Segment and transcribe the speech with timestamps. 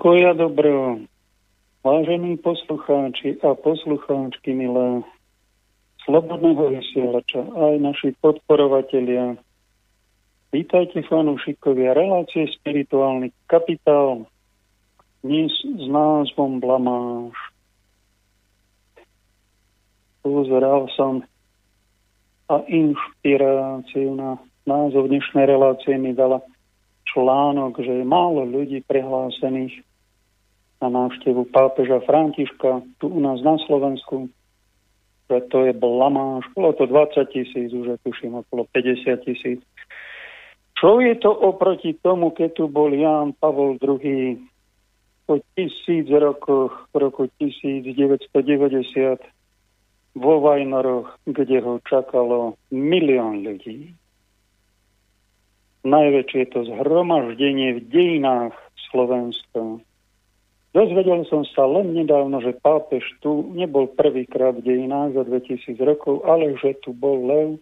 [0.00, 0.96] Pokoja dobro,
[1.84, 5.04] vážení poslucháči a poslucháčky milé
[6.08, 9.36] Slobodného vysielača, aj naši podporovatelia.
[10.56, 14.24] Vítajte fanúšikovia relácie Spirituálny kapitál
[15.20, 17.36] dnes s názvom Blamáš.
[20.24, 21.28] Pozeral som
[22.48, 26.40] a inšpiráciu na názov dnešnej relácie mi dala
[27.04, 29.89] článok, že je málo ľudí prihlásených
[30.80, 34.32] na návštevu pápeža Františka tu u nás na Slovensku.
[35.30, 36.48] Že to je blamáž.
[36.56, 39.60] Bolo to 20 tisíc, už tuším okolo 50 tisíc.
[40.80, 44.40] Čo je to oproti tomu, keď tu bol Ján Pavol II
[45.28, 49.20] po tisíc rokoch, v roku 1990
[50.16, 53.94] vo Vajnoroch, kde ho čakalo milión ľudí
[55.84, 58.54] najväčšie to zhromaždenie v dejinách
[58.90, 59.80] Slovenska.
[60.70, 66.22] Dozvedel som sa len nedávno, že pápež tu nebol prvýkrát v dejinách za 2000 rokov,
[66.22, 67.58] ale že tu bol Lev,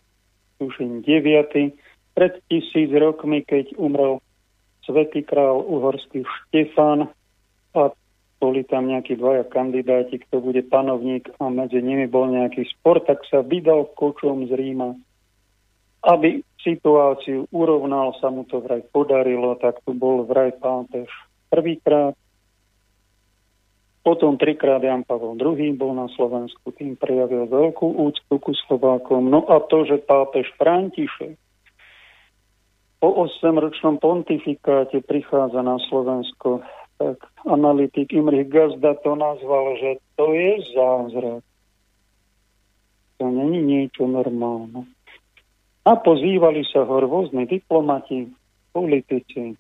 [0.61, 1.73] tuším 9.
[2.13, 4.21] pred tisíc rokmi, keď umrel
[4.85, 7.09] svätý král uhorský Štefan
[7.73, 7.83] a
[8.39, 13.25] boli tam nejakí dvaja kandidáti, kto bude panovník a medzi nimi bol nejaký spor, tak
[13.33, 14.93] sa vydal kočom z Ríma
[16.05, 21.11] aby situáciu urovnal, sa mu to vraj podarilo, tak tu bol vraj pápež
[21.51, 22.15] prvýkrát.
[24.03, 29.29] Potom trikrát Jan Pavel II bol na Slovensku, tým prejavil veľkú úctu ku Slovákom.
[29.29, 31.37] No a to, že pápež František
[32.99, 36.67] po 8-ročnom pontifikáte prichádza na Slovensko,
[36.99, 41.43] tak analytik Imrich Gazda to nazval, že to je zázrak.
[43.23, 44.87] To není niečo normálne.
[45.87, 48.31] A pozývali sa ho rôzni diplomati,
[48.75, 49.55] politici,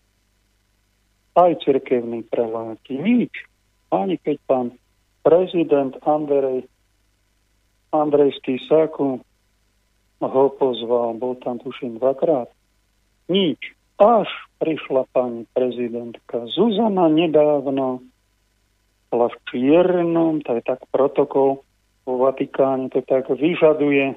[1.38, 2.98] aj cirkevní preláti.
[2.98, 3.32] Nič.
[3.88, 4.66] Ani keď pán
[5.24, 6.68] prezident Andrej,
[7.92, 9.20] Andrejský Saku
[10.20, 12.50] ho pozval, bol tam tuším dvakrát.
[13.28, 13.58] Nič.
[13.98, 14.30] Až
[14.62, 17.98] prišla pani prezidentka Zuzana nedávno,
[19.10, 21.66] bola v Čiernom, to je tak protokol
[22.06, 24.14] vo Vatikáne, to tak vyžaduje,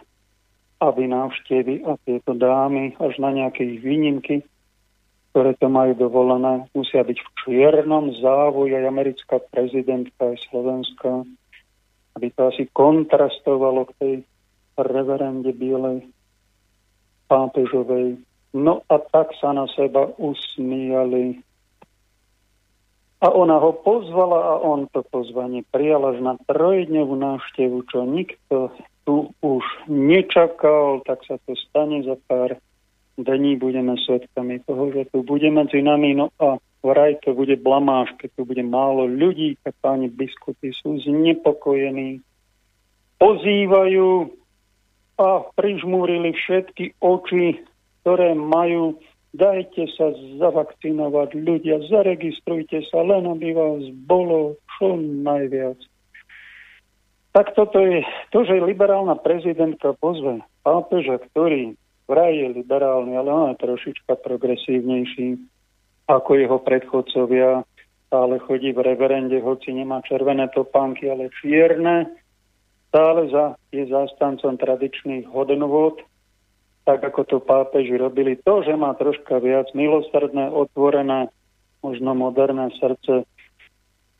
[0.81, 4.45] aby návštevy a tieto dámy až na nejaké výnimky,
[5.31, 11.23] ktoré to majú dovolené, musia byť v čiernom závoji aj americká prezidentka, aj Slovenská,
[12.19, 14.13] aby to asi kontrastovalo k tej
[14.75, 16.03] reverende Bielej
[17.31, 18.19] pápežovej.
[18.51, 21.39] No a tak sa na seba usmiali.
[23.23, 28.75] A ona ho pozvala a on to pozvanie prijal až na trojdňovú návštevu, čo nikto
[29.07, 32.59] tu už nečakal, tak sa to stane za pár
[33.23, 38.09] dní, budeme svetkami toho, že tu bude medzi nami, no a vraj to bude blamáž,
[38.17, 42.21] keď tu bude málo ľudí, tak páni biskupy sú znepokojení,
[43.21, 44.09] pozývajú
[45.21, 47.61] a prižmúrili všetky oči,
[48.01, 48.97] ktoré majú
[49.31, 55.79] dajte sa zavakcinovať ľudia, zaregistrujte sa, len aby vás bolo čo najviac.
[57.31, 58.03] Tak toto je
[58.35, 61.79] to, že liberálna prezidentka pozve pápeža, ktorý
[62.11, 65.39] vraj je liberálny, ale on je trošička progresívnejší
[66.11, 67.63] ako jeho predchodcovia,
[68.11, 72.11] stále chodí v reverende, hoci nemá červené topánky, ale čierne,
[72.91, 75.95] stále za, je zástancom tradičných hodnôt,
[76.83, 78.35] tak ako to pápeži robili.
[78.43, 81.31] To, že má troška viac milosrdné, otvorené,
[81.79, 83.23] možno moderné srdce,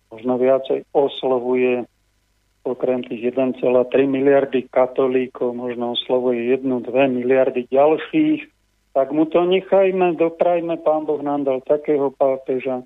[0.08, 1.84] možno viacej oslovuje
[2.62, 3.62] okrem tých 1,3
[4.06, 8.42] miliardy katolíkov, možno oslovuje 1-2 miliardy ďalších,
[8.94, 12.84] tak mu to nechajme, doprajme, pán Boh nám dal takého pápeža,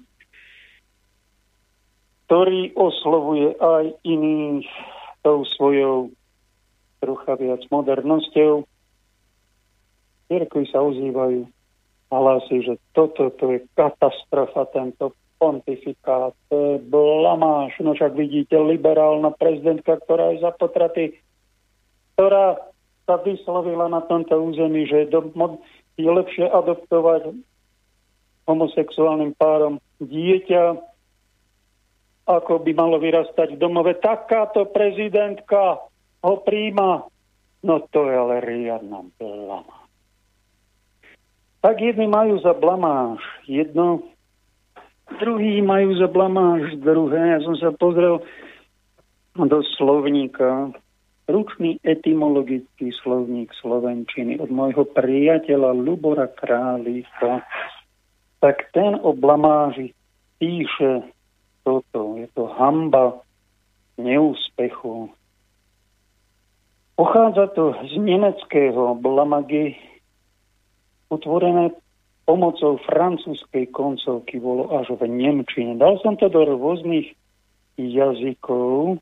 [2.25, 4.69] ktorý oslovuje aj iných
[5.25, 6.13] tou svojou
[7.01, 8.65] trocha viac modernosťou.
[10.25, 11.45] Cirkvi sa ozývajú
[12.09, 15.13] a hlási, že toto to je katastrofa, tento
[15.45, 16.33] pontifikát,
[16.89, 17.77] blamáš.
[17.77, 21.21] No však vidíte, liberálna prezidentka, ktorá je za potraty,
[22.17, 22.57] ktorá
[23.05, 25.29] sa vyslovila na tomto území, že je, do,
[26.01, 27.37] je lepšie adoptovať
[28.49, 30.81] homosexuálnym párom dieťa,
[32.25, 33.93] ako by malo vyrastať v domove.
[34.01, 35.85] Takáto prezidentka
[36.25, 37.05] ho príjma.
[37.61, 39.85] No to je ale riadna blamáž.
[41.61, 44.05] Tak jedni majú za blamáž jedno,
[45.19, 47.37] druhý majú za blamáž druhé.
[47.37, 48.21] Ja som sa pozrel
[49.35, 50.71] do slovníka,
[51.27, 57.43] ručný etymologický slovník slovenčiny od môjho priateľa Lubora Králíka,
[58.39, 59.91] tak ten o blamáži
[60.37, 61.01] píše
[61.65, 62.15] toto.
[62.21, 63.25] Je to hamba
[63.97, 65.09] neúspechu.
[66.95, 69.75] Pochádza to z nemeckého blamagy,
[71.11, 71.75] utvorené
[72.25, 75.77] pomocou francúzskej koncovky, bolo až v Nemčine.
[75.77, 77.13] Dal som to do rôznych
[77.77, 78.97] jazykov,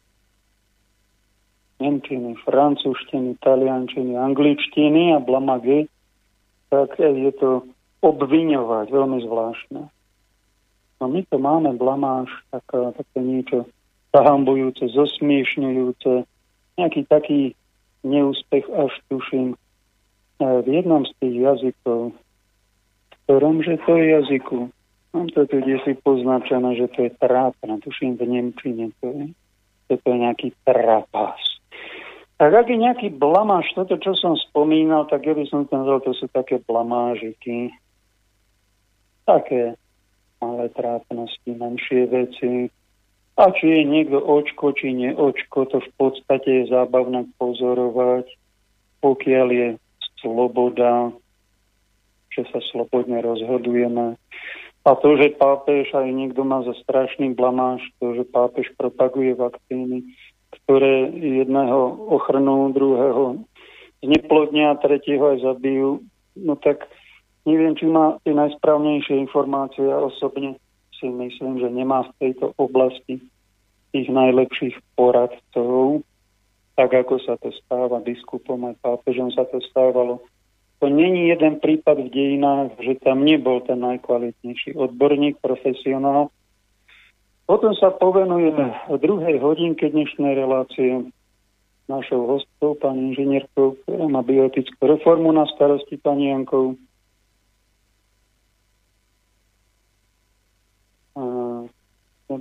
[1.83, 5.91] Nemčiny, francúzštiny, taliančiny, angličtiny a blamage,
[6.71, 7.67] tak je to
[7.99, 9.81] obviňovať, veľmi zvláštne.
[11.01, 13.67] No my to máme blamáž, tak, také niečo
[14.15, 16.23] zahambujúce, zosmiešňujúce,
[16.79, 17.41] nejaký taký
[18.07, 19.59] neúspech až tuším
[20.39, 22.15] v jednom z tých jazykov,
[23.25, 24.59] ktorom, že to je jazyku,
[25.13, 29.25] mám to tu kde si poznačené, že to je trápna, tuším v Nemčine to je,
[29.89, 31.39] že to je nejaký trapas.
[32.41, 36.11] Tak ak je nejaký blamáž, toto, čo som spomínal, tak ja by som nazval, to
[36.17, 37.71] sú také blamážiky,
[39.23, 39.79] také
[40.43, 42.67] malé trápnosti, menšie veci.
[43.39, 48.27] A či je niekto očko, či neočko, to v podstate je zábavné pozorovať,
[48.99, 49.67] pokiaľ je
[50.21, 51.15] sloboda,
[52.33, 54.17] že sa slobodne rozhodujeme.
[54.83, 60.03] A to, že pápež aj niekto má za strašný blamáž, to, že pápež propaguje vakcíny,
[60.51, 63.47] ktoré jedného ochrnú, druhého
[64.03, 66.03] zneplodnia, tretieho aj zabijú,
[66.35, 66.91] no tak
[67.43, 69.83] Neviem, či má tie najsprávnejšie informácie.
[69.83, 70.55] Ja osobne
[70.95, 73.19] si myslím, že nemá v tejto oblasti
[73.91, 76.01] tých najlepších poradcov,
[76.79, 80.23] tak ako sa to stáva biskupom aj pápežom sa to stávalo.
[80.83, 86.27] To není jeden prípad v dejinách, že tam nebol ten najkvalitnejší odborník, profesionál.
[87.47, 91.07] Potom sa povenujeme v druhej hodinke dnešnej relácie
[91.87, 96.75] našou hostkou, pani inžinierkou, ktorá má biotickú reformu na starosti, pani Jankou.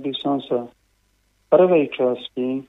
[0.03, 0.73] by som sa v
[1.47, 2.67] prvej časti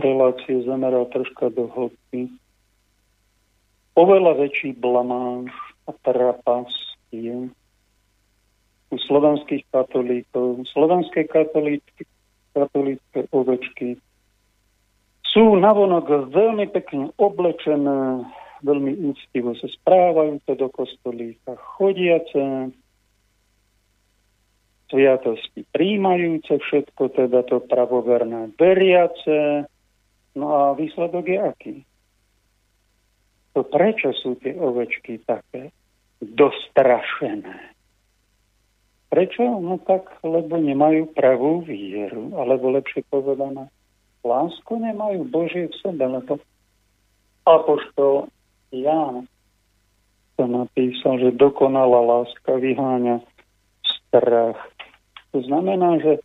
[0.00, 2.32] relácie zameral troška do hĺbky.
[3.98, 5.50] Oveľa väčší blamáž
[5.90, 6.70] a trapas
[7.10, 7.50] je
[8.88, 10.62] u slovenských katolíkov.
[10.70, 12.06] Slovenské katolíky,
[12.54, 13.98] katolícké ovečky
[15.26, 18.22] sú navonok veľmi pekne oblečené,
[18.62, 22.70] veľmi úctivo sa správajú to do kostolíka, chodiace,
[24.88, 29.68] sviatosti príjmajúce všetko, teda to pravoverné veriace.
[30.32, 31.74] No a výsledok je aký?
[33.58, 35.74] To prečo sú tie ovečky také
[36.22, 37.74] dostrašené?
[39.10, 39.42] Prečo?
[39.58, 43.66] No tak, lebo nemajú pravú vieru, alebo lepšie povedané,
[44.22, 46.38] lásku nemajú Božie v sebe, lebo
[47.42, 48.30] apoštol
[48.70, 49.26] Ján
[50.38, 53.26] to napísal, že dokonalá láska vyháňa
[53.82, 54.60] strach.
[55.34, 56.22] To znamená, že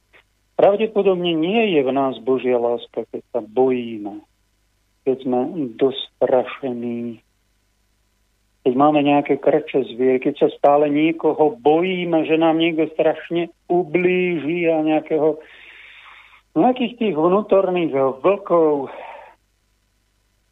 [0.53, 4.21] pravdepodobne nie je v nás Božia láska, keď sa bojíme,
[5.01, 5.39] keď sme
[5.81, 7.22] dostrašení,
[8.63, 14.71] keď máme nejaké krče zvier, keď sa stále niekoho bojíme, že nám niekto strašne ublíži
[14.71, 15.43] a nejakého,
[16.55, 17.91] nejakých tých vnútorných
[18.23, 18.87] vlkov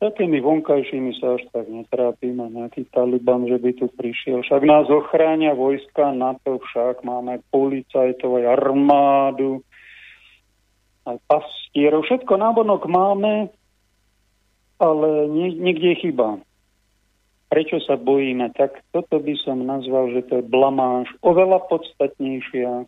[0.02, 4.42] za tými vonkajšími sa až tak netrápime, nejaký Taliban, že by tu prišiel.
[4.42, 9.62] Však nás ochránia vojska NATO, však máme policajtov, aj armádu,
[11.06, 12.02] aj pastierov.
[12.10, 13.54] Všetko nábonok máme,
[14.82, 16.42] ale nie, niekde je.
[17.52, 18.56] Prečo sa bojíme?
[18.56, 22.88] Tak toto by som nazval, že to je blamáž oveľa podstatnejšia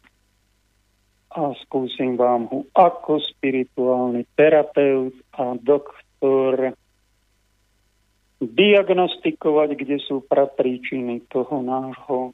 [1.34, 6.77] a skúsim vám ho ako spirituálny terapeut a doktor
[8.39, 12.32] diagnostikovať, kde sú prapríčiny toho nášho,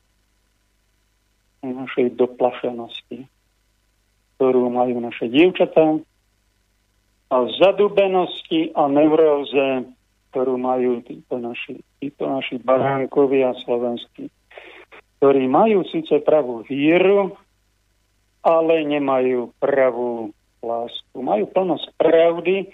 [1.65, 3.25] našej doplašenosti,
[4.37, 5.97] ktorú majú naše dievčatá
[7.29, 9.85] a zadubenosti a neuróze,
[10.29, 14.29] ktorú majú títo naši, títo naši baránkovia slovenskí,
[15.19, 17.33] ktorí majú síce pravú vieru,
[18.45, 20.31] ale nemajú pravú
[20.63, 21.17] lásku.
[21.17, 22.71] Majú plnosť pravdy,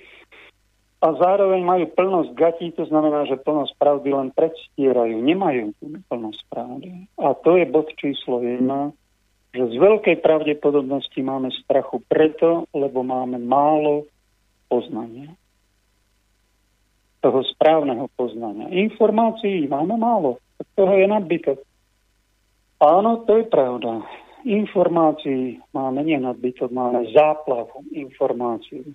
[1.06, 5.78] a zároveň majú plnosť gatí, to znamená, že plnosť pravdy len predstierajú, nemajú
[6.10, 7.06] plnosť pravdy.
[7.22, 8.90] A to je bod číslo jedna,
[9.54, 14.10] že z veľkej pravdepodobnosti máme strachu preto, lebo máme málo
[14.66, 15.30] poznania.
[17.26, 18.70] Toho správneho poznania.
[18.70, 20.38] Informácií máme málo,
[20.78, 21.58] toho je nadbytok.
[22.78, 24.06] Áno, to je pravda.
[24.46, 28.94] Informácií máme nie nadbytok, máme záplavu informácií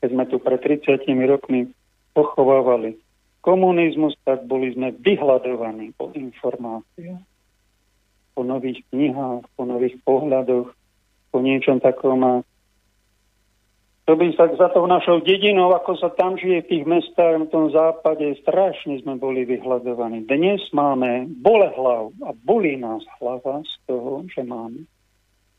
[0.00, 1.68] keď sme tu pred 30 rokmi
[2.16, 2.96] pochovávali
[3.44, 7.24] komunizmus, tak boli sme vyhľadovaní po informáciách,
[8.32, 10.72] po nových knihách, po nových pohľadoch.
[11.30, 12.42] po niečom takom
[14.08, 17.46] to by sa za tou našou dedinou, ako sa tam žije v tých mestách na
[17.46, 20.26] tom západe, strašne sme boli vyhľadovaní.
[20.26, 24.88] Dnes máme bole hlav a bolí nás hlava z toho, že máme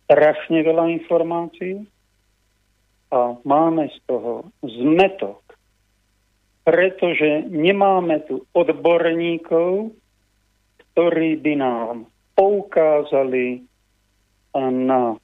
[0.10, 1.88] strašne veľa informácií
[3.12, 5.40] a máme z toho zmetok,
[6.68, 9.96] pretože nemáme tu odborníkov,
[10.92, 13.64] ktorí by nám poukázali
[14.60, 15.16] na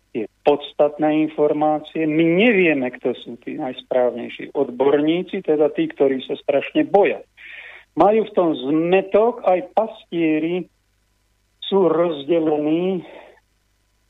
[0.48, 2.08] podstatné informácie.
[2.08, 7.20] My nevieme, kto sú tí najsprávnejší odborníci, teda tí, ktorí sa strašne boja.
[8.00, 10.72] Majú v tom zmetok, aj pastieri
[11.68, 13.04] sú rozdelení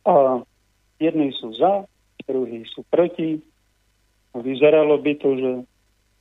[0.05, 0.45] a
[1.01, 1.89] jedni sú za,
[2.29, 3.41] druhí sú proti.
[4.37, 5.51] Vyzeralo by to, že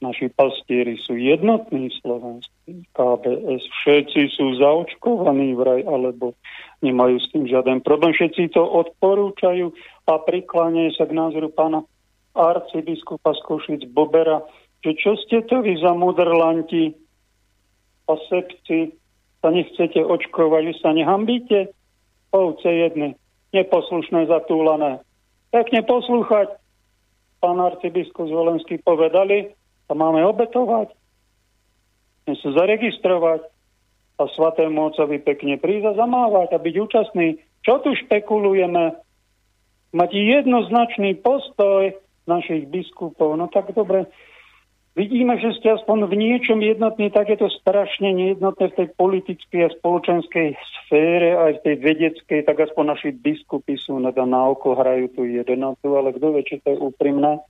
[0.00, 6.36] naši pastieri sú jednotní slovenskí, KBS, všetci sú zaočkovaní vraj, alebo
[6.84, 8.12] nemajú s tým žiaden problém.
[8.12, 9.72] Všetci to odporúčajú
[10.06, 11.82] a prikláňajú sa k názoru pána
[12.36, 14.44] arcibiskupa z Košic Bobera,
[14.84, 16.94] že čo ste to vy za mudrlanti
[18.06, 18.94] a sepci,
[19.42, 21.74] sa nechcete očkovať, vy sa nehambíte?
[22.30, 23.18] Ovce jedny,
[23.50, 25.02] neposlušné, zatúlané.
[25.50, 26.54] Pekne poslúchať,
[27.42, 29.50] pán arcibiskup Zvolenský povedali,
[29.86, 30.92] sa máme obetovať,
[32.26, 33.42] sa zaregistrovať
[34.16, 37.38] a svatému ocovi pekne prísť a zamávať a byť účastný.
[37.62, 39.05] Čo tu špekulujeme?
[39.96, 41.96] Mať jednoznačný postoj
[42.28, 43.40] našich biskupov.
[43.40, 44.12] No tak dobre,
[44.92, 49.60] vidíme, že ste aspoň v niečom jednotní, tak je to strašne nejednotné v tej politickej
[49.64, 54.76] a spoločenskej sfére, aj v tej vedeckej, tak aspoň naši biskupy sú na, na oko,
[54.76, 57.40] hrajú tú jednotu, ale kto vie, či to je úprimné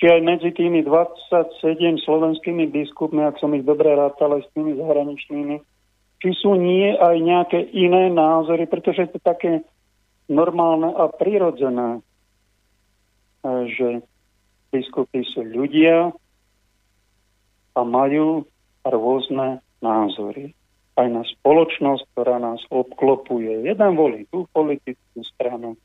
[0.00, 1.76] či aj medzi tými 27
[2.08, 5.60] slovenskými biskupmi, ak som ich dobre rátal aj s tými zahraničnými,
[6.24, 9.60] či sú nie aj nejaké iné názory, pretože to také
[10.30, 11.98] normálne a prirodzené,
[13.44, 14.06] že
[14.70, 16.14] biskupy sú ľudia
[17.74, 18.46] a majú
[18.86, 20.54] rôzne názory.
[20.94, 23.64] Aj na spoločnosť, ktorá nás obklopuje.
[23.64, 25.80] Jeden volí tú politickú stranu,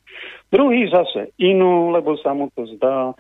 [0.52, 3.16] druhý zase inú, lebo sa mu to zdá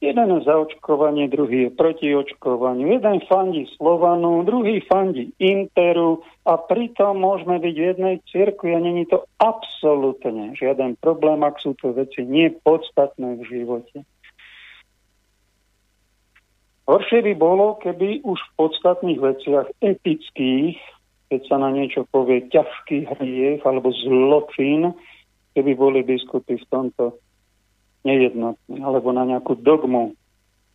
[0.00, 2.88] Jeden za očkovanie, druhý je proti očkovaniu.
[2.88, 9.04] Jeden fandí Slovanu, druhý fandí Interu a pritom môžeme byť v jednej cirkvi a není
[9.04, 14.00] to absolútne žiaden problém, ak sú to veci nepodstatné v živote.
[16.88, 20.80] Horšie by bolo, keby už v podstatných veciach etických,
[21.28, 24.96] keď sa na niečo povie ťažký hriech alebo zločin,
[25.52, 27.20] keby boli biskupy v tomto
[28.04, 30.16] nejednotný, alebo na nejakú dogmu.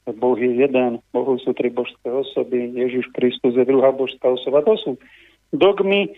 [0.05, 4.61] Boh je jeden, Bohu sú tri božské osoby, Ježiš Kristus je druhá božská osoba.
[4.61, 4.91] To sú
[5.49, 6.13] dogmy.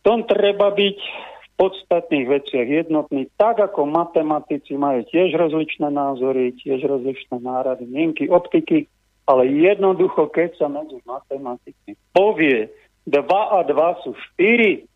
[0.00, 6.88] Tom treba byť v podstatných veciach jednotný, tak ako matematici majú tiež rozličné názory, tiež
[6.88, 8.88] rozličné nárady, mienky, optiky,
[9.28, 12.72] ale jednoducho, keď sa medzi matematikmi povie
[13.06, 14.88] 2 a 2 sú 4,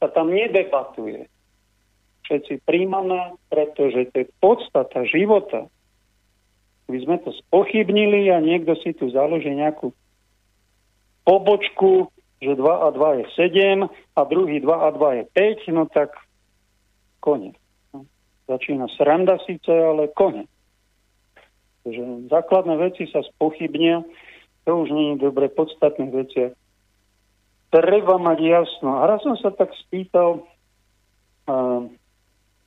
[0.00, 1.28] sa tam nedebatuje
[2.30, 5.66] všetci príjmané, pretože to je podstata života.
[6.86, 9.90] My sme to spochybnili a niekto si tu založí nejakú
[11.26, 12.06] pobočku,
[12.38, 15.24] že 2 a 2 je 7 a druhý 2 a 2 je
[15.66, 16.14] 5, no tak
[17.18, 17.58] konec.
[17.90, 18.06] No,
[18.46, 20.46] začína sranda síce, ale konec.
[21.82, 24.06] Takže základné veci sa spochybnia,
[24.62, 26.54] to už nie je dobre, podstatné veci.
[27.70, 29.02] Treba mať jasno.
[29.02, 30.42] A raz som sa tak spýtal
[31.46, 31.86] uh,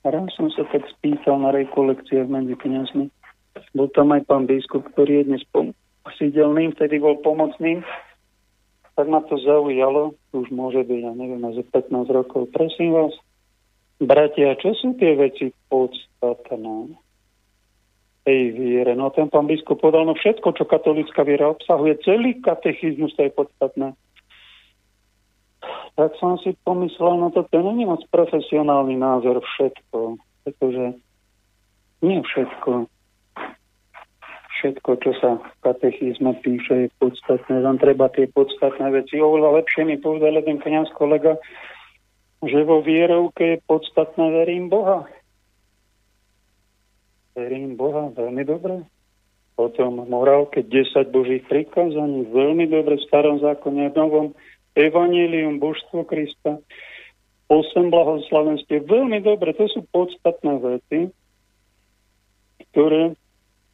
[0.04, 3.08] Raz som sa tak spýtal na rekolekciách medzi kniazmi.
[3.72, 5.72] Bol tam aj pán biskup, ktorý je dnes pom-
[6.20, 7.80] sídelným, vtedy bol pomocným.
[8.94, 12.52] Tak ma to zaujalo, už môže byť, ja neviem, za 15 rokov.
[12.52, 13.16] Prosím vás,
[13.98, 17.00] bratia, čo sú tie veci podstatné?
[18.24, 18.96] tej viere.
[18.96, 23.32] No ten pán biskup povedal, no všetko, čo katolická viera obsahuje, celý katechizmus, to je
[23.36, 23.92] podstatné
[25.94, 30.98] tak som si pomyslel, no to není moc profesionálny názor všetko, pretože
[32.02, 32.90] nie všetko,
[34.58, 37.62] všetko, čo sa v katechizme píše, je podstatné.
[37.62, 39.22] Tam treba tie podstatné veci.
[39.22, 41.38] Oveľa lepšie mi povedal jeden kniaz kolega,
[42.42, 45.06] že vo vierovke je podstatné verím Boha.
[47.38, 48.88] Verím Boha, veľmi dobre.
[49.54, 54.26] Potom morálke 10 božích prikázaní, veľmi dobre v starom zákone, v novom
[54.74, 56.58] Evangelium, božstvo Krista,
[57.46, 58.86] osem blahoslavenstiev.
[58.90, 61.00] Veľmi dobre, to sú podstatné veci,
[62.72, 63.14] ktoré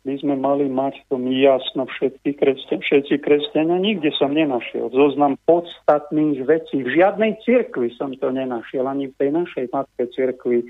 [0.01, 3.77] by sme mali mať v tom jasno všetky kresťania, všetci kresťania.
[3.77, 6.81] Nikde som nenašiel zoznam podstatných vecí.
[6.81, 10.65] V žiadnej cirkvi som to nenašiel, ani v tej našej matke cirkvi.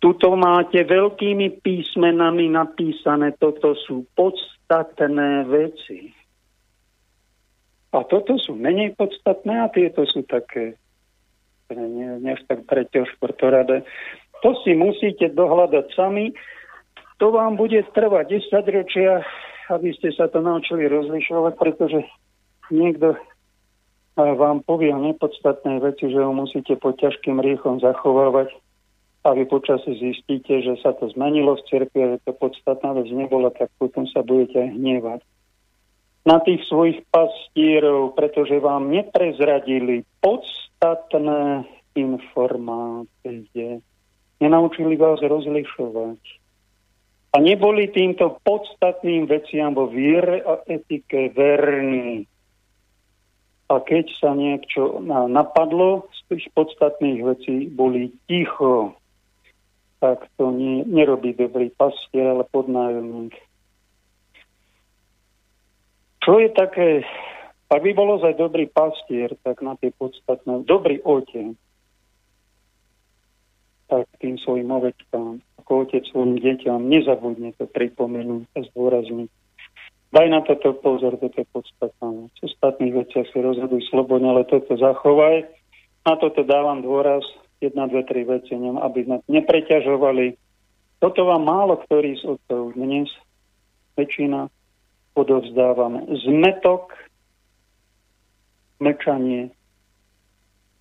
[0.00, 6.16] tuto máte veľkými písmenami napísané, toto sú podstatné veci.
[7.96, 10.76] A toto sú menej podstatné a tieto sú také
[11.72, 13.82] nie, nie tak treťo štvrtorade.
[14.44, 16.30] To si musíte dohľadať sami.
[17.18, 19.24] To vám bude trvať 10 ročia,
[19.72, 22.04] aby ste sa to naučili rozlišovať, pretože
[22.70, 23.16] niekto
[24.14, 28.52] vám povie nepodstatné veci, že ho musíte pod ťažkým riechom zachovávať
[29.26, 33.10] a vy počasí zistíte, že sa to zmenilo v cerkvi a že to podstatná vec
[33.10, 35.20] nebola, tak potom sa budete aj hnevať
[36.26, 41.62] na tých svojich pastírov, pretože vám neprezradili podstatné
[41.94, 43.80] informácie.
[44.42, 46.20] Nenaučili vás rozlišovať.
[47.32, 52.26] A neboli týmto podstatným veciam vo viere a etike verní.
[53.66, 58.94] A keď sa niečo napadlo z tých podstatných vecí, boli ticho
[60.00, 63.34] tak to nie, nerobí dobrý pastier, ale podnájomník.
[66.26, 67.06] Čo je také,
[67.70, 71.54] ak by bolo za dobrý pastier, tak na tie podstatné, dobrý otec,
[73.86, 79.30] tak tým svojim ovečkám, ako otec svojim deťom, nezabudne to pripomenúť a zdôrazniť.
[80.10, 82.26] Daj na toto pozor, toto je podstatné.
[82.26, 85.46] V ostatných veciach si rozhoduj slobodne, ale toto zachovaj.
[86.02, 87.22] Na toto dávam dôraz,
[87.62, 90.34] jedna, dve, tri veci, aby sme nepreťažovali.
[90.98, 93.06] Toto vám málo ktorý z otcov dnes,
[93.94, 94.50] väčšina,
[95.16, 96.04] odovzdávame.
[96.22, 96.92] Zmetok,
[98.78, 99.50] mečanie,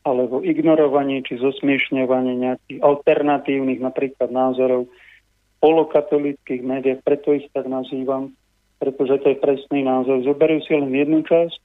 [0.05, 4.85] alebo ignorovanie či zosmiešňovanie nejakých alternatívnych napríklad názorov
[5.63, 8.37] polokatolických médiách, preto ich tak nazývam,
[8.77, 10.21] pretože to je presný názor.
[10.21, 11.57] Zoberú si len jednu časť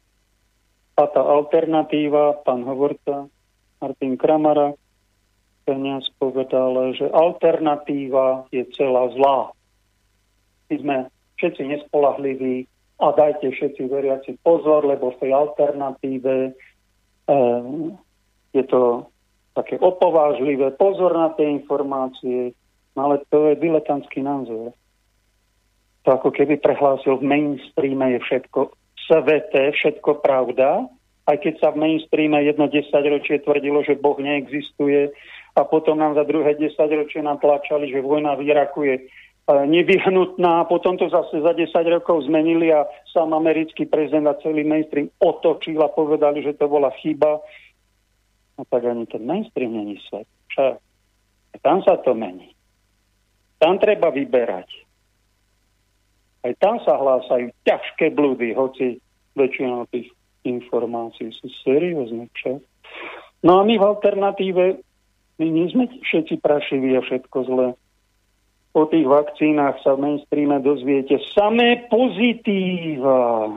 [0.96, 3.28] a tá alternatíva, pán hovorca
[3.82, 4.72] Martin Kramara,
[5.68, 9.52] kniaz povedal, že alternatíva je celá zlá.
[10.72, 10.96] My sme
[11.40, 12.68] všetci nespolahliví
[13.00, 16.50] a dajte všetci veriaci pozor, lebo v tej alternatíve e,
[18.52, 19.08] je to
[19.56, 22.52] také opovážlivé, pozor na tie informácie,
[22.92, 24.76] no ale to je diletantský názor.
[26.04, 28.60] To ako keby prehlásil v mainstreame je všetko
[29.08, 30.86] sveté, všetko pravda,
[31.24, 35.12] aj keď sa v mainstreame jedno desaťročie tvrdilo, že Boh neexistuje
[35.56, 38.96] a potom nám za druhé desaťročie natlačali, že vojna v Iraku je
[39.52, 44.64] nevyhnutná a potom to zase za 10 rokov zmenili a sám americký prezident a celý
[44.64, 47.40] mainstream otočil a povedali, že to bola chyba.
[48.58, 50.28] No tak ani ten mainstream není svet.
[50.54, 50.78] Však
[51.62, 52.54] tam sa to mení.
[53.58, 54.68] Tam treba vyberať.
[56.40, 58.96] Aj tam sa hlásajú ťažké blúdy, hoci
[59.36, 60.08] väčšina tých
[60.48, 62.32] informácií sú seriózne.
[62.32, 62.60] Však.
[63.44, 64.64] No a my v alternatíve
[65.40, 67.68] my nie sme všetci prašiví a všetko zlé.
[68.70, 73.50] O tých vakcínach sa v mainstreame dozviete samé pozitíva.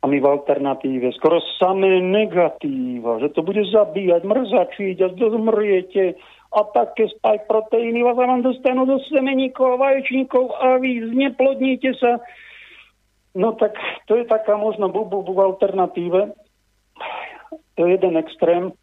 [0.00, 6.16] A my v alternatíve skoro samé negatíva, že to bude zabíjať, mrzačiť a zomriete
[6.50, 12.22] a také spaj proteíny vás vám dostanú do semeníkov a vaječníkov a vy zneplodníte sa.
[13.34, 13.74] No tak
[14.10, 16.34] to je taká možno bubu v alternatíve.
[17.78, 18.74] To je jeden extrém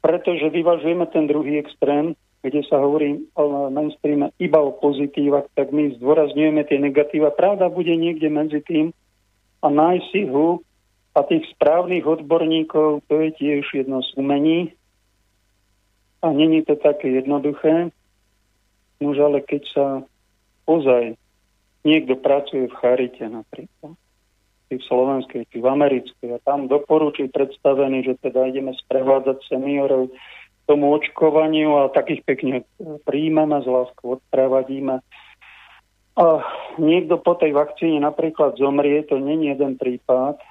[0.00, 2.14] pretože vyvažujeme ten druhý extrém,
[2.46, 7.34] kde sa hovorí o mainstreame iba o pozitívach, tak my zdôrazňujeme tie negatíva.
[7.34, 8.94] Pravda bude niekde medzi tým
[9.64, 10.62] a nájsť si ho
[11.16, 14.76] a tých správnych odborníkov, to je tiež jedno z umení.
[16.20, 17.90] A není to také jednoduché.
[19.00, 19.86] Už ale keď sa
[20.68, 21.16] ozaj
[21.84, 23.96] niekto pracuje v charite napríklad,
[24.66, 26.28] či v slovenskej, či v americkej.
[26.36, 30.10] A tam doporučí predstavený, že teda ideme sprevádzať seniorov
[30.66, 32.54] tomu očkovaniu a takých pekne
[33.06, 34.98] príjmeme, z láskou odprevadíme.
[36.16, 36.24] A
[36.80, 40.42] niekto po tej vakcíne napríklad zomrie, to není jeden prípad,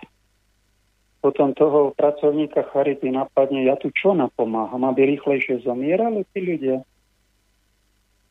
[1.25, 6.85] potom toho pracovníka Charity napadne, ja tu čo napomáham, aby rýchlejšie zomierali tí ľudia.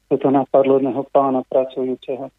[0.07, 2.31] Toto napadlo jedného pána pracujúceho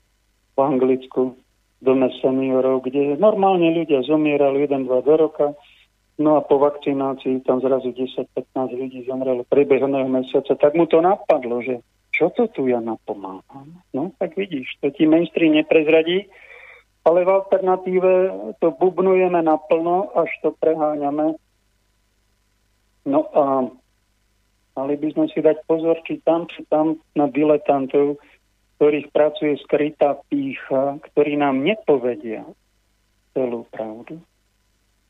[0.55, 1.35] v Anglicku,
[1.83, 5.47] dome seniorov, kde normálne ľudia zomierali 1-2 do roka,
[6.19, 8.31] no a po vakcinácii tam zrazu 10-15
[8.71, 11.83] ľudí zomrelo priebežného mesiaca, tak mu to napadlo, že
[12.15, 13.83] čo to tu ja napomáham?
[13.91, 16.31] No, tak vidíš, to ti mainstream neprezradí,
[17.03, 18.11] ale v alternatíve
[18.63, 21.35] to bubnujeme naplno, až to preháňame.
[23.05, 23.43] No a
[24.79, 28.17] mali by sme si dať pozor, či tam, či tam na diletantov,
[28.75, 32.43] ktorých pracuje skrytá pícha, ktorí nám nepovedia
[33.31, 34.19] celú pravdu,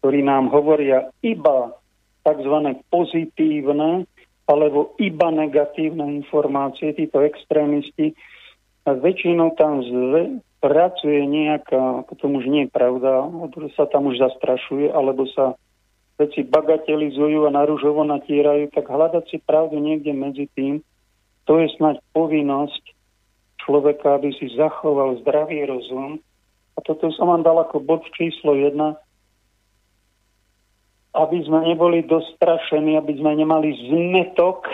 [0.02, 1.74] ktorí nám hovoria iba
[2.26, 2.56] tzv.
[2.90, 4.06] pozitívne
[4.46, 8.14] alebo iba negatívne informácie, títo extrémisti,
[8.86, 13.26] a väčšinou tam zve, pracuje nejaká, potom už nie je pravda,
[13.74, 15.58] sa tam už zastrašuje, alebo sa
[16.22, 20.86] veci bagatelizujú a naružovo natírajú, tak hľadať si pravdu niekde medzi tým,
[21.50, 22.95] to je snať povinnosť
[23.66, 26.22] človeka, aby si zachoval zdravý rozum.
[26.78, 28.96] A toto som vám dal ako bod číslo jedna,
[31.16, 34.68] aby sme neboli dostrašení, aby sme nemali zmetok,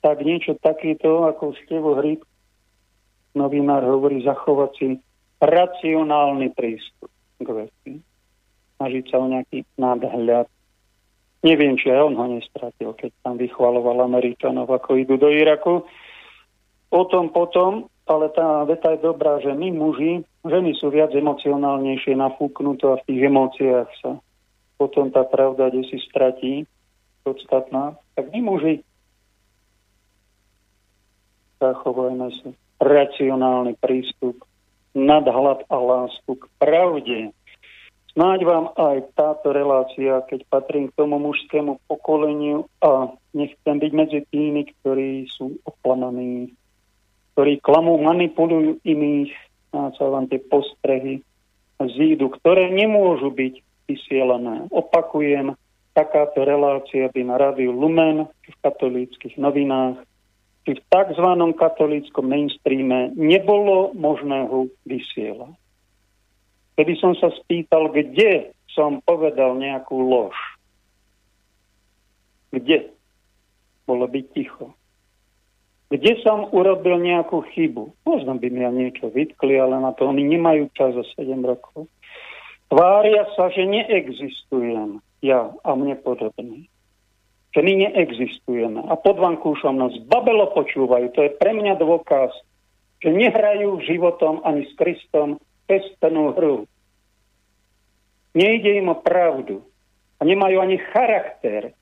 [0.00, 2.24] tak niečo takéto, ako Stevo Hryb,
[3.36, 4.86] novinár hovorí, zachovať si
[5.38, 7.92] racionálny prístup k veci.
[8.80, 10.48] Snažiť sa o nejaký nadhľad.
[11.42, 15.84] Neviem, či aj on ho nestratil, keď tam vychvaloval Američanov, ako idú do Iraku.
[16.92, 22.18] O tom potom, ale tá veta je dobrá, že my muži, ženy sú viac emocionálnejšie
[22.18, 24.18] nafúknuté a v tých emóciách sa
[24.76, 26.66] potom tá pravda, kde si stratí
[27.22, 28.74] podstatná, tak my muži
[31.62, 32.50] zachovajme si
[32.82, 34.42] racionálny prístup,
[34.98, 37.30] nadhľad a lásku k pravde.
[38.12, 44.20] Snáď vám aj táto relácia, keď patrím k tomu mužskému pokoleniu a nechcem byť medzi
[44.28, 46.52] tými, ktorí sú oklamaní,
[47.32, 49.32] ktorí klamú, manipulujú iných,
[49.72, 51.24] sa vám tie postrehy
[51.80, 53.54] zídu, ktoré nemôžu byť
[53.88, 54.68] vysielané.
[54.68, 55.56] Opakujem,
[55.96, 60.04] takáto relácia by na rádiu Lumen v katolíckých novinách
[60.62, 61.28] či v tzv.
[61.58, 65.58] katolíckom mainstreame nebolo možné ho vysielať.
[66.78, 70.36] Keby som sa spýtal, kde som povedal nejakú lož,
[72.54, 72.88] kde?
[73.84, 74.72] Bolo by ticho.
[75.92, 77.92] Kde som urobil nejakú chybu?
[78.08, 81.84] Možno by mi ja niečo vytkli, ale na to oni nemajú čas za 7 rokov.
[82.72, 86.64] Tvária sa, že neexistujem ja a mne podobný.
[87.52, 88.80] Že my neexistujeme.
[88.88, 91.12] A pod vankúšom nás babelo počúvajú.
[91.12, 92.32] To je pre mňa dôkaz,
[93.04, 95.36] že nehrajú životom ani s Kristom
[95.68, 96.64] pestenú hru.
[98.32, 99.60] Nejde im o pravdu.
[100.16, 101.76] A nemajú ani charakter,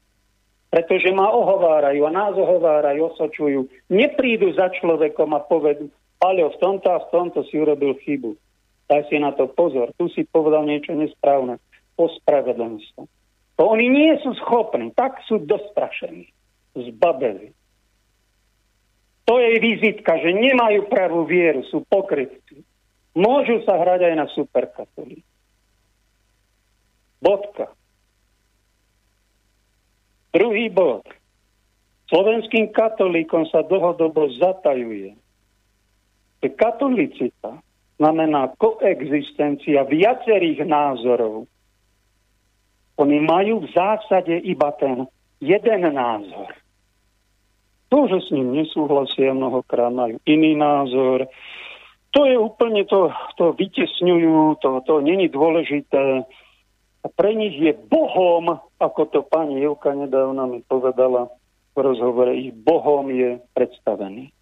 [0.71, 3.67] pretože ma ohovárajú a nás ohovárajú, osočujú.
[3.91, 5.91] Neprídu za človekom a povedú,
[6.23, 8.39] ale v tomto a v tomto si urobil chybu.
[8.87, 9.91] Daj si na to pozor.
[9.99, 11.59] Tu si povedal niečo nesprávne.
[11.99, 13.03] Ospravedlň sa.
[13.59, 14.95] To oni nie sú schopní.
[14.95, 16.31] Tak sú dostrašení.
[16.75, 17.51] Zbabeli.
[19.31, 22.67] To je vizitka, že nemajú pravú vieru, sú pokrytci.
[23.15, 25.23] Môžu sa hrať aj na superkatolí.
[27.23, 27.71] Bodka.
[30.31, 31.03] Druhý bod.
[32.11, 35.15] Slovenským katolíkom sa dlhodobo zatajuje,
[36.43, 37.61] katolicita
[38.01, 41.45] znamená koexistencia viacerých názorov.
[42.97, 45.05] Oni majú v zásade iba ten
[45.41, 46.51] jeden názor.
[47.91, 51.27] To, že s ním nesúhlasia, mnohokrát majú iný názor.
[52.15, 56.25] To je úplne to, to vytesňujú, to, to není dôležité.
[57.03, 61.29] Pre nich je Bohom, ako to pani Jevka nedávno mi povedala
[61.77, 64.33] v rozhovore, ich Bohom je predstavený.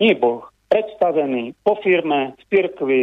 [0.00, 3.02] Nie Boh, predstavení po firme, v cirkvi,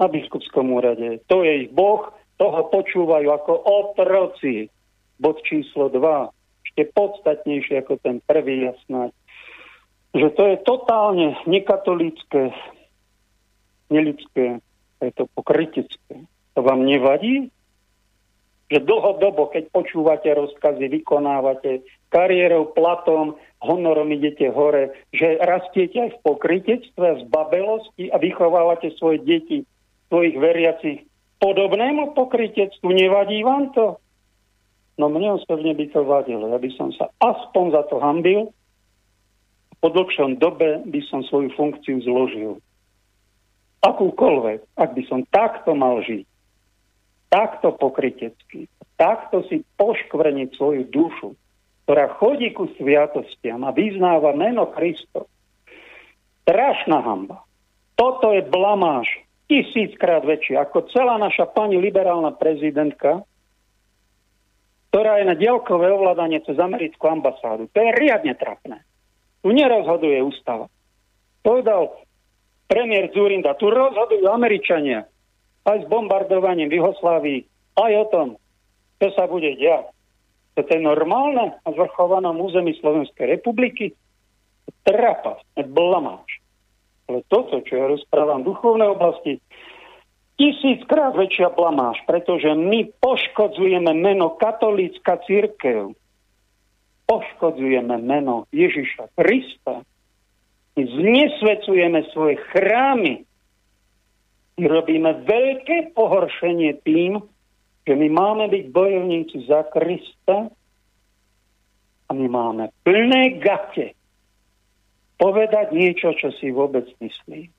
[0.00, 1.22] na biskupskom úrade.
[1.30, 4.66] To je ich Boh, toho počúvajú ako otroci.
[5.22, 6.02] Bod číslo 2,
[6.66, 9.14] ešte podstatnejšie ako ten prvý jasnať,
[10.18, 12.50] že to je totálne nekatolické,
[13.86, 14.58] nelidské,
[14.98, 16.26] je to pokrytecké.
[16.58, 17.54] To vám nevadí?
[18.72, 26.22] Že dlhodobo, keď počúvate rozkazy, vykonávate kariérou, platom, honorom idete hore, že rastiete aj v
[26.24, 29.68] pokrytectve, v babelosti a vychovávate svoje deti,
[30.08, 31.04] svojich veriacich
[31.36, 32.88] podobnému pokrytectvu.
[32.96, 34.00] Nevadí vám to?
[34.96, 36.48] No mne osobne by to vadilo.
[36.48, 38.56] Ja by som sa aspoň za to hambil.
[39.84, 42.56] Po dlhšom dobe by som svoju funkciu zložil.
[43.84, 46.22] Akúkoľvek, ak by som takto mal žiť,
[47.32, 48.68] takto pokrytecky,
[49.00, 51.32] takto si poškvrniť svoju dušu,
[51.88, 55.32] ktorá chodí ku sviatostiam a vyznáva meno Kristo.
[56.44, 57.40] Strašná hamba.
[57.96, 59.08] Toto je blamáž
[59.48, 63.24] tisíckrát väčšia ako celá naša pani liberálna prezidentka,
[64.92, 67.64] ktorá je na dielkové ovládanie cez americkú ambasádu.
[67.72, 68.84] To je riadne trapné.
[69.40, 70.68] Tu nerozhoduje ústava.
[71.40, 71.96] Povedal
[72.68, 75.08] premiér Zurinda, tu rozhodujú Američania
[75.62, 77.40] aj s bombardovaním v Juhoslávii,
[77.78, 78.28] aj o tom,
[78.98, 79.90] čo sa bude diať.
[80.52, 83.96] To je normálne na zvrchovanom území Slovenskej republiky?
[84.84, 86.28] Trapasť, blamáž.
[87.08, 89.40] Ale toto, čo ja rozprávam v duchovnej oblasti,
[90.36, 95.96] tisíckrát väčšia blamáž, pretože my poškodzujeme meno katolícka církev.
[97.08, 99.84] poškodzujeme meno Ježiša Krista,
[100.72, 103.28] my znesvecujeme svoje chrámy,
[104.62, 107.18] my robíme veľké pohoršenie tým,
[107.82, 110.46] že my máme byť bojovníci za Krista
[112.06, 113.98] a my máme plné gate
[115.18, 117.50] povedať niečo, čo si vôbec myslí.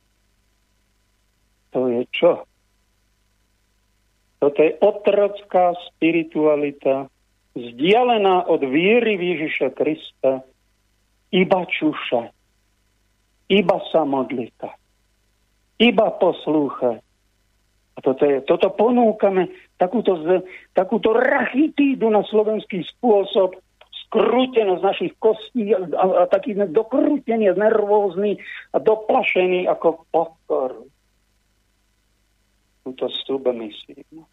[1.76, 2.48] To je čo?
[4.40, 7.12] Toto je otrocká spiritualita,
[7.56, 10.44] vzdialená od viery Ježiša Krista,
[11.36, 12.32] iba čušať,
[13.52, 14.72] iba sa modlita,
[15.84, 17.04] iba poslúchať.
[17.94, 20.18] A toto, je, toto ponúkame, takúto,
[20.74, 23.60] takúto rachitídu na slovenský spôsob,
[24.10, 28.42] skrútenosť našich kostí a, a, a taký dokrútenie, nervózny
[28.74, 30.90] a doplašený ako pokoru
[32.84, 34.28] túto stúbe myslím.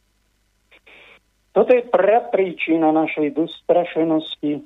[1.50, 4.62] Toto je prapríčina našej dostrašenosti,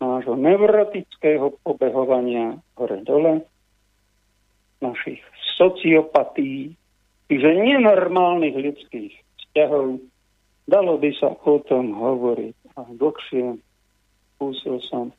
[0.00, 3.44] nášho neurotického pobehovania hore-dole,
[4.80, 5.20] našich
[5.60, 6.72] sociopatí,
[7.28, 10.00] čiže nenormálnych ľudských vzťahov.
[10.66, 13.60] Dalo by sa o tom hovoriť a dlhšie
[14.40, 15.12] skúsil som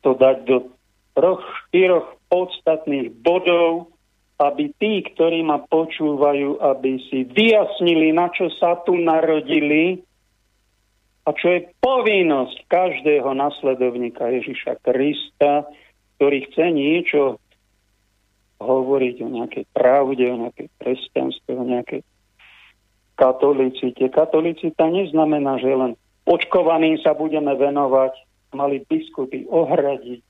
[0.00, 0.72] to dať do
[1.12, 3.92] troch, štyroch podstatných bodov,
[4.38, 9.98] aby tí, ktorí ma počúvajú, aby si vyjasnili, na čo sa tu narodili
[11.26, 15.68] a čo je povinnosť každého nasledovníka Ježiša Krista,
[16.16, 17.22] ktorý chce niečo
[18.58, 22.02] hovoriť o nejakej pravde, o nejakej kresťanstve, o nejakej
[23.14, 24.04] katolicite.
[24.10, 25.92] Katolicita neznamená, že len
[26.26, 28.14] očkovaným sa budeme venovať,
[28.54, 30.22] mali biskupy ohradiť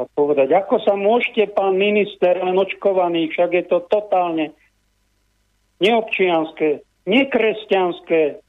[0.00, 4.50] a povedať, ako sa môžete, pán minister, len očkovaný, však je to totálne
[5.78, 8.40] neobčianské, nekresťanské.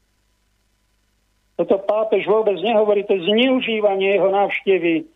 [1.54, 5.06] Toto pápež vôbec nehovorí, to je zneužívanie jeho návštevy.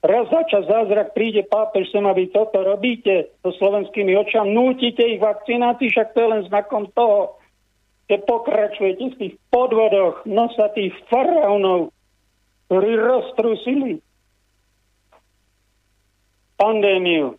[0.00, 5.04] Raz za čas zázrak príde pápež sem a vy toto robíte so slovenskými očami, nútite
[5.04, 7.36] ich vakcinácii, však to je len znakom toho,
[8.08, 11.92] že pokračujete v tých podvodoch nosatých faraónov,
[12.66, 14.00] ktorí roztrusili
[16.56, 17.36] pandémiu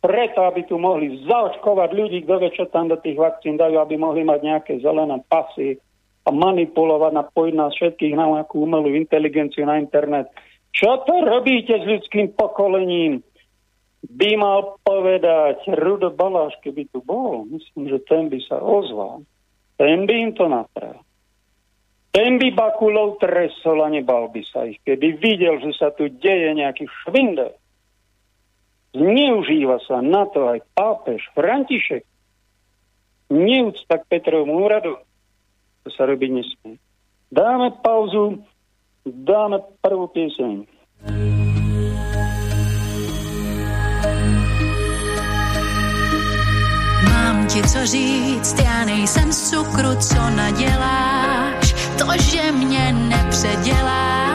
[0.00, 4.00] preto, aby tu mohli zaočkovať ľudí, kto vie, čo tam do tých vakcín dajú, aby
[4.00, 5.76] mohli mať nejaké zelené pasy
[6.24, 10.32] a manipulovať, napojiť nás všetkých na nejakú umelú inteligenciu na internet.
[10.70, 13.20] Čo to robíte s ľudským pokolením?
[14.00, 17.44] By mal povedať Rudo Baláš, keby tu bol.
[17.50, 19.28] Myslím, že ten by sa ozval.
[19.76, 21.04] Ten by im to napravil.
[22.10, 26.50] Ten by Bakulov tresol a nebal by sa ich, keby videl, že sa tu deje
[26.58, 27.54] nejaký švindel.
[28.90, 32.02] Zneužíva sa na to aj pápež František.
[33.30, 34.98] Neúcta k Petrovmu úradu.
[35.86, 36.82] To sa robiť nesmie.
[37.30, 38.42] Dáme pauzu,
[39.06, 40.66] dáme prvú pieseň.
[47.08, 54.29] Mám ti co říct, já nejsem z cukru, co naděláš to, že mě nepředěláš,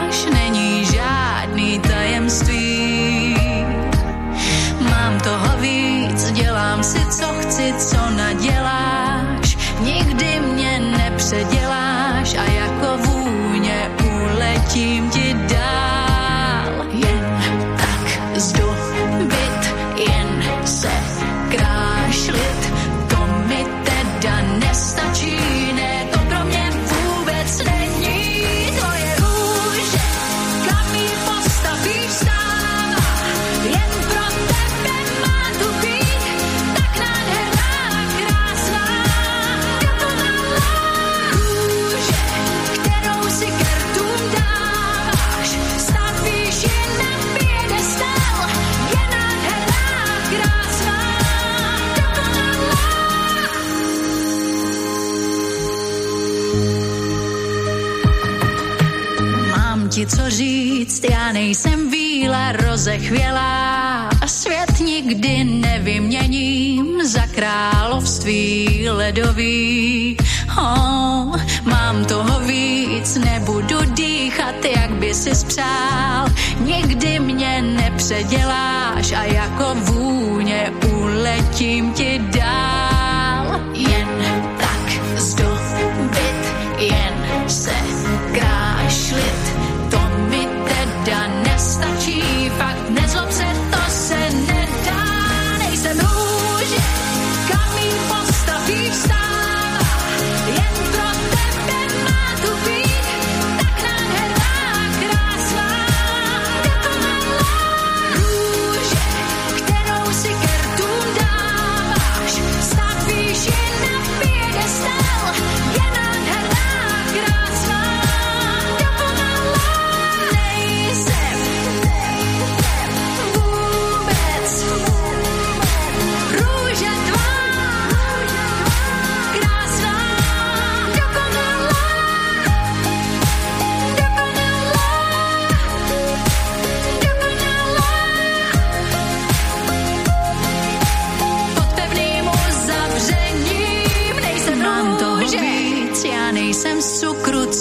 [62.76, 70.16] rozechvělá a svět nikdy nevyměním za království ledový.
[70.58, 76.28] Oh, mám toho víc, nebudu dýchat, jak by si spřál.
[76.60, 82.95] Nikdy mě nepředěláš a jako vůně uletím ti dál.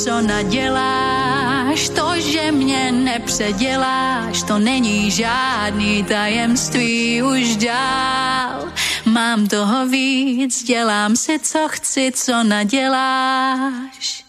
[0.06, 8.72] Co naděláš, to, že mě nepředěláš, to není žádný tajemství už dál.
[9.06, 14.26] Mám toho víc, dělám si, co chci, co naděláš.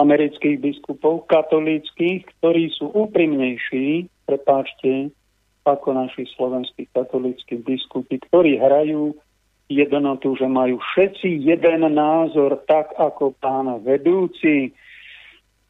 [0.00, 5.12] amerických biskupov, katolíckých, ktorí sú úprimnejší, prepáčte,
[5.68, 9.12] ako naši slovenskí katolíckí biskupy, ktorí hrajú
[9.68, 14.72] jednotu, že majú všetci jeden názor, tak ako pána vedúci.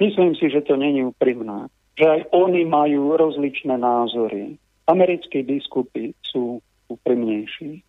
[0.00, 1.68] Myslím si, že to není úprimné.
[1.98, 4.56] Že aj oni majú rozličné názory.
[4.88, 7.84] Americkí biskupy sú úprimnejší.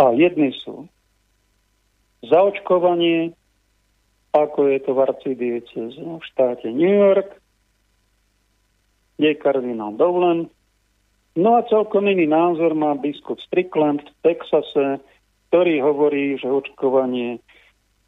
[0.00, 0.88] A jedni sú
[2.24, 3.36] za očkovanie,
[4.34, 7.38] ako je to v arcidieceze v štáte New York,
[9.14, 10.50] kde je kardinál Dovlen.
[11.38, 15.02] No a celkom iný názor má biskup Strickland v Texase,
[15.50, 17.38] ktorý hovorí, že očkovanie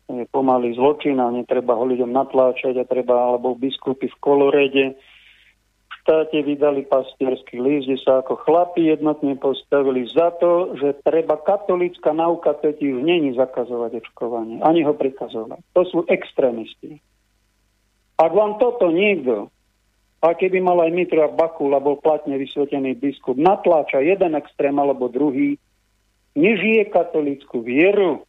[0.07, 4.87] je pomaly zločin a netreba ho ľuďom natláčať a treba, alebo biskupy v Kolorede
[6.07, 12.15] štáte vydali pastierský list, kde sa ako chlapi jednotne postavili za to, že treba katolická
[12.15, 15.59] nauka totiž není zakazovať očkovanie, ani ho prikazovať.
[15.75, 17.03] To sú extrémisti.
[18.23, 19.51] Ak vám toto niekto,
[20.23, 25.59] a keby mal aj Mitra Bakula, bol platne vysvetený biskup, natláča jeden extrém alebo druhý,
[26.39, 28.23] nežije katolickú vieru.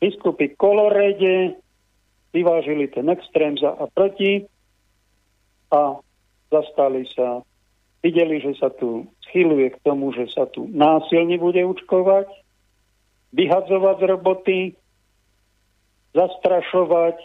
[0.00, 1.60] Biskupy kolorede
[2.32, 4.48] vyvážili ten extrém za a proti
[5.68, 6.00] a
[6.48, 7.44] zastali sa,
[8.00, 12.28] videli, že sa tu schyluje k tomu, že sa tu násilne bude učkovať,
[13.36, 14.60] vyhadzovať z roboty,
[16.16, 17.16] zastrašovať.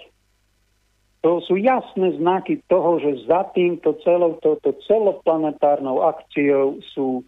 [1.24, 7.24] To sú jasné znaky toho, že za týmto celou touto celoplanetárnou akciou sú,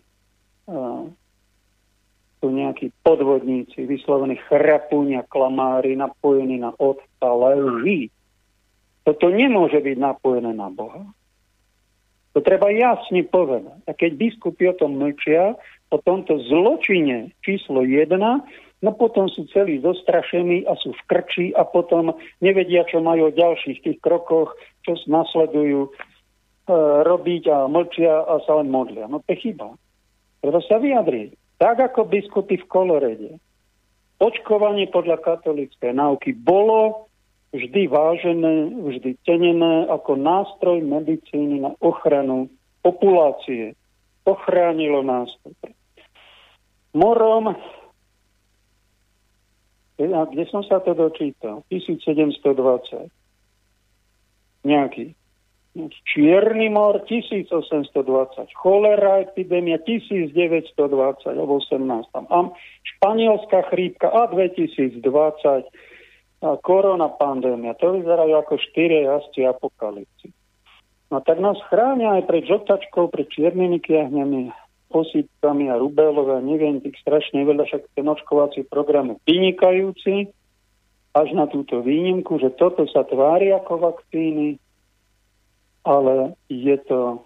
[0.67, 1.07] uh,
[2.43, 8.11] sú nejakí podvodníci, vyslovení chrapúňa, klamári, napojení na otca, lží.
[9.07, 11.07] Toto nemôže byť napojené na Boha.
[12.35, 13.79] To treba jasne povedať.
[13.87, 15.55] A keď biskupy o tom mlčia,
[15.87, 18.11] o tomto zločine číslo 1,
[18.83, 22.11] no potom sú celí zostrašení a sú v krči a potom
[22.43, 24.51] nevedia, čo majú o ďalších tých krokoch,
[24.83, 25.89] čo nasledujú e,
[27.07, 29.07] robiť a mlčia a sa len modlia.
[29.07, 29.71] No to je chyba.
[30.43, 31.31] Treba sa vyjadriť.
[31.55, 33.31] Tak ako biskupy v Kolorede.
[34.19, 37.07] Očkovanie podľa katolíckej náuky bolo
[37.55, 42.51] vždy vážené, vždy cenené ako nástroj medicíny na ochranu
[42.83, 43.79] populácie.
[44.27, 45.31] Ochránilo nás.
[46.91, 47.55] Morom,
[49.95, 51.63] kde som sa to dočítal?
[51.71, 53.07] 1720.
[54.67, 55.15] Nejaký.
[56.07, 60.71] Čierny mor 1820, cholera epidémia 1920
[61.35, 62.15] alebo 18.
[62.15, 62.37] A
[62.95, 65.67] španielská chrípka a 2020 a
[66.61, 70.29] korona pandémia, to vyzerajú ako štyrie jazdci apokalipsy.
[71.09, 74.53] No tak nás chránia aj pred žltačkou, pred čiernymi kiahňami,
[74.93, 80.29] osýpkami a rubelové, neviem, tých strašne veľa, však ten očkovací program je vynikajúci.
[81.15, 84.59] až na túto výnimku, že toto sa tvári ako vakcíny,
[85.87, 87.23] ale je to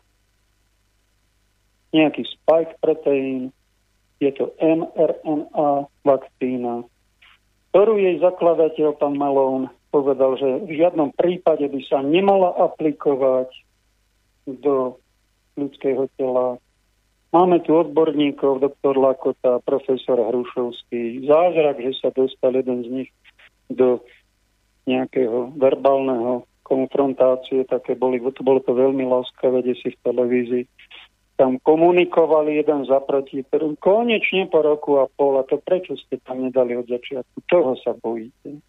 [1.89, 3.49] nejaký spike proteín,
[4.22, 6.86] je to mRNA vakcína,
[7.70, 13.49] ktorú jej zakladateľ, pán Malón, povedal, že v žiadnom prípade by sa nemala aplikovať
[14.45, 14.97] do
[15.57, 16.57] ľudského tela.
[17.30, 21.30] Máme tu odborníkov, doktor Lakota, profesor Hrušovský.
[21.30, 23.09] Zázrak, že sa dostal jeden z nich
[23.70, 24.01] do
[24.89, 30.65] nejakého verbálneho konfrontácie, také boli, to bolo to veľmi láskavé, kde si v televízii
[31.39, 33.47] tam komunikovali jeden za proti,
[33.79, 37.47] konečne po roku a pol, a to prečo ste tam nedali od začiatku?
[37.47, 38.59] Čoho sa bojíte?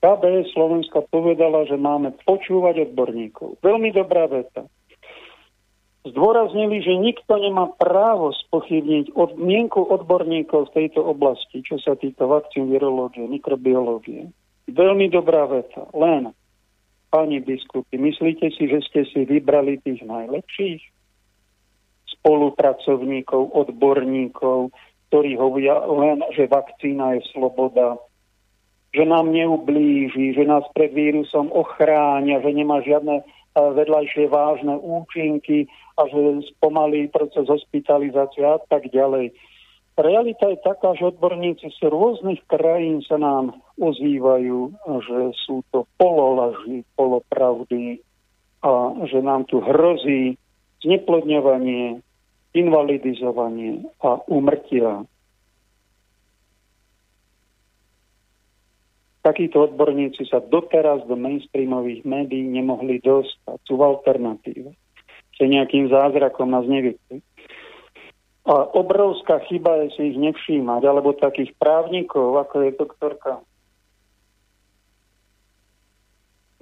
[0.00, 3.60] KBS Slovenska povedala, že máme počúvať odborníkov.
[3.60, 4.64] Veľmi dobrá veta.
[6.08, 12.24] Zdôraznili, že nikto nemá právo spochybniť od, mienku odborníkov v tejto oblasti, čo sa týka
[12.24, 14.30] vakcín, virológie, mikrobiológie.
[14.70, 15.84] Veľmi dobrá veta.
[15.92, 16.32] Len,
[17.12, 20.95] pani biskupy, myslíte si, že ste si vybrali tých najlepších?
[22.26, 24.74] Spolupracovníkov, odborníkov,
[25.06, 28.02] ktorí hovoria len, že vakcína je sloboda,
[28.90, 35.70] že nám neublíži, že nás pred vírusom ochránia, že nemá žiadne eh, vedľajšie vážne účinky
[35.94, 39.30] a že spomalí proces hospitalizácie a tak ďalej.
[39.96, 46.84] Realita je taká, že odborníci z rôznych krajín sa nám ozývajú, že sú to pololaži,
[47.00, 48.04] polopravdy
[48.60, 50.36] a že nám tu hrozí
[50.84, 52.04] zneplodňovanie,
[52.56, 55.04] invalidizovanie a umrtia.
[59.20, 63.58] Takíto odborníci sa doteraz do mainstreamových médií nemohli dostať.
[63.66, 64.70] Sú v alternatíve.
[65.36, 67.20] Že nejakým zázrakom nás nevypli.
[68.46, 73.42] A obrovská chyba je si ich nevšímať, alebo takých právnikov, ako je doktorka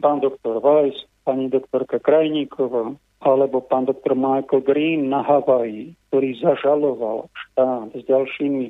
[0.05, 2.93] pán doktor Weiss, pani doktorka Krajníková,
[3.25, 8.69] alebo pán doktor Michael Green na Havaji, ktorý zažaloval štát s ďalšími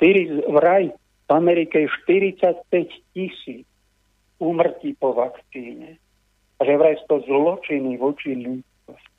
[0.00, 0.88] 4, vraj
[1.28, 2.64] v Amerike 45
[3.12, 3.68] tisíc
[4.40, 6.00] úmrtí po vakcíne.
[6.58, 9.18] A že vraj to zločiny voči ľudskosti.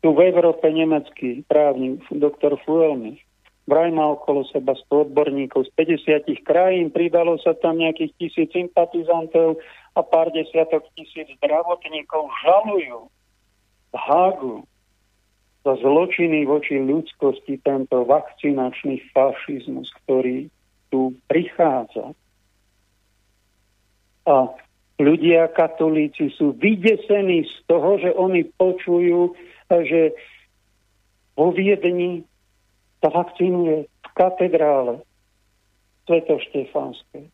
[0.00, 3.23] Tu v Európe nemecký právnik doktor Fuelmich
[3.64, 9.60] vraj má okolo seba 100 odborníkov z 50 krajín, pridalo sa tam nejakých tisíc sympatizantov
[9.96, 13.08] a pár desiatok tisíc zdravotníkov žalujú
[13.92, 14.56] v Hágu
[15.64, 20.52] za zločiny voči ľudskosti tento vakcinačný fašizmus, ktorý
[20.92, 22.12] tu prichádza.
[24.28, 24.52] A
[25.00, 29.32] ľudia katolíci sú vydesení z toho, že oni počujú,
[29.72, 30.12] že
[31.32, 32.28] vo Viedni
[33.04, 35.04] sa vakcinuje v katedrále
[36.08, 37.28] Svetoštefánskej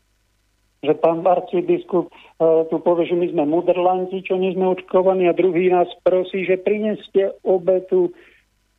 [0.81, 5.37] že pán arcibiskup uh, tu povie, že my sme mudrlanti, čo nie sme očkovaní a
[5.37, 8.11] druhý nás prosí, že prineste obetu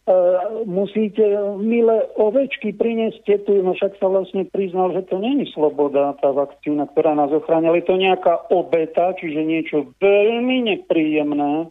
[0.03, 1.23] Uh, musíte,
[1.63, 6.91] milé ovečky, prineste tu, no však sa vlastne priznal, že to není sloboda, tá vakcína,
[6.91, 11.71] ktorá nás ochránia, ale je to nejaká obeta, čiže niečo veľmi nepríjemné,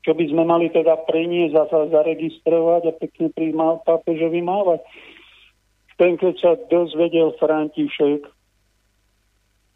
[0.00, 3.52] čo by sme mali teda priniesť a zaregistrovať a pekne pri
[3.84, 4.80] pápežovi mávať.
[6.00, 8.24] Ten, keď sa dozvedel František,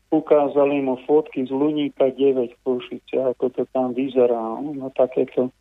[0.09, 4.57] ukázali mu fotky z Luníka 9 v Košice, ako to tam vyzerá.
[4.63, 5.53] Na takéto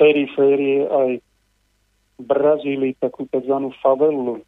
[0.00, 1.10] periférie aj
[2.18, 3.68] v Brazílii takú tzv.
[3.82, 4.40] favelu,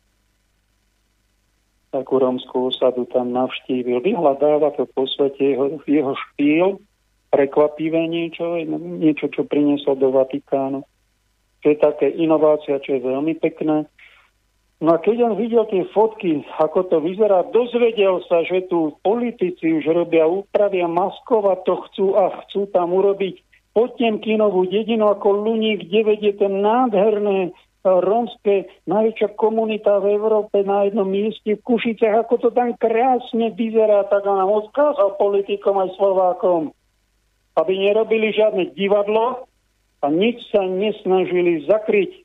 [1.90, 4.00] takú romskú osadu tam navštívil.
[4.00, 6.78] Vyhľadáva to po svete jeho, jeho štýl,
[7.30, 8.58] prekvapivé niečo,
[8.98, 10.82] niečo, čo priniesol do Vatikánu.
[11.60, 13.86] To je také inovácia, čo je veľmi pekné.
[14.80, 19.76] No a keď on videl tie fotky, ako to vyzerá, dozvedel sa, že tu politici
[19.76, 25.86] už robia úpravy a maskovať to chcú a chcú tam urobiť Potemkinovú dedinu ako Luník
[25.86, 27.50] 9 je ten nádherné e,
[27.86, 34.10] rómske najväčšia komunita v Európe na jednom mieste v Kušiciach, ako to tam krásne vyzerá,
[34.10, 36.74] tak on nám odkázal politikom aj Slovákom,
[37.60, 39.44] aby nerobili žiadne divadlo
[40.00, 42.24] a nič sa nesnažili zakryť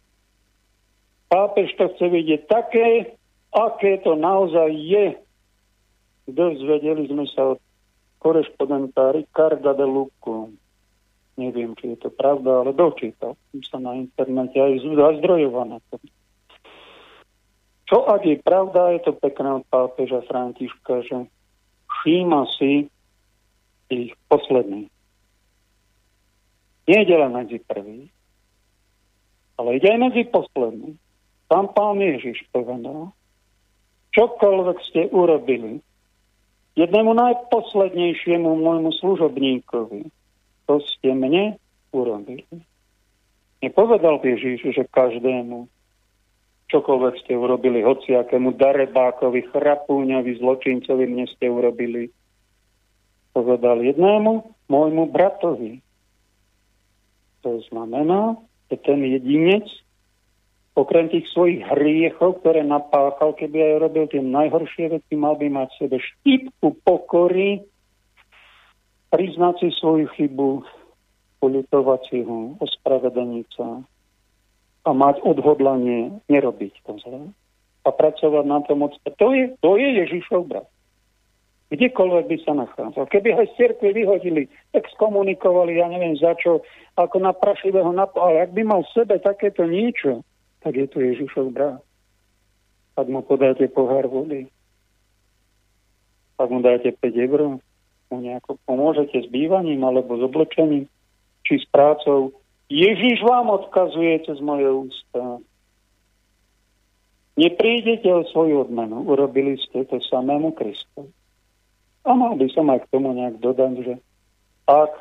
[1.25, 3.17] Pápež to chce vidieť také,
[3.49, 5.17] aké to naozaj je.
[6.29, 7.59] Dozvedeli sme sa od
[8.21, 10.53] korešpondenta Ricarda de Luco.
[11.35, 15.83] Neviem, či je to pravda, ale dočítal som sa na internete aj zazdrojované.
[17.85, 21.27] Čo ak je pravda, je to pekné od pápeža Františka, že
[21.91, 22.87] všíma si
[23.91, 24.89] ich posledný.
[26.85, 28.09] Nie je len medzi prvý,
[29.57, 30.99] ale ide aj medzi posledný.
[31.49, 33.13] Tam pán Ježiš povedal,
[34.13, 35.81] čokoľvek ste urobili,
[36.77, 40.09] jednému najposlednejšiemu môjmu služobníkovi,
[40.65, 41.57] to ste mne
[41.93, 42.45] urobili.
[43.61, 45.69] Nepovedal Ježíš, že každému,
[46.69, 52.09] čokoľvek ste urobili, hociakému darebákovi, chrapúňovi, zločincovi, mne ste urobili.
[53.31, 55.84] Povedal jednému, môjmu bratovi.
[57.45, 58.41] To znamená,
[58.73, 59.69] že ten jedinec
[60.75, 65.67] okrem tých svojich hriechov, ktoré napáchal, keby aj robil tie najhoršie veci, mal by mať
[65.71, 67.63] v sebe štipku pokory,
[69.13, 70.67] priznať si svoju chybu,
[71.39, 73.79] poľutovať si ho, ospravedlniť sa
[74.85, 77.31] a mať odhodlanie nerobiť to zle
[77.85, 78.97] a pracovať na tom od...
[78.97, 80.67] To je, to je Ježišov brat.
[81.75, 83.05] Kdekoľvek by sa nachádzal.
[83.11, 86.63] Keby ho z cirkvi vyhodili, tak skomunikovali, ja neviem za čo,
[86.95, 88.23] ako na prašivého napo...
[88.23, 90.23] Ale ak by mal v sebe takéto niečo,
[90.63, 91.83] tak je to Ježišov brat.
[92.95, 94.47] Ak mu podáte pohár vody,
[96.39, 97.59] ak mu dáte 5 eur,
[98.07, 100.87] mu nejako pomôžete s bývaním alebo s oblečením,
[101.43, 102.31] či s prácou.
[102.71, 105.43] Ježiš vám odkazuje cez moje ústa.
[107.35, 111.11] Neprídete o svoju odmenu, urobili ste to samému Kristu.
[112.05, 113.93] A mal by som aj k tomu nejak dodať, že
[114.69, 114.93] ak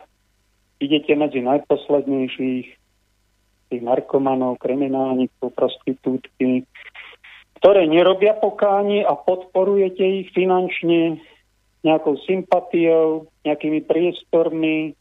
[0.80, 2.66] idete medzi najposlednejších,
[3.72, 6.68] tých narkomanov, kriminálnikov, prostitútky,
[7.60, 11.16] ktoré nerobia pokánie a podporujete ich finančne
[11.80, 14.96] nejakou sympatiou, nejakými priestormi,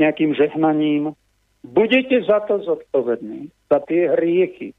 [0.00, 1.12] nejakým žehnaním.
[1.60, 4.72] Budete za to zodpovední, za tie hriechy,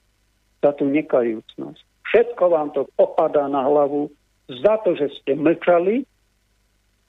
[0.61, 1.81] za tú nekajúcnosť.
[2.09, 4.13] Všetko vám to popadá na hlavu
[4.49, 6.03] za to, že ste mlčali,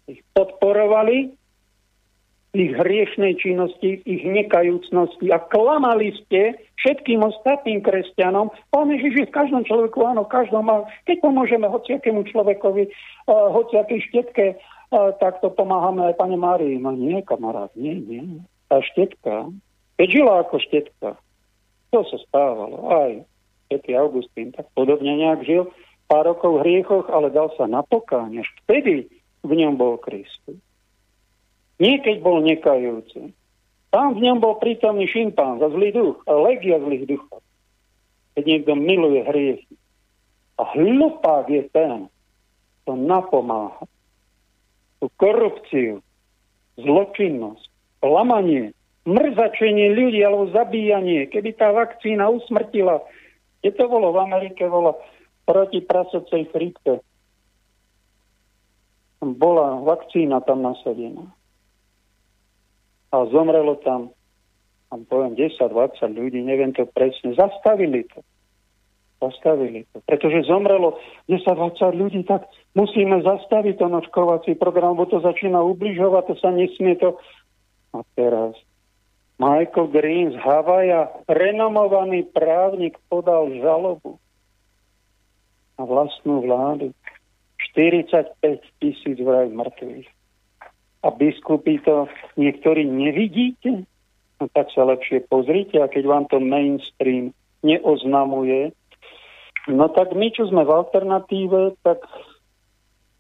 [0.07, 1.35] ich podporovali
[2.55, 8.55] ich hriešnej činnosti, ich nekajúcnosti a klamali ste všetkým ostatným kresťanom.
[8.71, 10.87] Pán Ježiš je v každom človeku, áno, každom má.
[11.03, 12.87] Keď pomôžeme hociakému človekovi,
[13.27, 16.79] uh, hociakej štetke, uh, tak to pomáhame aj pane Márii.
[16.79, 18.23] No nie, kamarát, nie, nie.
[18.71, 19.51] Tá štetka,
[19.99, 21.19] keď žila ako štetka,
[21.91, 22.87] to sa stávalo.
[22.87, 23.13] Aj
[23.67, 25.75] svetý Augustín tak podobne nejak žil.
[26.05, 28.45] Pár rokov v hriechoch, ale dal sa na pokáň.
[28.45, 29.09] Až vtedy
[29.41, 30.61] v ňom bol Kristus.
[31.81, 33.35] Nie keď bol nekajúci.
[33.91, 37.41] Tam v ňom bol prítomný šimpán za zlý duch a legia zlých duchov.
[38.35, 39.75] Keď niekto miluje hriechy.
[40.59, 42.11] A hlupák je ten,
[42.87, 43.87] to napomáha.
[44.99, 46.03] Tú korupciu,
[46.79, 47.65] zločinnosť,
[48.03, 48.75] klamanie,
[49.07, 51.29] mrzačenie ľudí alebo zabíjanie.
[51.29, 53.05] Keby tá vakcína usmrtila,
[53.61, 54.99] kde to bolo v Amerike, bolo
[55.45, 57.01] proti prasocej chrípke.
[59.25, 61.33] Bola vakcína tam nasadená
[63.15, 64.11] a zomrelo tam,
[64.91, 65.71] a poviem, 10-20
[66.19, 68.21] ľudí, neviem to presne, zastavili to.
[69.23, 70.03] Zastavili to.
[70.03, 70.99] Pretože zomrelo
[71.31, 76.99] 10-20 ľudí, tak musíme zastaviť ten očkovací program, bo to začína ubližovať, to sa nesmie
[76.99, 77.15] to.
[77.95, 78.59] A teraz
[79.39, 84.19] Michael Green z Havaja, renomovaný právnik, podal žalobu
[85.79, 86.95] na vlastnú vládu.
[87.75, 88.39] 45
[88.79, 90.07] tisíc vraj mŕtvych
[91.05, 92.09] a biskupy to
[92.41, 93.85] niektorí nevidíte,
[94.41, 98.73] no tak sa lepšie pozrite a keď vám to mainstream neoznamuje,
[99.69, 102.01] no tak my, čo sme v alternatíve, tak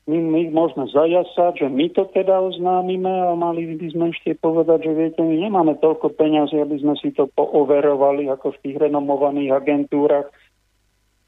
[0.08, 4.88] my, my môžeme zajasať, že my to teda oznámime a mali by sme ešte povedať,
[4.88, 9.56] že viete, my nemáme toľko peňazí, aby sme si to pooverovali ako v tých renomovaných
[9.56, 10.28] agentúrach,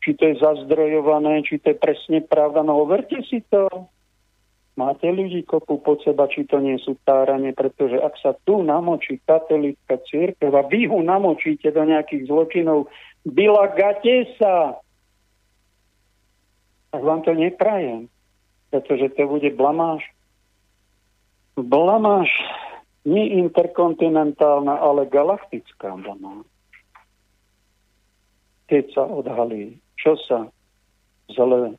[0.07, 2.63] či to je zazdrojované, či to je presne pravda.
[2.63, 3.67] No overte si to.
[4.79, 9.19] Máte ľudí kopu pod seba, či to nie sú táranie, pretože ak sa tu namočí
[9.27, 12.87] katolícka církev a vy ho namočíte do nejakých zločinov,
[13.27, 14.79] bilagate sa.
[16.95, 18.07] Tak vám to neprajem,
[18.71, 20.07] pretože to bude blamáž.
[21.59, 22.31] Blamáž
[23.03, 26.47] nie interkontinentálna, ale galaktická blamáž.
[28.71, 30.47] Keď sa odhalí, čo sa
[31.35, 31.75] zle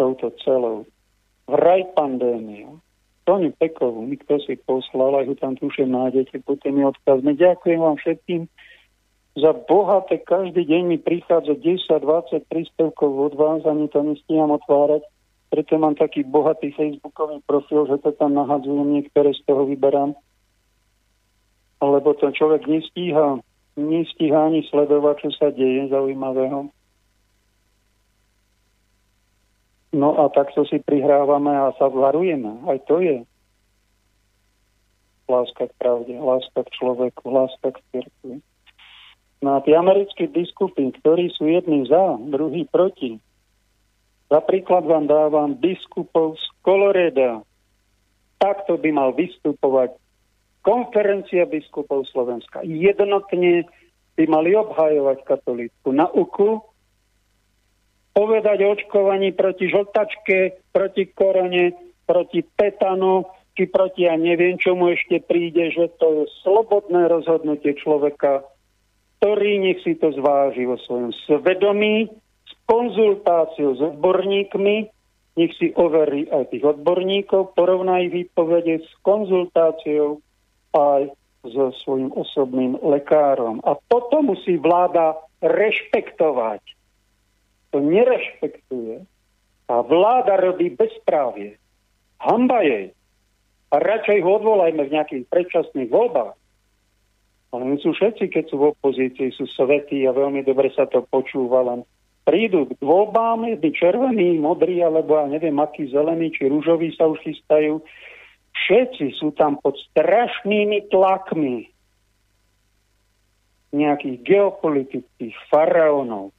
[0.00, 0.88] touto celou
[1.44, 2.72] vraj pandémia.
[3.28, 7.36] Tony Pekovú, mi kto si poslal, aj ho tam tuším nájdete, poďte mi odkazme.
[7.36, 8.48] Ďakujem vám všetkým
[9.36, 15.04] za bohaté, každý deň mi prichádza 10-20 príspevkov od vás, ani to nestíham otvárať,
[15.52, 20.16] preto mám taký bohatý facebookový profil, že to tam nahadzujem, niektoré z toho vyberám.
[21.84, 23.38] Lebo to človek nestíha,
[23.76, 26.72] nestíha ani sledovať, čo sa deje zaujímavého.
[29.90, 32.62] No a takto si prihrávame a sa varujeme.
[32.66, 33.26] Aj to je
[35.26, 38.34] láska k pravde, láska k človeku, láska k cirkvi.
[39.40, 43.18] No a tí americkí biskupy, ktorí sú jedni za, druhý proti,
[44.30, 47.42] Za príklad vám dávam biskupov z Koloreda.
[48.38, 49.98] Takto by mal vystupovať
[50.62, 52.62] konferencia biskupov Slovenska.
[52.62, 53.66] Jednotne
[54.14, 56.62] by mali obhajovať katolícku nauku,
[58.12, 61.74] povedať o očkovaní proti žltačke, proti korone,
[62.06, 68.46] proti tetanu, či proti ja neviem čomu ešte príde, že to je slobodné rozhodnutie človeka,
[69.20, 72.08] ktorý nech si to zváži vo svojom svedomí,
[72.70, 74.76] konzultáciu s odborníkmi,
[75.34, 80.22] nech si overí aj tých odborníkov, porovná ich výpovede s konzultáciou
[80.70, 81.10] aj
[81.42, 83.58] so svojím osobným lekárom.
[83.66, 86.62] A potom musí vláda rešpektovať.
[87.70, 89.06] To nerešpektuje.
[89.70, 91.54] A vláda robí bezprávie.
[92.18, 92.90] Hamba jej.
[93.70, 96.34] A radšej ho odvolajme v nejakých predčasných voľbách.
[97.50, 101.02] Ale my sú všetci, keď sú v opozícii, sú svetí a veľmi dobre sa to
[101.06, 101.82] počúva, len
[102.22, 107.18] prídu k voľbám, jedni červení, modrí, alebo ja neviem, aký zelený, či rúžoví sa už
[107.26, 107.82] chystajú.
[108.54, 111.66] Všetci sú tam pod strašnými tlakmi
[113.70, 116.34] nejakých geopolitických faraónov,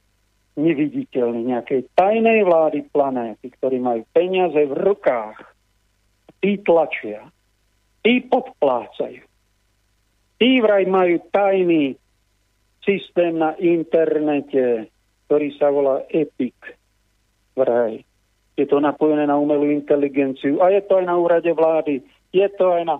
[0.56, 5.38] neviditeľných, nejakej tajnej vlády planéty, ktorí majú peniaze v rukách.
[6.42, 7.30] Tí tlačia,
[8.02, 9.22] tí podplácajú.
[10.42, 11.94] Tí vraj majú tajný
[12.82, 14.90] systém na internete,
[15.30, 16.58] ktorý sa volá EPIC
[17.54, 18.02] vraj.
[18.58, 22.74] Je to napojené na umelú inteligenciu a je to aj na úrade vlády, je to
[22.74, 22.96] aj na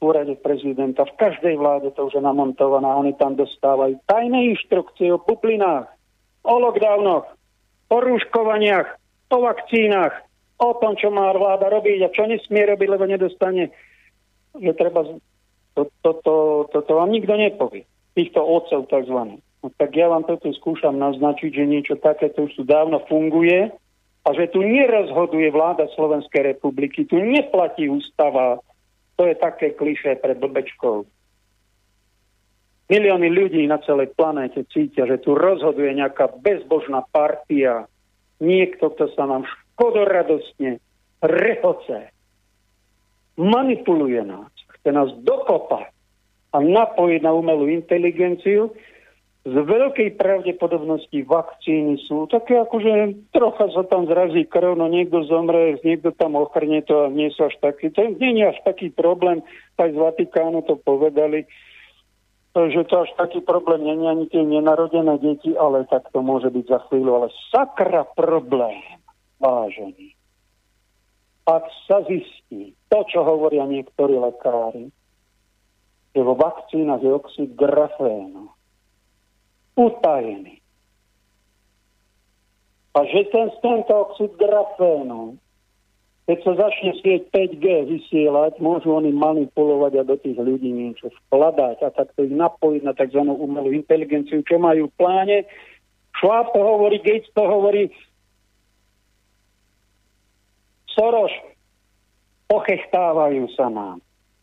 [0.00, 1.04] úrade prezidenta.
[1.04, 5.90] V každej vláde to už je namontované oni tam dostávajú tajné inštrukcie o bublinách,
[6.42, 7.26] o lockdownoch,
[7.90, 8.88] o rúškovaniach,
[9.30, 10.14] o vakcínach,
[10.62, 13.74] o tom, čo má vláda robiť a čo nesmie robiť, lebo nedostane.
[14.58, 15.06] Je treba...
[15.72, 17.88] Toto to, to, to, vám nikto nepovie.
[18.12, 19.40] Týchto otcov takzvaných.
[19.64, 23.72] No, tak ja vám toto skúšam naznačiť, že niečo takéto už tu dávno funguje
[24.22, 28.60] a že tu nerozhoduje vláda Slovenskej republiky, tu neplatí ústava.
[29.16, 31.08] To je také klišé pre blbečkov.
[32.92, 37.88] Milióny ľudí na celej planéte cítia, že tu rozhoduje nejaká bezbožná partia,
[38.36, 40.76] niekto, kto sa nám škodoradostne
[41.24, 42.12] rehoce,
[43.40, 45.88] manipuluje nás, chce nás dokopať
[46.52, 48.76] a napojiť na umelú inteligenciu,
[49.42, 55.80] z veľkej pravdepodobnosti vakcíny sú také akože trocha sa tam zrazí krv, no niekto zomre,
[55.82, 59.42] niekto tam ochrne to a nie sú až taký, to nie je až taký problém,
[59.80, 61.48] aj z Vatikánu to povedali,
[62.52, 66.64] že to až taký problém je ani tie nenarodené deti, ale tak to môže byť
[66.68, 68.76] za chvíľu, ale sakra problém,
[69.40, 70.12] vážený.
[71.48, 74.92] Ak sa zistí to, čo hovoria niektorí lekári,
[76.12, 78.52] že vo vakcínach je oxid grafénu,
[79.72, 80.60] utajený.
[82.92, 85.40] A že ten, tento oxid grafénu,
[86.22, 91.82] keď sa začne svieť 5G vysielať, môžu oni manipulovať a do tých ľudí niečo vkladať
[91.82, 93.26] a takto ich napojiť na tzv.
[93.26, 95.38] umelú inteligenciu, čo majú v pláne.
[96.14, 97.90] Schwab to hovorí, Gates to hovorí,
[100.92, 101.32] Soros,
[102.46, 103.98] pochechtávajú sa nám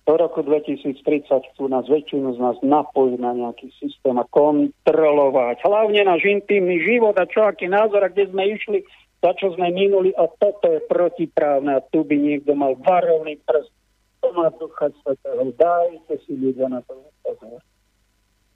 [0.10, 1.06] do roku 2030
[1.54, 5.62] chcú nás väčšinu z nás napojiť na nejaký systém a kontrolovať.
[5.62, 8.82] Hlavne náš intimný život a čo, aký názor a kde sme išli,
[9.20, 13.72] za čo sme minuli a toto je protiprávne a tu by niekto mal varovný prst.
[14.24, 15.51] To má ducha svetého.
[15.55, 17.59] Dajte si ľudia na to pozor.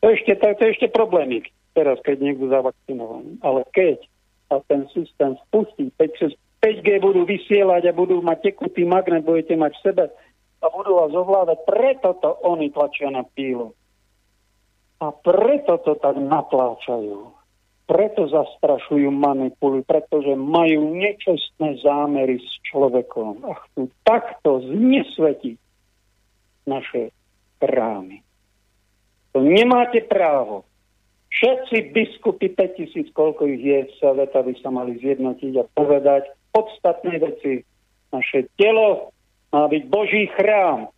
[0.03, 3.39] To ešte, to, to ešte problémik teraz, keď niekto zavakcinovaný.
[3.43, 4.03] Ale keď
[4.51, 9.71] sa ten systém spustí, 5, 5G budú vysielať a budú mať tekutý magnet, budete mať
[9.75, 10.05] v sebe
[10.63, 11.59] a budú vás ovládať.
[11.67, 13.75] Preto to oni tlačia na pílu.
[15.03, 17.42] A preto to tak natláčajú.
[17.93, 25.57] Preto zastrašujú, manipulujú, pretože majú nečestné zámery s človekom a chcú takto znesvetiť
[26.65, 27.13] naše
[27.61, 28.25] rámy.
[29.37, 30.65] To nemáte právo.
[31.29, 37.61] Všetci biskupy, 5000, koľko ich je, sveta by sa mali zjednotiť a povedať podstatné veci.
[38.09, 39.13] Naše telo
[39.53, 40.89] má byť Boží chrám.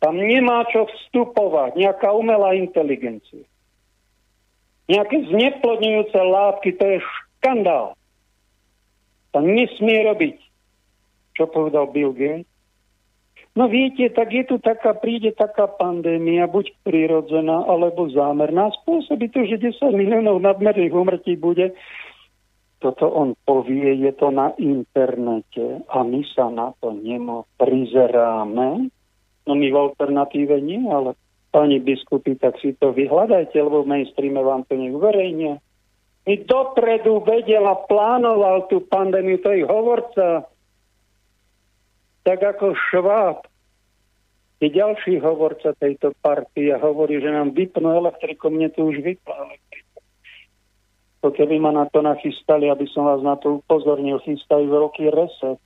[0.00, 3.44] Tam nemá čo vstupovať, nejaká umelá inteligencia.
[4.86, 7.98] Nejaké zneplodňujúce látky, to je škandál.
[9.34, 10.36] To nesmie robiť.
[11.34, 12.48] Čo povedal Bill Gates?
[13.56, 18.68] No viete, tak je tu taká, príde taká pandémia, buď prirodzená, alebo zámerná.
[18.84, 21.72] Spôsobí to, že 10 miliónov nadmerných umrtí bude
[22.78, 28.92] toto on povie, je to na internete a my sa na to nemo prizeráme.
[29.46, 31.16] No my v alternatíve nie, ale
[31.56, 35.56] pani biskupy, tak si to vyhľadajte, lebo v mainstreame vám to neuverejnia.
[36.28, 40.44] mi dopredu vedel plánoval tú pandémiu, to je hovorca,
[42.28, 43.48] tak ako Šváb,
[44.60, 49.96] je ďalší hovorca tejto partie hovorí, že nám vypnú elektriku, mne to už vypla elektriku.
[51.24, 55.60] To keby ma na to nachystali, aby som vás na to upozornil, chystajú veľký reset.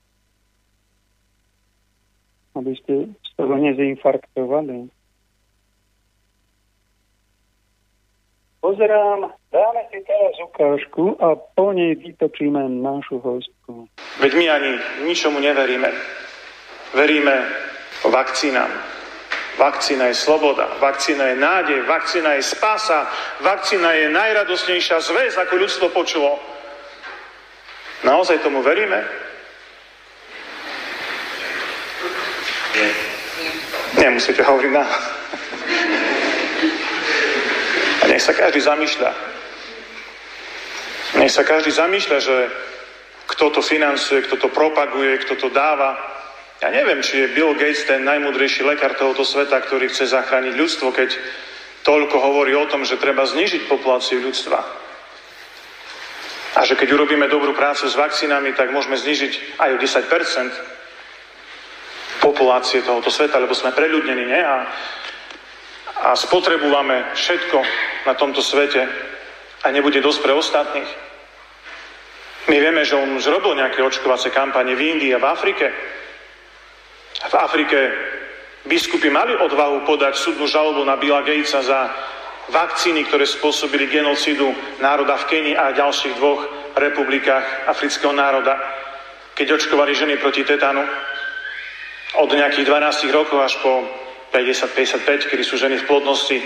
[2.55, 5.00] Aby ste z toho nezinfarktovali.
[8.61, 13.89] Pozerám, dáme si teraz ukážku a po nej vytočíme našu hostku.
[14.21, 14.73] Veď my ani
[15.09, 15.89] ničomu neveríme.
[16.93, 17.41] Veríme
[18.05, 18.69] vakcínám.
[19.57, 23.09] Vakcína je sloboda, vakcína je nádej, vakcína je spása,
[23.41, 26.37] vakcína je najradosnejšia zväz, ako ľudstvo počulo.
[28.05, 29.05] Naozaj tomu veríme?
[34.01, 34.85] Nemusíte hovoriť na...
[38.21, 39.13] Nech sa každý zamýšľa.
[41.25, 42.37] Nech sa každý zamýšľa, že
[43.33, 45.97] kto to financuje, kto to propaguje, kto to dáva.
[46.61, 50.93] Ja neviem, či je Bill Gates ten najmudrejší lekár tohoto sveta, ktorý chce zachrániť ľudstvo,
[50.93, 51.17] keď
[51.81, 54.61] toľko hovorí o tom, že treba znižiť populáciu ľudstva.
[56.61, 62.85] A že keď urobíme dobrú prácu s vakcínami, tak môžeme znižiť aj o 10% populácie
[62.85, 64.43] tohoto sveta, lebo sme preľudnení, nie?
[64.45, 64.69] A
[66.01, 67.59] a spotrebujeme všetko
[68.09, 68.89] na tomto svete
[69.61, 70.91] a nebude dosť pre ostatných.
[72.49, 75.67] My vieme, že on zrobil nejaké očkovacie kampane v Indii a v Afrike.
[77.21, 77.79] V Afrike
[78.65, 81.93] biskupy mali odvahu podať súdnu žalobu na Billa Gatesa za
[82.49, 86.43] vakcíny, ktoré spôsobili genocidu národa v Kenii a ďalších dvoch
[86.75, 88.57] republikách afrického národa,
[89.37, 90.83] keď očkovali ženy proti tetánu
[92.19, 94.00] od nejakých 12 rokov až po
[94.31, 96.39] 50-55, kedy sú ženy v plodnosti.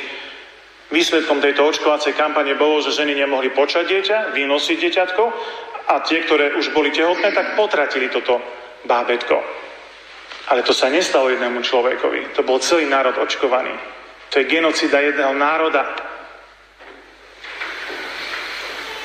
[0.92, 5.24] Výsledkom tejto očkovacej kampane bolo, že ženy nemohli počať dieťa, vynosiť dieťatko
[5.88, 8.40] a tie, ktoré už boli tehotné, tak potratili toto
[8.84, 9.36] bábetko.
[10.48, 12.36] Ale to sa nestalo jednému človekovi.
[12.36, 13.72] To bol celý národ očkovaný.
[14.28, 15.88] To je genocida jedného národa.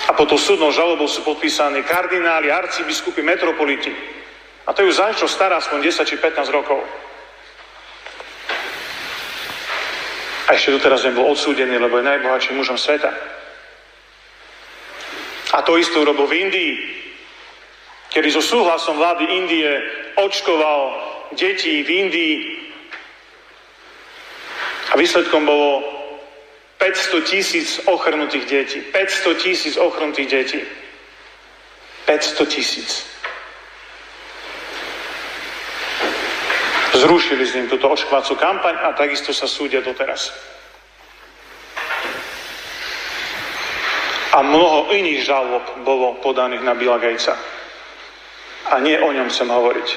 [0.07, 3.93] A pod tou súdnou žalobou sú podpísaní kardináli, arcibiskupy, metropoliti.
[4.67, 6.81] A to je už čo stará aspoň 10 či 15 rokov.
[10.49, 13.13] A ešte doteraz nebol odsúdený, lebo je najbohatším mužom sveta.
[15.53, 16.73] A to isté urobil v Indii,
[18.09, 19.69] kedy so súhlasom vlády Indie
[20.17, 20.81] očkoval
[21.37, 22.35] deti v Indii
[24.89, 25.85] a výsledkom bolo
[26.81, 28.79] 500 tisíc ochrnutých detí.
[28.81, 30.61] 500 tisíc ochrnutých detí.
[32.05, 33.05] 500 tisíc.
[36.93, 40.33] Zrušili s ním túto očkovacú kampaň a takisto sa súdia doteraz.
[44.33, 47.33] A mnoho iných žalob bolo podaných na Billa Gatesa.
[48.69, 49.87] A nie o ňom chcem hovoriť.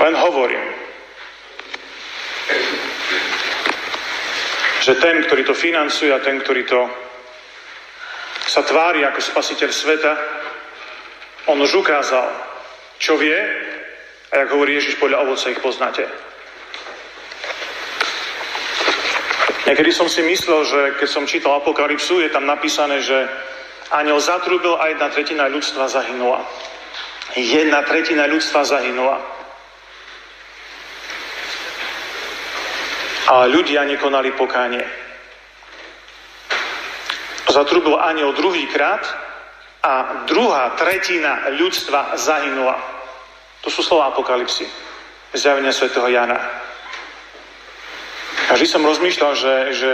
[0.00, 0.68] Len hovorím,
[4.84, 6.80] že ten, ktorý to financuje a ten, ktorý to
[8.44, 10.12] sa tvári ako spasiteľ sveta,
[11.48, 12.28] on už ukázal,
[13.00, 13.36] čo vie
[14.34, 16.10] a jak hovorí Ježiš, podľa ovoce ich poznáte.
[19.64, 23.30] Niekedy som si myslel, že keď som čítal Apokalypsu, je tam napísané, že
[23.94, 26.42] aniel zatrúbil a jedna tretina ľudstva zahynula.
[27.38, 29.22] Jedna tretina ľudstva zahynula.
[33.30, 34.84] A ľudia nekonali pokánie.
[37.48, 39.00] Zatrúbil aniel druhýkrát
[39.80, 42.93] a druhá tretina ľudstva zahynula.
[43.64, 44.68] To sú slova apokalipsy,
[45.32, 46.36] zjavenia svätého Jana.
[48.44, 49.90] A vždy som rozmýšľal, že, že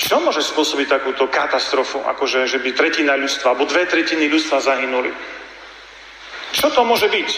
[0.00, 5.12] čo môže spôsobiť takúto katastrofu, akože že by tretina ľudstva, alebo dve tretiny ľudstva zahynuli.
[6.56, 7.30] Čo to môže byť?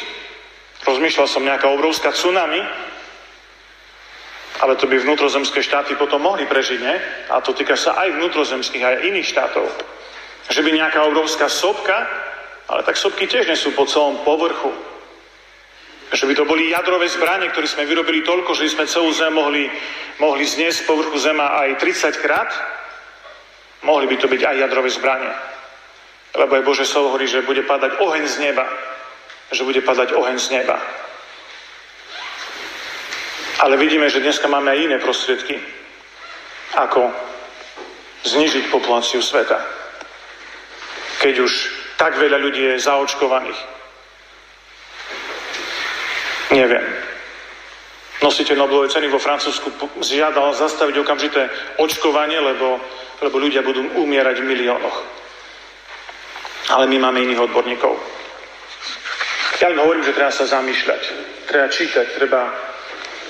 [0.87, 2.62] Rozmýšľal som nejaká obrovská tsunami,
[4.62, 6.97] ale to by vnútrozemské štáty potom mohli prežiť, ne?
[7.35, 9.66] A to týka sa aj vnútrozemských, aj iných štátov.
[10.55, 12.07] Že by nejaká obrovská sopka,
[12.70, 14.93] ale tak sopky tiež nie sú po celom povrchu.
[16.13, 19.71] Že by to boli jadrové zbranie, ktoré sme vyrobili toľko, že sme celú zem mohli,
[20.21, 22.51] mohli zniesť povrchu Zema aj 30 krát.
[23.83, 25.33] Mohli by to byť aj jadrové zbranie.
[26.35, 28.67] Lebo aj Bože slovo hovorí, že bude padať oheň z neba.
[29.53, 30.77] Že bude padať oheň z neba.
[33.63, 35.57] Ale vidíme, že dneska máme aj iné prostriedky,
[36.75, 37.07] ako
[38.25, 39.57] znižiť populáciu sveta.
[41.23, 41.53] Keď už
[41.97, 43.74] tak veľa ľudí je zaočkovaných,
[46.55, 46.87] Neviem.
[48.23, 51.51] Nositeľ Nobelovej ceny vo Francúzsku žiadal zastaviť okamžité
[51.83, 52.79] očkovanie, lebo,
[53.21, 54.97] lebo ľudia budú umierať v miliónoch.
[56.71, 57.93] Ale my máme iných odborníkov.
[59.61, 61.03] Ja len hovorím, že treba sa zamýšľať,
[61.51, 62.49] treba čítať, treba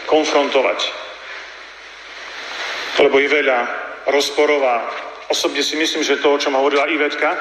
[0.07, 0.81] konfrontovať.
[3.03, 3.59] Lebo je veľa
[4.14, 4.62] rozporov
[5.33, 7.35] osobne si myslím, že to, o čom hovorila Ivetka,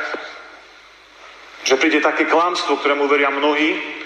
[1.64, 4.03] že príde také klamstvo, ktorému veria mnohí,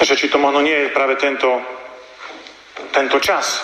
[0.00, 1.60] že či to možno nie je práve tento,
[2.90, 3.60] tento čas.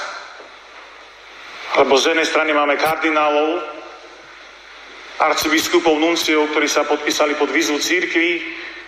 [1.77, 3.61] Lebo z jednej strany máme kardinálov,
[5.21, 8.41] arcibiskupov, nunciov, ktorí sa podpísali pod výzvu církvy,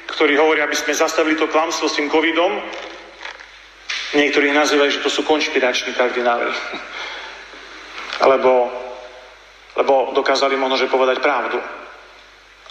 [0.09, 2.61] ktorí hovoria, aby sme zastavili to klamstvo s tým covidom.
[4.17, 6.49] Niektorí nazývajú, že to sú konšpirační kardináli.
[8.33, 8.73] lebo,
[9.77, 11.61] lebo dokázali možno, že povedať pravdu.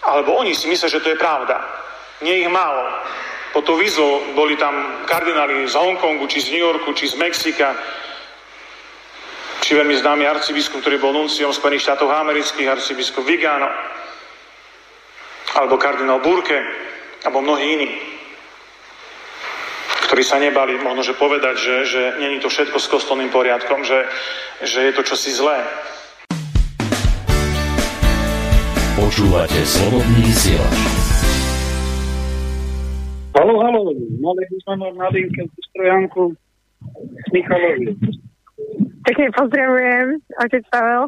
[0.06, 1.62] Alebo oni si myslia, že to je pravda.
[2.22, 2.82] Nie ich málo.
[3.58, 7.74] Po to výzvo boli tam kardináli z Hongkongu, či z New Yorku, či z Mexika,
[9.66, 13.66] či veľmi známy arcibiskup, ktorý bol nunciom Spojených štátov amerických, arcibiskup Vigano,
[15.58, 16.54] alebo kardinál Burke,
[17.26, 17.90] alebo mnohí iní,
[20.06, 24.06] ktorí sa nebali možno, že povedať, že, že není to všetko s kostolným poriadkom, že,
[24.62, 25.66] že je to čosi zlé.
[29.02, 30.87] Počúvate slobodný vysielač.
[33.48, 36.36] Halo, halo, sme mať na linke strojanku
[37.00, 37.96] z Michalovi.
[39.08, 41.08] Pekne pozdravujem, otec Pavel.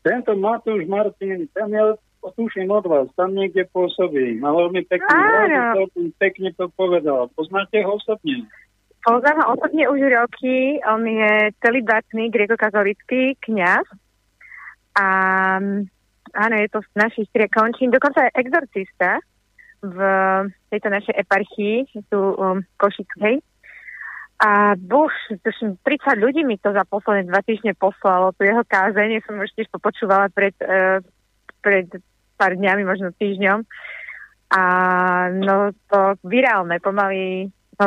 [0.00, 1.92] Tento Matúš Martin, ten ja
[2.32, 4.40] tuším od vás, tam niekde pôsobí.
[4.40, 7.28] Má veľmi pekný hľad, pekne to povedal.
[7.36, 8.48] Poznáte ho osobne?
[9.04, 10.80] Poznám ho osobne už roky.
[10.88, 13.84] On je celibatný grekokatolický kňaz.
[14.96, 15.06] A
[16.32, 19.20] áno, je to z našich končín, dokonca je exorcista
[19.80, 19.98] v
[20.68, 21.76] tejto našej eparchii,
[22.12, 23.40] tu um, Košic, hej.
[24.40, 24.72] A
[25.44, 29.52] tuším, 30 ľudí mi to za posledné dva týždne poslalo, tu jeho kázenie som už
[29.52, 31.04] tiež popočúvala pred, uh,
[31.60, 31.88] pred
[32.40, 33.68] pár dňami, možno týždňom.
[34.50, 34.62] A
[35.30, 37.86] no to virálne, pomaly, no,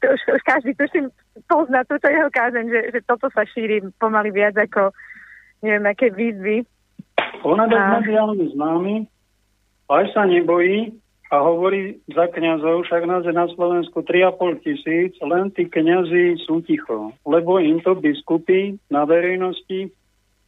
[0.00, 1.12] to už, už každý tuším
[1.44, 4.96] pozná túto jeho kázeň, že, že toto sa šíri pomaly viac ako
[5.64, 6.64] neviem, aké výzvy.
[7.44, 8.94] Ona je mediálne známy,
[9.88, 10.92] aj sa nebojí,
[11.26, 16.62] a hovorí za kniazov, však nás je na Slovensku 3,5 tisíc, len tí kniazy sú
[16.62, 19.90] ticho, lebo im to biskupy na verejnosti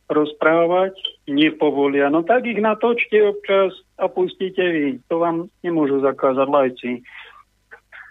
[0.09, 0.97] rozprávať
[1.29, 2.09] nepovolia.
[2.09, 4.87] No tak ich natočte občas a pustíte vy.
[5.12, 6.93] To vám nemôžu zakázať lajci.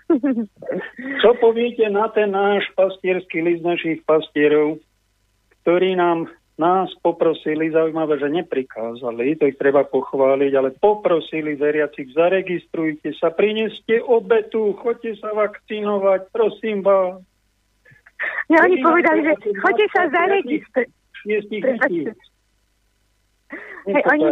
[1.24, 4.78] Čo poviete na ten náš pastierský list našich pastierov,
[5.63, 13.14] ktorý nám nás poprosili, zaujímavé, že neprikázali, to ich treba pochváliť, ale poprosili veriacich, zaregistrujte
[13.14, 17.22] sa, prineste obetu, choďte sa vakcinovať, prosím vás.
[18.49, 20.89] Ja, oni povedali, že choďte sa zaregistrovať.
[23.88, 24.26] Hej, oni,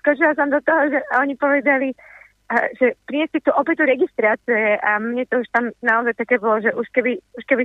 [0.00, 1.94] skočila som do toho, že oni povedali,
[2.50, 6.84] že priniesli tú opäť registrácie a mne to už tam naozaj také bolo, že už
[6.92, 7.64] keby, už keby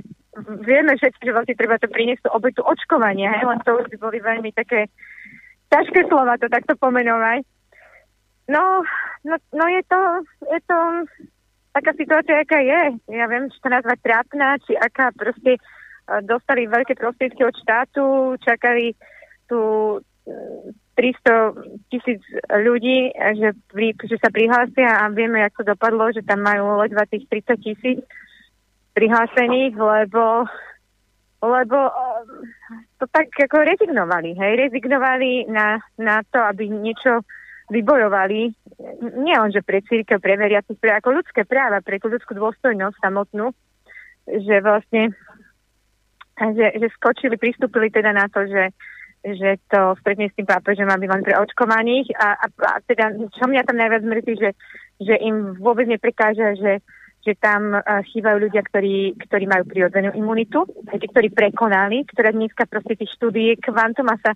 [0.64, 3.96] vieme všetci, že vlastne treba to priniesť tú opäť očkovania, hej, len to už by
[4.00, 4.88] boli veľmi také
[5.68, 7.44] ťažké slova to takto pomenovať.
[8.48, 8.80] No,
[9.28, 10.00] no, no je to,
[10.56, 10.78] je to
[11.76, 12.82] taká situácia, aká je.
[13.12, 15.60] Ja viem, či to nazvať trápna, či aká proste
[16.24, 18.04] dostali veľké prostriedky od štátu,
[18.40, 18.96] čakali
[19.44, 19.60] tú
[20.98, 21.54] 300
[21.94, 22.18] tisíc
[22.50, 23.54] ľudí, že,
[24.02, 27.98] že sa prihlásia a vieme, ako dopadlo, že tam majú ledva tých 30 tisíc
[28.98, 30.42] prihlásených, lebo
[31.38, 31.78] lebo
[32.98, 37.22] to tak ako rezignovali, hej, rezignovali na, na to, aby niečo
[37.70, 38.50] vybojovali,
[39.22, 42.98] nie len, že pre církev, pre veriacich, pre ako ľudské práva, pre tú ľudskú dôstojnosť
[42.98, 43.54] samotnú,
[44.26, 45.14] že vlastne
[46.38, 48.74] že, že skočili, pristúpili teda na to, že
[49.24, 52.14] že to stretne s tým pápežom, aby len pre očkovaných.
[52.14, 54.50] A, a, a teda, čo mňa tam najviac mrzí, že,
[55.02, 56.72] že im vôbec neprekáža, že,
[57.26, 57.82] že tam uh,
[58.14, 60.64] chýbajú ľudia, ktorí, ktorí majú prirodzenú imunitu,
[60.94, 64.32] tí, ktorí prekonali, ktoré dneska proste tých štúdií kvantum a sa,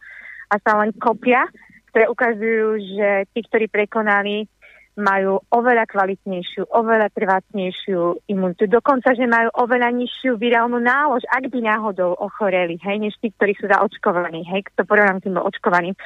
[0.50, 1.46] a sa len kopia,
[1.94, 2.68] ktoré ukazujú,
[2.98, 4.50] že tí, ktorí prekonali
[4.92, 8.68] majú oveľa kvalitnejšiu, oveľa trvácnejšiu imunitu.
[8.68, 13.56] Dokonca, že majú oveľa nižšiu virálnu nálož, ak by náhodou ochoreli, hej, než tí, ktorí
[13.56, 15.96] sú zaočkovaní, hej, to porovnám tým očkovaným.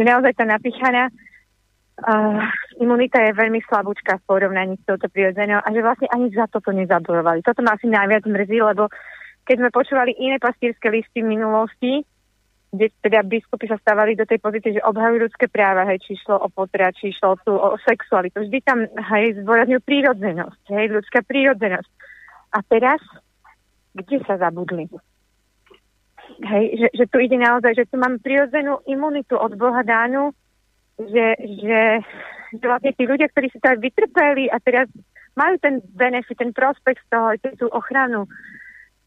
[0.00, 2.40] Že naozaj tá napíchaná uh,
[2.80, 6.72] imunita je veľmi slabúčka v porovnaní s touto prirodzenou a že vlastne ani za toto
[6.72, 7.44] nezabojovali.
[7.44, 8.88] Toto ma asi najviac mrzí, lebo
[9.44, 12.08] keď sme počúvali iné pastierské listy v minulosti,
[12.72, 16.40] kde teda biskupy sa stávali do tej pozície, že obhajujú ľudské práva, hej, či išlo
[16.40, 18.40] o potra, či išlo tu o sexualitu.
[18.40, 21.90] Vždy tam, hej, zdôrazňujú prírodzenosť, hej, ľudská prírodzenosť.
[22.56, 23.00] A teraz,
[23.92, 24.88] kde sa zabudli?
[26.40, 30.32] hej, že, že tu ide naozaj, že tu máme prirodzenú imunitu od Boha dánu,
[30.96, 31.82] že, že,
[32.56, 34.88] že vlastne tí ľudia, ktorí si to aj vytrpeli a teraz
[35.36, 38.28] majú ten benefit, ten prospekt z toho, tú ochranu,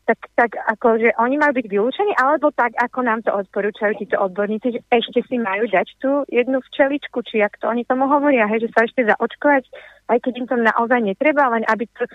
[0.06, 4.22] tak, tak ako, že oni majú byť vylúčení, alebo tak, ako nám to odporúčajú títo
[4.22, 8.46] odborníci, že ešte si majú dať tú jednu včeličku, či jak to oni tomu hovoria,
[8.46, 9.66] hej, že sa ešte zaočkovať,
[10.14, 12.06] aj keď im to naozaj netreba, len aby to,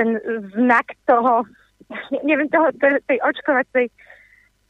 [0.00, 0.16] ten
[0.56, 1.44] znak toho,
[2.28, 2.72] neviem, toho,
[3.04, 3.92] tej očkovacej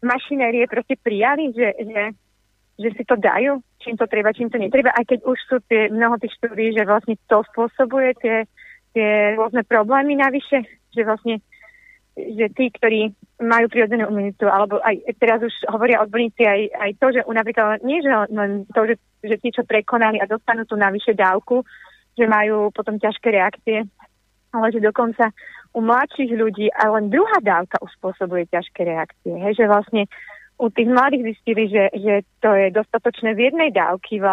[0.02, 2.02] mašinérie proste prijali, že, že,
[2.82, 5.86] že si to dajú, čím to treba, čím to netreba, aj keď už sú tie
[5.86, 8.36] mnoho tých štúdí, že vlastne to spôsobuje tie,
[8.90, 11.38] tie rôzne problémy navyše, že vlastne
[12.16, 13.12] že tí, ktorí
[13.44, 18.00] majú prirodzenú imunitu, alebo aj teraz už hovoria odborníci aj, aj to, že napríklad nie,
[18.00, 21.60] že len to, že, že tí, čo prekonali a dostanú tú navyše dávku,
[22.16, 23.84] že majú potom ťažké reakcie,
[24.56, 25.28] ale že dokonca
[25.76, 29.36] u mladších ľudí a len druhá dávka už spôsobuje ťažké reakcie.
[29.36, 30.08] Hej, že vlastne
[30.56, 34.24] u tých mladých zistili, že, že to je dostatočné v jednej dávky,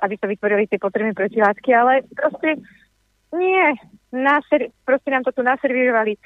[0.00, 2.64] aby sa vytvorili tie potrebné protilátky, ale proste
[3.36, 3.76] nie,
[4.08, 6.16] naser, proste nám to tu naservírovali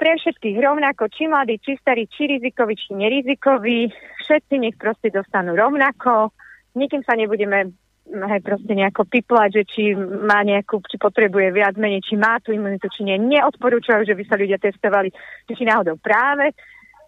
[0.00, 3.92] pre všetkých rovnako, či mladí, či starí, či rizikoví, či nerizikoví,
[4.24, 6.32] všetci nech proste dostanú rovnako,
[6.72, 7.76] nikým sa nebudeme
[8.08, 12.56] hej, proste nejako piplať, že či má nejakú, či potrebuje viac menej, či má tú
[12.56, 13.20] imunitu, či nie.
[13.20, 15.12] Neodporúčajú, že by sa ľudia testovali,
[15.52, 16.56] či náhodou práve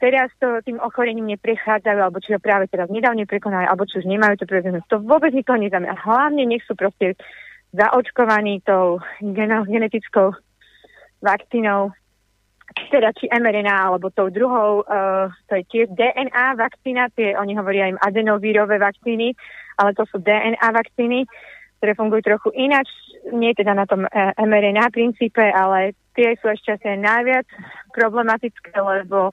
[0.03, 4.11] teraz to tým ochorením neprechádzajú, alebo či ho práve teraz nedávne prekonali, alebo či už
[4.11, 4.83] nemajú to prirodzené.
[4.91, 5.95] To vôbec nikoho nezaujíma.
[5.95, 7.15] Hlavne nech sú proste
[7.71, 10.35] zaočkovaní tou genetickou
[11.23, 11.95] vakcínou
[12.91, 17.89] teda či mRNA alebo tou druhou, uh, to je tiež DNA vakcína, tie, oni hovoria
[17.89, 19.37] im adenovírové vakcíny,
[19.81, 21.25] ale to sú DNA vakcíny,
[21.81, 22.89] ktoré fungujú trochu ináč,
[23.33, 27.49] nie teda na tom uh, mRNA princípe, ale tie sú ešte asi najviac
[27.97, 29.33] problematické, lebo,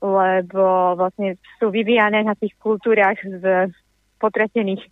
[0.00, 3.70] lebo vlastne sú vyvíjane na tých kultúrach z
[4.18, 4.82] potratených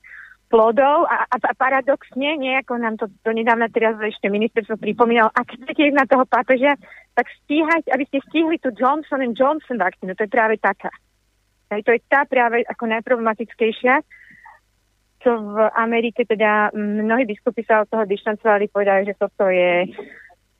[0.52, 5.56] plodov a, a, a paradoxne, nejako nám to do nedávna teraz ešte ministerstvo pripomínalo, ak
[5.56, 6.76] chcete ísť na toho pápeža,
[7.16, 10.92] tak stíhať, aby ste stihli tú Johnson Johnson vakcínu, to je práve taká.
[11.72, 14.04] Aj to je tá práve ako najproblematickejšia,
[15.24, 19.88] čo v Amerike teda mnohí biskupy sa od toho dištancovali, povedali, že toto je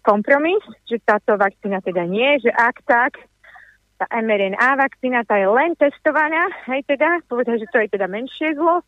[0.00, 3.12] kompromis, že táto vakcína teda nie, že ak tak,
[4.00, 8.56] tá mRNA vakcína, tá je len testovaná, hej teda, povedali, že to je teda menšie
[8.56, 8.82] zlo,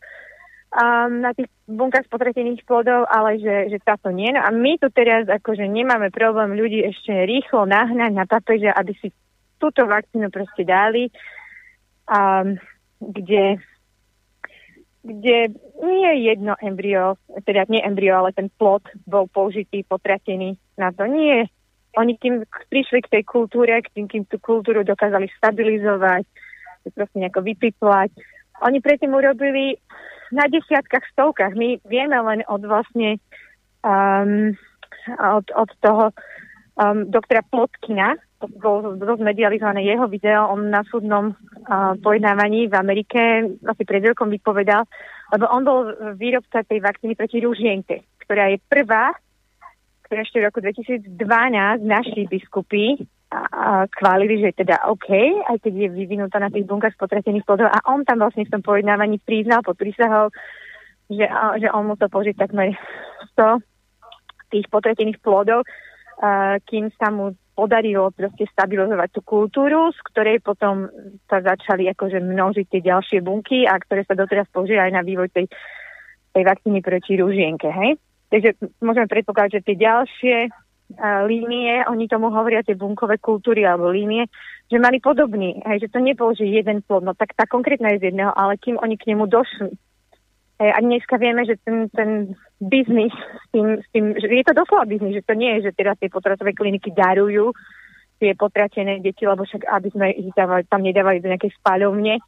[0.75, 4.35] um, na tých bunkách spotratených plodov, ale že, že táto nie.
[4.35, 8.93] No a my tu teraz akože nemáme problém ľudí ešte rýchlo nahnať na papeža, aby
[8.99, 9.09] si
[9.63, 11.09] túto vakcínu proste dali,
[12.11, 12.59] um,
[13.01, 13.63] kde
[15.05, 15.53] kde
[15.85, 21.05] nie je jedno embryo, teda nie embryo, ale ten plod bol použitý, potratený na to.
[21.05, 21.45] Nie.
[22.01, 26.25] Oni kým prišli k tej kultúre, kým, kým tú kultúru dokázali stabilizovať,
[26.97, 28.17] proste nejako vypiplať,
[28.63, 29.75] oni predtým urobili
[30.31, 31.55] na desiatkách, stovkách.
[31.59, 33.19] My vieme len od vlastne
[33.83, 34.55] um,
[35.19, 36.05] od, od toho
[36.81, 42.75] um, doktora Plotkina, to bolo dosť medializované jeho video, on na súdnom uh, pojednávaní v
[42.75, 43.21] Amerike
[43.65, 44.85] asi pred rokom vypovedal,
[45.33, 45.81] lebo on bol
[46.17, 49.17] výrobca tej vakcíny proti rúžienke, ktorá je prvá,
[50.09, 51.09] ktorá ešte v roku 2012
[51.85, 53.01] naši biskupy
[53.99, 55.09] chválili, že je teda OK,
[55.51, 57.71] aj keď je vyvinutá na tých bunkách spotratených plodov.
[57.71, 60.31] A on tam vlastne v tom pojednávaní priznal pod prísahou,
[61.11, 61.27] že,
[61.61, 62.75] že on musel použiť takmer
[63.37, 63.61] 100
[64.55, 65.67] tých potratených plodov,
[66.71, 70.91] kým sa mu podarilo proste stabilizovať tú kultúru, z ktorej potom
[71.31, 75.31] sa začali akože množiť tie ďalšie bunky a ktoré sa doteraz používajú aj na vývoj
[75.31, 75.47] tej,
[76.35, 77.95] tej vakcíny proti rúžienke, hej?
[78.35, 80.37] Takže môžeme predpokladať, že tie ďalšie
[81.27, 84.29] línie, oni tomu hovoria tie bunkové kultúry alebo línie,
[84.71, 88.01] že mali podobný, hej, že to nebol, že jeden plod, no tak tá konkrétna je
[88.01, 89.73] z jedného, ale kým oni k nemu došli.
[90.63, 94.55] Hej, a dneska vieme, že ten, ten biznis s tým, s tým, že je to
[94.55, 97.51] doslova biznis, že to nie je, že teraz tie potratové kliniky darujú
[98.23, 100.31] tie potratené deti, lebo však aby sme ich
[100.71, 102.23] tam nedávali do nejakej spáľovne,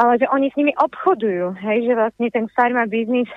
[0.00, 3.28] ale že oni s nimi obchodujú, hej, že vlastne ten farma biznis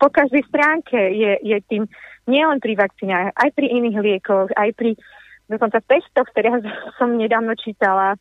[0.00, 1.84] po každej stránke je, je tým
[2.24, 4.96] nielen pri vakcínach, aj pri iných liekoch, aj pri
[5.52, 6.64] dokonca testoch, ktoré
[6.98, 8.16] som nedávno čítala,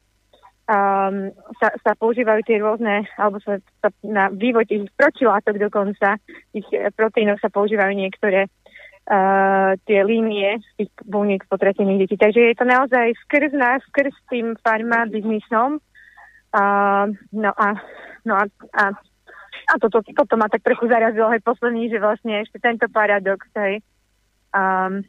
[0.67, 1.31] um,
[1.63, 6.19] sa, sa používajú tie rôzne, alebo sa, sa na vývoj tých protilátok dokonca,
[6.51, 6.67] tých
[6.99, 8.51] proteínov sa používajú niektoré
[9.07, 12.15] uh, tie línie tých buniek potratených detí.
[12.19, 15.79] Takže je to naozaj skrz nás, skrz tým farma biznisom,
[16.53, 16.63] a,
[17.33, 17.67] no a,
[18.23, 18.45] no a,
[18.77, 18.83] a,
[19.67, 23.81] a toto, toto ma tak trochu zarazilo aj posledný, že vlastne ešte tento paradox, hej.
[24.53, 25.01] Um,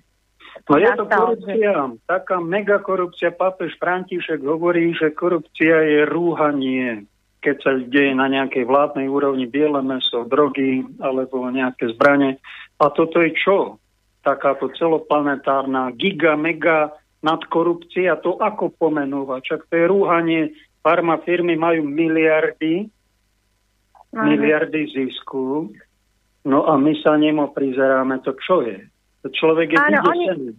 [0.71, 1.75] No je to korupcia,
[2.07, 3.35] taká mega korupcia.
[3.35, 7.11] Pápež František hovorí, že korupcia je rúhanie,
[7.43, 12.39] keď sa deje na nejakej vládnej úrovni biele meso, drogy alebo nejaké zbranie.
[12.79, 13.83] A toto je čo?
[14.23, 19.41] Takáto celoplanetárna giga, mega nadkorupcia, to ako pomenúvať?
[19.43, 20.43] Čak to je rúhanie,
[20.85, 22.85] farma firmy majú miliardy,
[24.13, 24.29] Áno.
[24.29, 25.73] miliardy zisku,
[26.45, 28.85] no a my sa nemo prizeráme, to čo je?
[29.25, 30.53] To človek je Áno, vydesený.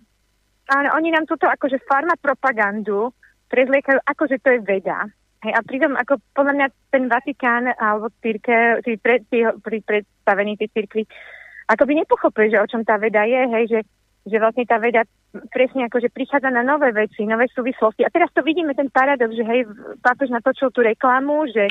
[0.66, 3.14] Áno, oni nám túto akože farma propagandu
[3.46, 5.06] prezliekajú, akože to je veda.
[5.46, 10.58] Hej, a pritom ako podľa mňa ten Vatikán alebo círke, tí, pre, tí, tí predstavení
[10.58, 11.06] tej církvy,
[11.70, 13.80] ako by nepochopili, že o čom tá veda je, hej, že,
[14.26, 15.06] že vlastne tá veda
[15.54, 18.02] presne akože prichádza na nové veci, nové súvislosti.
[18.02, 19.70] A teraz to vidíme, ten paradox, že hej,
[20.02, 21.70] pápež natočil tú reklamu, že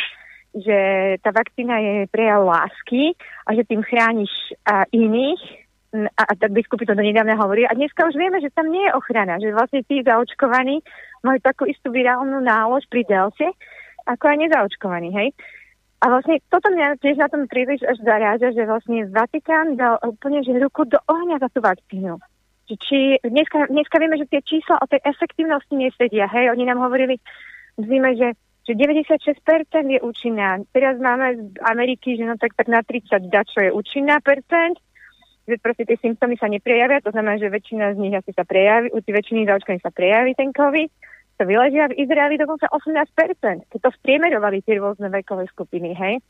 [0.55, 0.79] že
[1.19, 4.31] tá vakcína je prejav lásky a že tým chrániš
[4.63, 5.43] a iných
[5.95, 7.67] a, a tak biskupy to do nedávna hovorí.
[7.67, 10.79] A dneska už vieme, že tam nie je ochrana, že vlastne tí zaočkovaní
[11.27, 13.51] majú takú istú virálnu nálož pri delte,
[14.07, 15.29] ako aj nezaočkovaní, hej.
[16.05, 20.45] A vlastne toto mňa tiež na tom príliš až zaráža, že vlastne Vatikán dal úplne
[20.45, 22.21] že ruku do ohňa za tú vakcínu.
[22.65, 26.25] Či, dneska, dneska vieme, že tie čísla o tej efektívnosti nesedia.
[26.33, 27.21] Hej, oni nám hovorili
[27.77, 28.33] v zime, že,
[28.65, 29.21] že 96%
[29.69, 30.65] je účinná.
[30.73, 34.81] Teraz máme z Ameriky, že no tak, tak na 30 dá, čo je účinná percent,
[35.45, 38.89] že proste tie symptómy sa neprejavia, to znamená, že väčšina z nich asi sa prejaví,
[38.97, 40.89] u väčšiny zaočkaných sa prejaví ten COVID,
[41.37, 46.23] to vyležia v Izraeli dokonca 18%, keď to spriemerovali tie rôzne vekové skupiny, hej.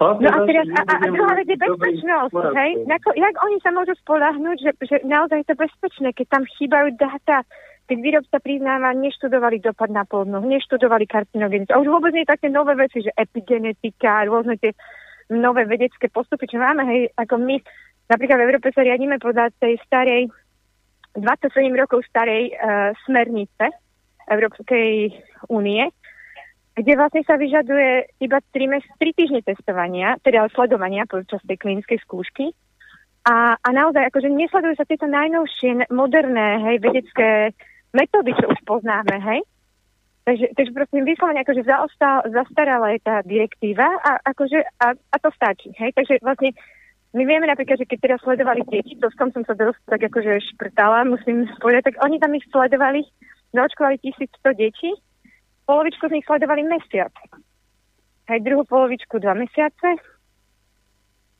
[0.00, 2.72] No a teraz, a, a, druhá vec je bezpečnosť, hej?
[2.88, 6.88] Ako, jak oni sa môžu spolahnúť, že, že naozaj je to bezpečné, keď tam chýbajú
[6.96, 7.44] dáta,
[7.84, 11.76] keď výrobca priznáva, neštudovali dopad na plodnosť, neštudovali karcinogenitu.
[11.76, 14.72] A už vôbec nie také nové veci, že epigenetika, rôzne tie
[15.28, 17.60] nové vedecké postupy, čo máme, hej, ako my
[18.08, 20.32] napríklad v Európe sa riadíme podľa tej starej,
[21.12, 23.68] 27 rokov starej uh, smernice
[24.30, 25.12] Európskej
[25.50, 25.92] únie,
[26.76, 31.98] kde vlastne sa vyžaduje iba 3, mes- 3 týždne testovania, teda sledovania počas tej klinickej
[32.06, 32.54] skúšky.
[33.26, 37.52] A, a naozaj, akože nesledujú sa tieto najnovšie, moderné, hej, vedecké
[37.92, 39.40] metódy, čo už poznáme, hej.
[40.24, 45.28] Takže, takže prosím, vyslovene akože zaostal, zastarala je tá direktíva a, akože, a, a to
[45.36, 45.92] stačí, hej.
[45.92, 46.56] Takže vlastne
[47.10, 50.00] my vieme napríklad, že keď teraz sledovali deti, to s kom som sa dosť tak
[50.06, 53.02] akože šprtala, musím povedať, tak oni tam ich sledovali,
[53.52, 54.90] zaočkovali 1100 detí,
[55.70, 57.14] polovičku z nich sledovali mesiac.
[58.26, 60.02] Hej, druhú polovičku dva mesiace.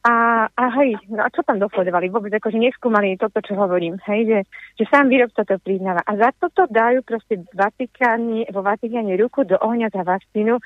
[0.00, 2.08] A, a hej, no a čo tam dosledovali?
[2.08, 3.98] Vôbec akože neskúmali toto, čo hovorím.
[4.06, 4.38] Hej, že,
[4.80, 6.00] že sám výrobca to priznáva.
[6.06, 10.56] A za toto dajú proste Vatikáni, vo Vatikáne ruku do ohňa za vakcínu,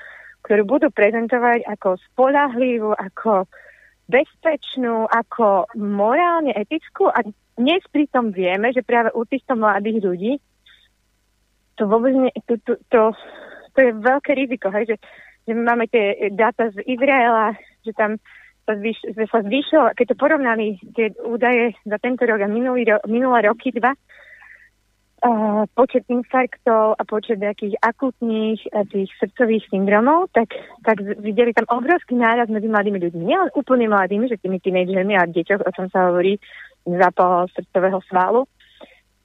[0.44, 3.48] ktorú budú prezentovať ako spolahlivú, ako
[4.06, 7.24] bezpečnú, ako morálne etickú a
[7.56, 10.32] dnes pritom vieme, že práve u týchto mladých ľudí
[11.74, 13.02] to vôbec nie, to, to, to,
[13.74, 14.96] to je veľké riziko, hej, že,
[15.44, 18.16] že máme tie dáta z Izraela, že tam
[18.64, 23.02] sa, zvýš, sa zvýšilo, keď to porovnali tie údaje za tento rok a minulý ro,
[23.04, 23.92] minulé roky dva,
[25.72, 28.60] počet infarktov a počet nejakých akutných
[28.92, 30.52] tých srdcových syndromov, tak,
[30.84, 33.22] tak videli tam obrovský náraz medzi mladými ľuďmi.
[33.24, 36.36] Nielen úplne mladými, že tými tínedžermi a deťoch, o čom sa hovorí,
[36.84, 38.44] zápal srdcového svalu,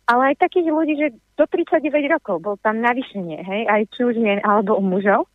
[0.09, 1.07] ale aj takých ľudí, že
[1.37, 5.29] do 39 rokov bol tam navýšenie, hej, aj či už žien alebo u mužov.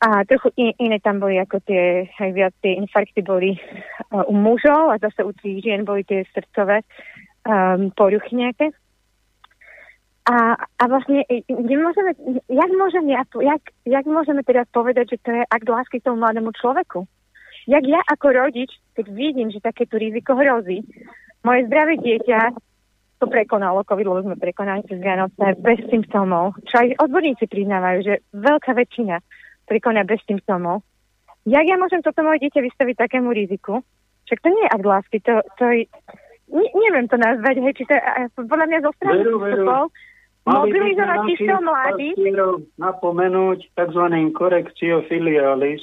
[0.00, 4.32] A trochu in, iné tam boli ako tie, aj viac tie infarkty boli uh, u
[4.32, 6.80] mužov a zase u tých žien boli tie srdcové
[7.44, 8.72] um, poruchy nejaké.
[10.28, 12.12] A, a vlastne, nemôžeme,
[12.46, 17.08] jak, môžeme, jak, jak môžeme teraz povedať, že to je akt lásky tomu mladému človeku?
[17.64, 20.84] Jak ja ako rodič, keď vidím, že takéto riziko hrozí,
[21.42, 22.67] moje zdravé dieťa
[23.18, 28.14] to prekonalo, COVID, lebo sme prekonali cez Vianoce bez symptómov, čo aj odborníci priznávajú, že
[28.32, 29.18] veľká väčšina
[29.66, 30.86] prekoná bez symptómov.
[31.44, 33.82] Jak ja môžem toto moje dieťa vystaviť takému riziku?
[34.26, 35.80] Však to nie je akt lásky, to, to je,
[36.52, 38.02] ne, neviem to nazvať, hej, či to je,
[38.36, 39.82] podľa mňa zo strany vstupov,
[40.44, 42.16] mobilizovať týchto mladých.
[42.76, 44.04] napomenúť tzv.
[44.32, 45.80] korekcio filialis.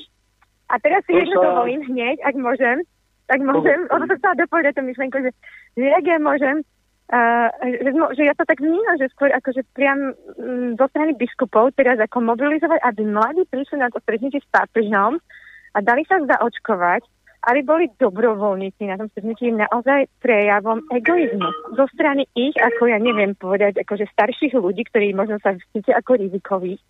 [0.69, 2.77] A teraz si To jedno sa- dovolím hneď, ak môžem,
[3.25, 5.31] tak môžem, ono sa chcela dopovedať tú myšlenku, že,
[5.77, 6.61] že jak ja môžem,
[7.11, 11.13] uh, že, mo- že ja to tak vnímam, že skôr akože priam mm, zo strany
[11.13, 15.21] biskupov teraz ako mobilizovať, aby mladí prišli na to stretnutie s pápežom
[15.75, 17.03] a dali sa zaočkovať,
[17.45, 21.77] aby boli dobrovoľníci na tom stretnutí naozaj prejavom egoizmu.
[21.77, 26.17] Zo strany ich, ako ja neviem povedať, akože starších ľudí, ktorí možno sa cítia ako
[26.17, 26.81] rizikoví,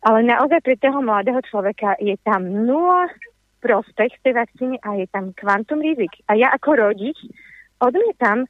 [0.00, 3.12] ale naozaj pre toho mladého človeka je tam nula
[3.60, 6.24] prospech tej vakcíny a je tam kvantum rizik.
[6.26, 7.20] A ja ako rodič
[7.84, 8.48] odmietam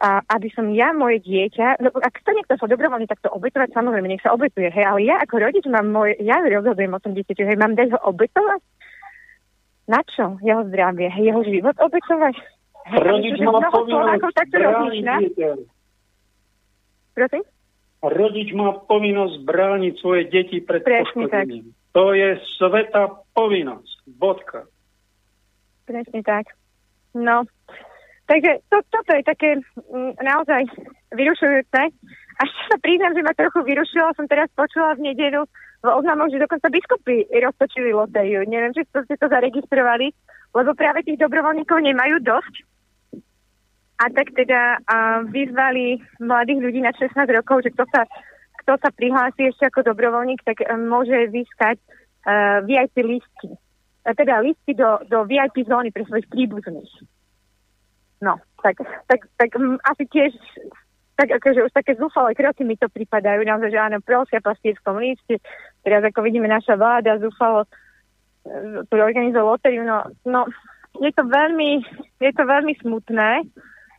[0.00, 4.08] a aby som ja moje dieťa, no ak to niekto sa dobrovoľne takto obetovať, samozrejme,
[4.08, 7.44] nech sa obetuje, hej, ale ja ako rodič mám moje, ja rozhodujem o tom dieťaťu,
[7.44, 8.60] hej, mám dať ho obetovať?
[9.92, 10.40] Na čo?
[10.40, 12.34] Jeho zdravie, jeho život obetovať?
[12.96, 14.24] Rodič má povinnosť
[15.04, 15.50] dieťa.
[17.12, 17.44] Prosím?
[18.00, 21.76] Rodič má povinnosť brániť svoje deti pred Presne poškodením.
[21.92, 24.08] To je sveta povinnosť.
[24.16, 24.64] Bodka.
[25.84, 26.56] Presne tak.
[27.12, 27.44] No,
[28.30, 30.62] takže to, toto je také m, naozaj
[31.10, 31.80] vyrušujúce.
[32.40, 34.14] A sa priznám, že ma trochu vyrušilo.
[34.14, 35.44] Som teraz počula v nedelu
[35.80, 38.44] v oznamoch, že dokonca biskupy roztočili lotériu.
[38.44, 40.12] Neviem, či ste to zaregistrovali,
[40.52, 42.54] lebo práve tých dobrovoľníkov nemajú dosť.
[44.00, 48.08] A tak teda a vyzvali mladých ľudí na 16 rokov, že kto sa,
[48.64, 51.76] kto sa prihlási ešte ako dobrovoľník, tak um, môže získať
[52.24, 53.52] uh, VIP listy.
[54.08, 57.19] A teda listy do, do VIP zóny pre svojich príbuzných.
[58.20, 58.76] No, tak,
[59.08, 60.36] tak, tak um, asi tiež
[61.20, 65.36] tak akože už také zúfalé kroky mi to pripadajú, naozaj, že áno, prosia pastierskom liste,
[65.84, 67.68] teraz ako vidíme naša vláda zúfalo
[68.88, 70.48] tu organizuje lotériu, no, no
[70.96, 71.84] je to veľmi,
[72.24, 73.44] je to veľmi smutné,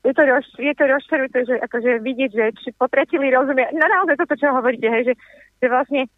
[0.02, 4.18] je to, roz, je to rozčarujúce, že akože vidieť, že či potretili rozumie, no naozaj
[4.18, 5.15] toto, čo hovoríte, hej, že,
[5.61, 6.10] že vlastne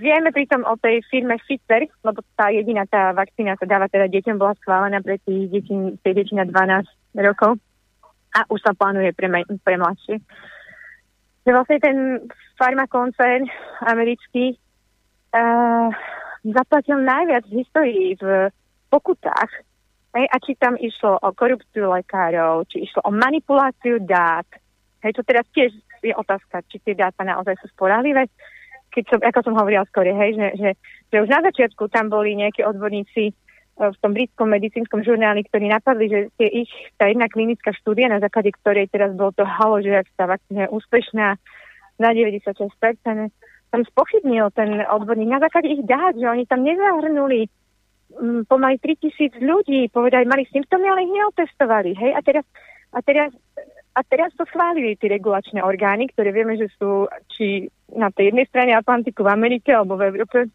[0.00, 4.40] vieme pritom o tej firme Pfizer, lebo tá jediná tá vakcína sa dáva teda deťom,
[4.40, 7.60] bola schválená pre tých detí, tie deti na 12 rokov
[8.32, 9.28] a už sa plánuje pre,
[9.60, 10.16] pre mladšie.
[11.44, 11.96] Že vlastne ten
[12.56, 13.44] farmakoncern
[13.84, 14.56] americký
[15.34, 15.90] uh,
[16.46, 18.48] zaplatil najviac v histórii v
[18.88, 19.50] pokutách.
[20.12, 24.44] Hej, a či tam išlo o korupciu lekárov, či išlo o manipuláciu dát.
[25.00, 25.72] Hej, to teraz tiež
[26.04, 28.28] je otázka, či tie dáta naozaj sú sporahlivé.
[28.92, 30.70] Keď som, ako som hovorila skôr, hej, že, že,
[31.08, 33.32] že už na začiatku tam boli nejakí odborníci,
[33.76, 36.70] v tom britskom medicínskom žurnáli, ktorí napadli, že tie ich,
[37.00, 40.68] tá jedna klinická štúdia, na základe ktorej teraz bolo to halo, že ak tá vakcína
[40.68, 41.26] je úspešná
[41.96, 42.52] na 96%,
[43.72, 47.48] tam spochybnil ten odborník na základe ich dát, že oni tam nezahrnuli
[48.20, 51.96] um, pomaly 3000 ľudí, povedali, mali symptómy, ale ich neotestovali.
[51.96, 52.12] Hej?
[52.12, 52.44] A, teraz,
[52.92, 53.30] a, teraz,
[53.96, 58.44] a teraz to schválili tie regulačné orgány, ktoré vieme, že sú či na tej jednej
[58.52, 60.52] strane Atlantiku v Amerike alebo v Európe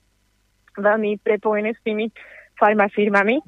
[0.77, 2.14] veľmi prepojené s tými
[2.60, 3.40] farmafirmami.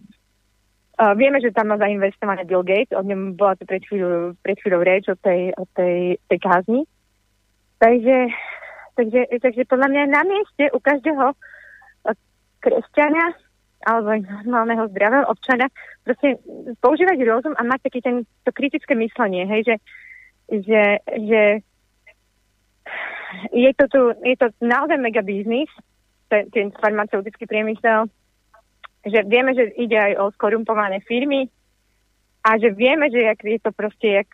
[1.00, 4.60] Uh, vieme, že tam má zainvestované Bill Gates, o ňom bola to pred chvíľou, pred
[4.60, 6.84] chvíľou reč o tej, o tej, tej kázni.
[7.80, 8.18] Takže,
[9.00, 11.26] takže, takže podľa mňa je na mieste u každého
[12.60, 13.32] kresťania
[13.88, 14.12] alebo
[14.44, 15.72] normálneho zdravého občana
[16.04, 16.36] proste
[16.84, 19.76] používať rozum a mať ten, to kritické myslenie, hej, že,
[20.68, 21.42] že, že
[23.56, 25.72] je to tu, je to naozaj mega biznis,
[26.28, 28.12] ten, ten farmaceutický priemysel,
[29.06, 31.48] že vieme, že ide aj o skorumpované firmy
[32.44, 34.30] a že vieme, že jak je to proste, jak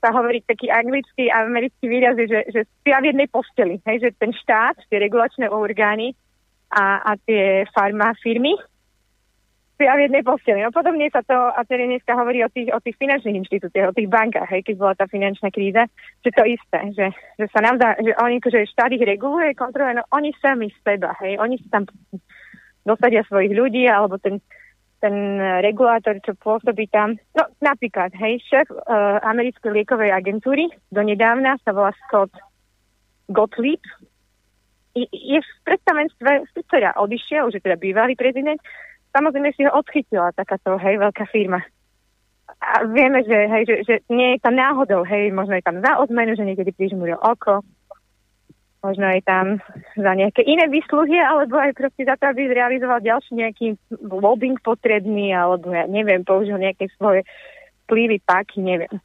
[0.00, 3.76] sa hovorí taký anglický a americký výraz, že, že spia v jednej posteli.
[3.84, 6.16] Hej, že ten štát, tie regulačné orgány
[6.72, 8.56] a, a tie farma firmy
[9.80, 10.60] spia v jednej posteli.
[10.60, 13.96] No podobne sa to, a tedy dneska hovorí o tých, o tých finančných inštitúciách, o
[13.96, 15.88] tých bankách, hej, keď bola tá finančná kríza,
[16.20, 17.06] že to isté, že,
[17.40, 21.16] že sa nám dá, že oni, že štát ich reguluje, kontroluje, no oni sami seba,
[21.24, 21.88] hej, oni sa tam
[22.84, 24.40] dosadia svojich ľudí, alebo ten,
[25.00, 27.16] ten regulátor, čo pôsobí tam.
[27.36, 32.32] No napríklad, hej, šéf uh, americkej liekovej agentúry do nedávna sa volá Scott
[33.32, 33.80] Gottlieb.
[34.96, 38.58] Je, je v predstavenstve Fitzera odišiel, už je teda bývalý prezident.
[39.10, 41.62] Samozrejme si ho odchytila takáto, hej, veľká firma.
[42.60, 46.02] A vieme, že, hej, že, že nie je tam náhodou, hej, možno je tam za
[46.02, 47.62] odmenu, že niekedy prižmúril oko,
[48.80, 49.46] možno aj tam
[49.96, 53.66] za nejaké iné výsluhy, alebo aj proste za to, aby zrealizoval ďalší nejaký
[54.00, 57.24] lobbying potrebný, alebo ja neviem, použil nejaké svoje
[57.86, 58.96] vplyvy, páky, neviem.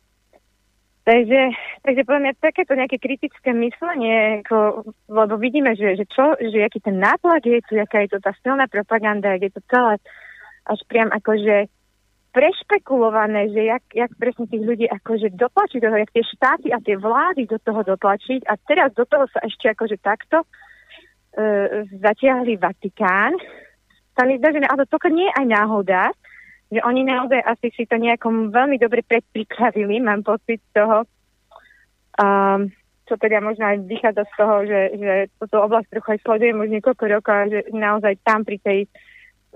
[1.05, 1.53] Takže,
[1.85, 6.81] takže podľa mňa takéto nejaké kritické myslenie, ako, lebo vidíme, že, že, čo, že aký
[6.81, 10.01] ten nátlak je tu, aká je to tá silná propaganda, je to celé
[10.65, 11.69] až priam akože
[12.35, 16.83] prešpekulované, že jak, jak presne tých ľudí akože dotlačiť do toho, jak tie štáty a
[16.83, 20.47] tie vlády do toho dotlačiť a teraz do toho sa ešte akože takto e,
[21.95, 23.39] zatiahli Vatikán.
[24.19, 26.11] Sa mi zdá, že ale to nie je aj náhoda,
[26.67, 31.07] že oni naozaj asi si to nejakom veľmi dobre predpripravili, mám pocit toho,
[32.19, 32.67] um,
[33.07, 36.69] čo teda možno aj vychádza z toho, že, že toto oblasť trochu aj sledujem už
[36.73, 38.79] niekoľko rokov, že naozaj tam pri tej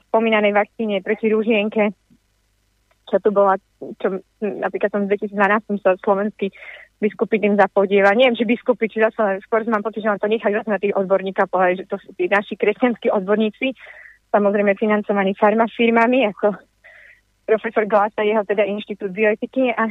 [0.07, 1.91] spomínanej vakcíne proti rúžienke
[3.10, 3.57] čo tu bola,
[3.98, 6.53] čo napríklad som v 2012 sa slovenský
[6.99, 8.11] biskupy tým zapodieva.
[8.11, 11.48] Neviem, či biskupy, či zase skôr mám pocit, že to nechať zase na tých odborníkov
[11.48, 13.72] povedať, že to sú tí naši kresťanskí odborníci,
[14.30, 16.60] samozrejme financovaní farmafirmami, ako
[17.49, 19.90] profesor Glasa, jeho teda inštitút bioetiky a,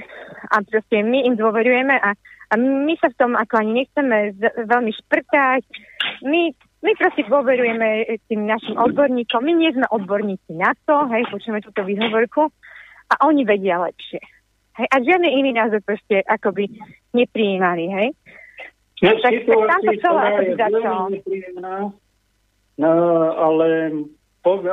[0.54, 4.42] a proste my im dôverujeme a, a my sa v tom ako ani nechceme z,
[4.62, 5.66] veľmi šprtať.
[6.22, 6.54] My,
[6.86, 9.42] my proste dôverujeme tým našim odborníkom.
[9.42, 12.46] My nie sme odborníci na to, hej, počujeme túto výhovorku
[13.08, 14.20] a oni vedia lepšie.
[14.78, 16.70] Hej, a žiadny iný názor proste akoby
[17.16, 18.08] neprijímali, hej.
[19.02, 21.02] No, tak, tak tam to celé akoby začalo.
[22.78, 22.92] No,
[23.34, 23.68] ale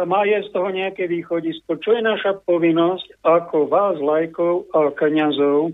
[0.06, 1.82] má je z toho nejaké východisko.
[1.82, 5.74] Čo je naša povinnosť ako vás, lajkov a kniazov,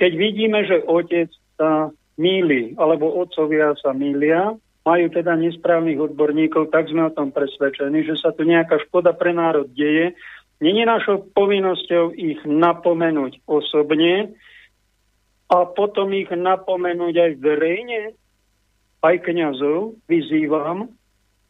[0.00, 4.56] keď vidíme, že otec sa míli, alebo otcovia sa mília,
[4.86, 9.34] majú teda nesprávnych odborníkov, tak sme o tom presvedčení, že sa tu nejaká škoda pre
[9.34, 10.14] národ deje.
[10.56, 14.32] Není našou povinnosťou ich napomenúť osobne
[15.52, 18.16] a potom ich napomenúť aj verejne,
[19.04, 20.88] aj kňazov vyzývam,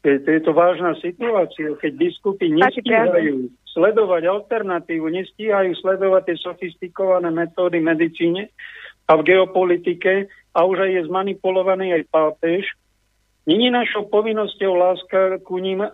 [0.03, 7.83] to je to vážna situácia, keď biskupy nestíhajú sledovať alternatívu, nestíhajú sledovať tie sofistikované metódy
[7.83, 8.55] medicíne
[9.11, 12.63] a v geopolitike a už aj je zmanipulovaný aj pápež,
[13.47, 15.91] Není našou povinnosťou láska ku ním e,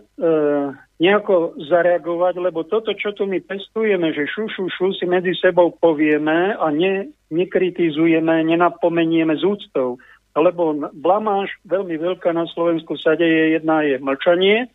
[1.00, 5.68] nejako zareagovať, lebo toto, čo tu my pestujeme, že šu, šu, šu si medzi sebou
[5.76, 10.00] povieme a ne, nekritizujeme, nenapomenieme z úctou
[10.32, 13.60] lebo blamáž veľmi veľká na Slovensku sa deje.
[13.60, 14.72] Jedna je mlčanie,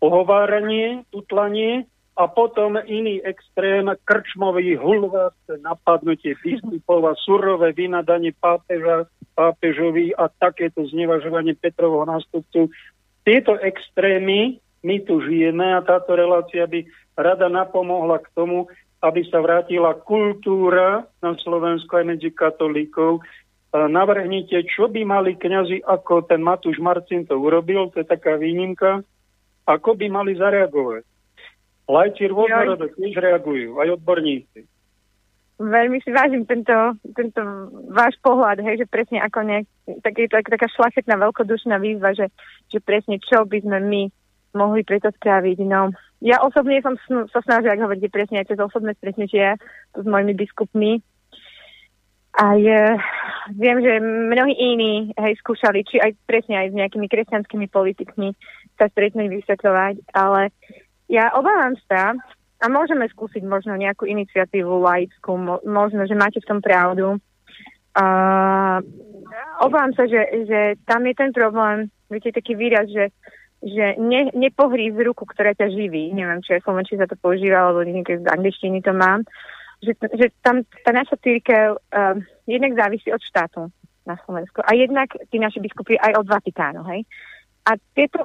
[0.00, 1.84] ohováranie, tutlanie
[2.18, 9.06] a potom iný extrém, krčmový hulvát, napadnutie biskupov a surové vynadanie pápeža,
[9.38, 12.74] pápežovi a takéto znevažovanie Petrovho nástupcu.
[13.22, 16.82] Tieto extrémy my tu žijeme a táto relácia by
[17.14, 18.66] rada napomohla k tomu,
[18.98, 23.22] aby sa vrátila kultúra na Slovensku aj medzi katolíkov,
[23.70, 29.06] navrhnite, čo by mali kňazi, ako ten Matúš Marcin to urobil, to je taká výnimka,
[29.70, 31.06] ako by mali zareagovať.
[31.88, 34.68] Lajci rôznorodo tiež reagujú, aj odborníci.
[35.58, 37.42] Veľmi si vážim tento, tento
[37.90, 39.66] váš pohľad, hej, že presne ako nejak,
[40.06, 42.30] tak je to taká šlachetná, veľkodušná výzva, že,
[42.70, 44.02] že presne čo by sme my
[44.54, 45.58] mohli preto spraviť.
[45.66, 45.90] No,
[46.22, 46.94] ja osobne som
[47.32, 49.58] sa snažila, ak hovoríte presne aj cez osobné stretnutia
[49.98, 51.02] s mojimi biskupmi,
[52.38, 52.60] aj
[53.58, 58.30] viem, že mnohí iní hej, skúšali, či aj presne aj s nejakými kresťanskými politikmi
[58.78, 60.54] sa stretnúť, vysvetľovať, ale
[61.08, 62.14] ja obávam sa,
[62.58, 67.22] a môžeme skúsiť možno nejakú iniciatívu laickú, mo- možno, že máte v tom pravdu.
[67.94, 68.82] Uh,
[69.62, 73.14] obávam sa, že, že tam je ten problém, viete, taký výraz, že,
[73.62, 76.10] že ne, nepohrí z ruku, ktorá ťa živí.
[76.10, 79.22] Neviem, či aj slovenčí sa to používa, alebo niekde z angličtiny to mám.
[79.22, 82.16] Uh, že, že tam tá naša církev um,
[82.46, 83.70] jednak závisí od štátu
[84.06, 87.04] na Slovensku a jednak tí naši biskupy aj od Vatikánu, hej.
[87.68, 88.24] A tieto,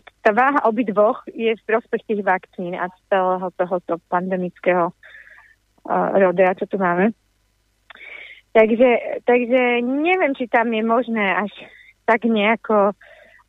[0.00, 6.70] tá váha obidvoch je v prospech tých vakcín a celého tohoto pandemického uh, rodea, čo
[6.70, 7.12] tu máme.
[8.52, 11.52] Takže, takže neviem, či tam je možné až
[12.04, 12.92] tak nejako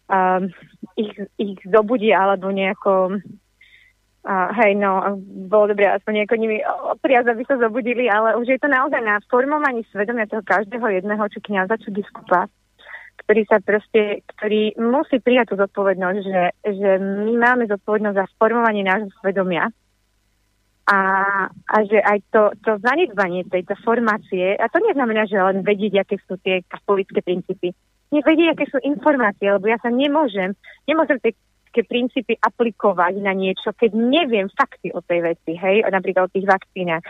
[0.08, 0.48] um,
[0.96, 3.20] ich, ich zobudiť alebo nejako
[4.24, 5.20] a hej, no,
[5.52, 6.64] bolo dobré aspoň nieko nimi
[7.04, 11.28] priaz, aby sa zobudili, ale už je to naozaj na formovaní svedomia toho každého jedného,
[11.28, 12.48] či kniaza, či biskupa,
[13.24, 18.84] ktorý sa proste, ktorý musí prijať tú zodpovednosť, že, že my máme zodpovednosť za formovanie
[18.84, 19.72] nášho svedomia
[20.84, 21.00] a,
[21.48, 26.20] a že aj to, to zanedbanie tejto formácie, a to neznamená, že len vedieť, aké
[26.28, 27.72] sú tie katolické princípy,
[28.12, 30.52] nevedieť, aké sú informácie, lebo ja sa nemôžem,
[30.84, 31.40] nemôžem tej
[31.74, 36.46] etické princípy aplikovať na niečo, keď neviem fakty o tej veci, hej, napríklad o tých
[36.46, 37.02] vakcínach,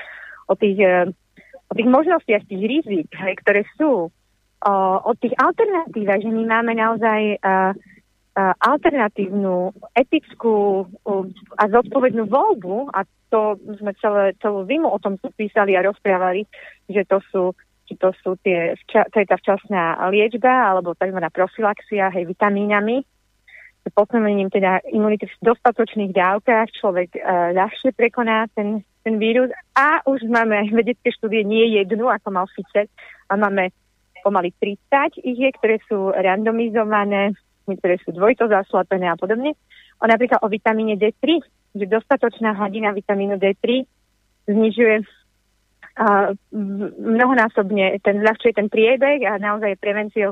[0.48, 1.11] o tých, eh,
[1.68, 4.07] o tých možnostiach, tých rizik, hej, ktoré sú,
[4.64, 7.76] o, o tých alternatívach, že my máme naozaj uh,
[8.64, 10.90] alternatívnu, etickú
[11.53, 16.49] a zodpovednú voľbu a to sme celé, celú zimu o tom písali a rozprávali,
[16.90, 17.44] že to sú
[17.84, 21.19] či to sú tie, to je tá včasná liečba alebo tzv.
[21.35, 23.03] profilaxia, hej, vitamínami,
[23.91, 30.23] posilnením teda imunity v dostatočných dávkach človek uh, ľahšie prekoná ten, ten vírus a už
[30.31, 32.88] máme vedecké štúdie, nie jednu, ako mal Ficet,
[33.27, 33.76] a máme
[34.24, 37.36] pomaly 30 ich je, ktoré sú randomizované,
[37.68, 39.54] ktoré sú dvojto zaslepené a podobne.
[40.00, 41.44] O napríklad o vitamíne D3,
[41.76, 43.84] že dostatočná hladina vitamínu D3
[44.48, 46.32] znižuje uh,
[47.00, 50.32] mnohonásobne, ten, ľahčuje ten priebeh a naozaj je prevenciou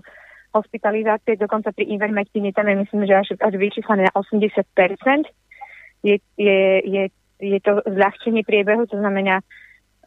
[0.51, 4.51] hospitalizácie, dokonca pri Ivermectine tam je myslím, že až, až vyčíslené na 80%.
[6.03, 7.03] Je, je, je,
[7.39, 9.39] je to zľahčenie priebehu, to znamená,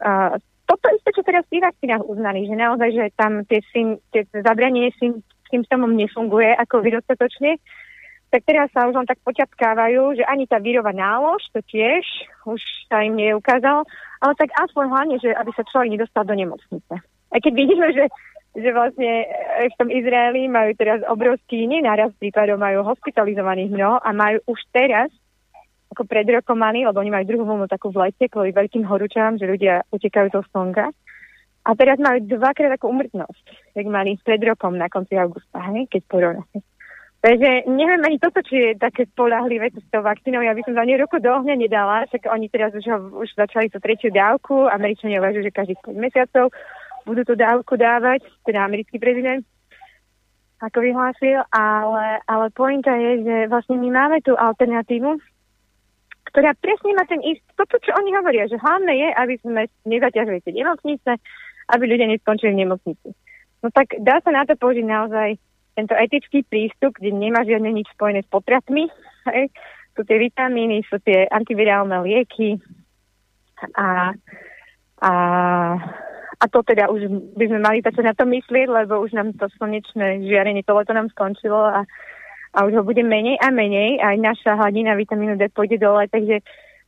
[0.05, 4.25] uh, toto isté, čo teraz v vakcínach uznali, že naozaj, že tam tie, sym, tie
[4.33, 7.61] zabranie sym, symptómom nefunguje ako vy dostatočne
[8.35, 12.03] tak teraz sa už len tak poťapkávajú, že ani tá výrova nálož, to tiež
[12.43, 12.59] už
[12.91, 13.87] sa im neukázalo,
[14.19, 16.99] ale tak aspoň hlavne, že aby sa človek nedostal do nemocnice.
[17.31, 18.11] A keď vidíme, že,
[18.59, 19.23] že vlastne
[19.71, 25.07] v tom Izraeli majú teraz obrovský nenáraz prípadov, majú hospitalizovaných mnoho a majú už teraz
[25.93, 29.37] ako pred rokom mali, lebo oni majú druhú vlnu takú v lete kvôli veľkým horúčam,
[29.37, 30.89] že ľudia utekajú zo slnka.
[31.65, 36.01] A teraz majú dvakrát takú umrtnosť, jak mali pred rokom na konci augusta, hej, keď
[36.05, 36.61] porovnáme.
[37.25, 40.45] Takže neviem ani toto, či je také spolahlivé s tou vakcínou.
[40.45, 42.85] Ja by som za nej roku do ohňa nedala, však oni teraz už,
[43.17, 44.69] už začali tú tretiu dávku.
[44.69, 46.53] Američania uvažujú, že každých 5 mesiacov
[47.01, 49.41] budú tú dávku dávať, teda americký prezident
[50.61, 55.19] ako vyhlásil, ale, ale pointa je, že vlastne my máme tú alternatívu,
[56.35, 60.43] ktorá presne má ten ist, toto, čo oni hovoria, že hlavné je, aby sme nezaťažili
[60.43, 61.11] tie nemocnice,
[61.71, 63.15] aby ľudia neskončili v nemocnici.
[63.63, 65.39] No tak dá sa na to použiť naozaj
[65.79, 68.91] tento etický prístup, kde nemá žiadne nič spojené s potratmi.
[69.31, 69.47] Hej.
[69.95, 72.59] Sú tie vitamíny, sú tie antivirálne lieky
[73.79, 74.11] a,
[74.99, 75.11] a,
[76.35, 79.47] a to teda už by sme mali začať na to myslieť, lebo už nám to
[79.55, 81.87] slnečné žiarenie, to leto nám skončilo a,
[82.55, 86.39] a už ho bude menej a menej, aj naša hladina vitamínu D pôjde dole, takže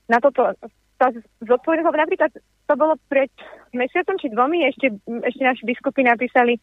[0.07, 0.55] na toto
[0.97, 1.13] tá
[1.45, 3.29] zodpovednosť, napríklad to bolo pred
[3.75, 6.57] mesiacom či dvomi, ešte, ešte naši biskupy napísali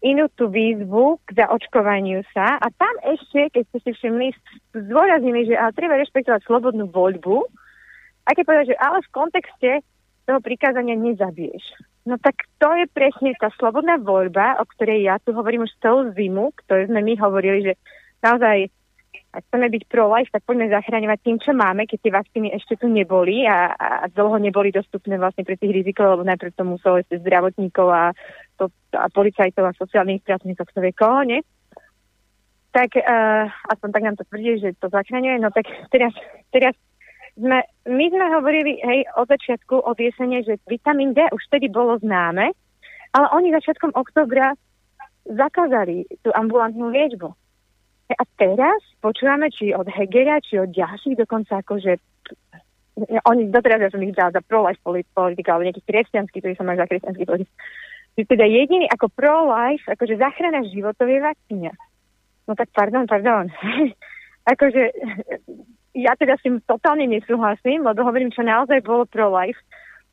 [0.00, 4.32] inú tú výzvu k zaočkovaniu sa a tam ešte, keď ste si všimli,
[4.72, 7.46] zdôraznili, že ale treba rešpektovať slobodnú voľbu
[8.24, 9.70] a keď povedať, že ale v kontexte
[10.24, 11.62] toho prikázania nezabiješ.
[12.08, 16.08] No tak to je presne tá slobodná voľba, o ktorej ja tu hovorím už celú
[16.16, 17.72] zimu, ktoré sme my hovorili, že
[18.22, 18.70] naozaj
[19.30, 22.90] ak chceme byť pro-life, tak poďme zachráňovať tým, čo máme, keď tie vakcíny ešte tu
[22.90, 27.22] neboli a, a dlho neboli dostupné vlastne pre tých rizikov, lebo najprv to muselo ešte
[27.22, 28.10] zdravotníkov a,
[28.58, 31.40] to, a policajtov a sociálnych pracovníkov, kto vie koho, nie?
[32.74, 35.38] Tak uh, aspoň tak nám to tvrdí, že to zachraňuje.
[35.38, 36.10] No tak teraz,
[36.50, 36.74] teraz
[37.38, 41.98] sme, my sme hovorili hej, od začiatku, od jesene, že vitamín D už vtedy bolo
[42.02, 42.50] známe,
[43.14, 44.58] ale oni začiatkom oktobra
[45.26, 47.30] zakázali tú ambulantnú liečbu.
[48.14, 51.98] A teraz počúvame, či od Hegera, či od ďalších dokonca akože
[53.08, 54.80] oni doteraz ja som ich dala za pro-life
[55.14, 57.50] politika, alebo nejaký kresťanský, ktorý som mal za kresťanský politik.
[58.18, 61.72] Že teda jediný ako pro-life, akože zachrana životov je vakcína.
[62.44, 63.48] No tak pardon, pardon.
[64.52, 64.82] akože
[65.94, 69.58] ja teda s tým totálne nesúhlasím, lebo hovorím, čo naozaj bolo pro-life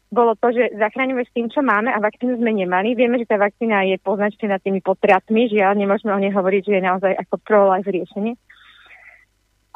[0.07, 2.95] bolo to, že zachránime s tým, čo máme a vakcínu sme nemali.
[2.95, 6.87] Vieme, že tá vakcína je poznačená tými potratmi, žiaľ, nemôžeme o nej hovoriť, že je
[6.87, 8.39] naozaj ako pro-life riešenie.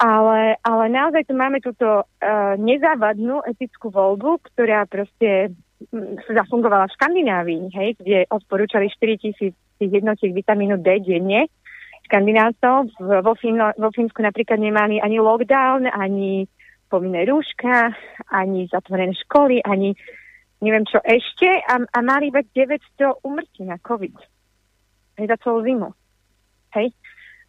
[0.02, 5.54] Ale, ale naozaj tu máme túto uh, nezávadnú etickú voľbu, ktorá proste
[5.94, 11.52] um, zafungovala v Škandinávii, hej, kde odporúčali 4000 jednotiek vitamínu D denne.
[12.10, 16.50] Škandinávcov vo, Fíno, vo Fínsku napríklad nemali ani lockdown, ani
[16.92, 17.96] povinné rúška,
[18.28, 19.96] ani zatvorené školy, ani
[20.62, 24.16] neviem čo ešte a, a mali iba 900 umrtí na COVID.
[25.18, 25.90] Hej, za celú zimu.
[26.78, 26.94] Hej.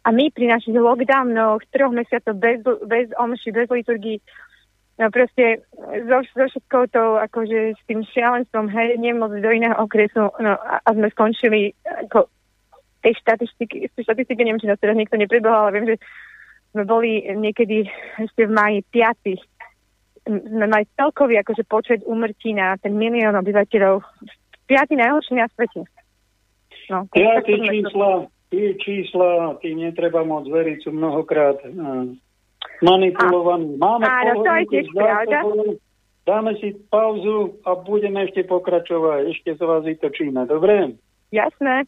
[0.03, 4.19] A my pri našich lockdownoch, troch mesiacov bez, bez omši, bez liturgii,
[4.99, 10.27] no proste so, so všetkou tou, akože s tým šialenstvom, hej, nemôcť do iného okresu,
[10.43, 12.27] no a, a sme skončili ako
[12.99, 15.97] tej štatistiky, tej štatistiky neviem, či nás teraz nikto neprebehol, ale viem, že
[16.73, 17.85] sme boli niekedy
[18.17, 19.52] ešte v piatých sme
[20.29, 24.03] mali celkový akože počet umrtí na ten milión obyvateľov.
[24.67, 25.83] Piatý najhorší na svete.
[26.91, 32.11] No, ja, tie čísla, tie čísla, tým netreba moc veriť, sú mnohokrát uh,
[32.83, 33.79] manipulované.
[33.79, 35.37] Máme Áno, to je tiež pravda.
[36.23, 39.35] Dáme si pauzu a budeme ešte pokračovať.
[39.35, 40.95] Ešte sa vás vytočíme, dobre?
[41.35, 41.83] Jasné.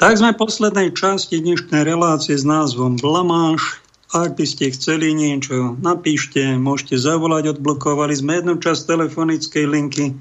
[0.00, 3.84] Tak sme v poslednej časti dnešnej relácie s názvom Blamáš.
[4.16, 10.16] Ak by ste chceli niečo, napíšte, môžete zavolať, odblokovali sme jednu časť telefonickej linky.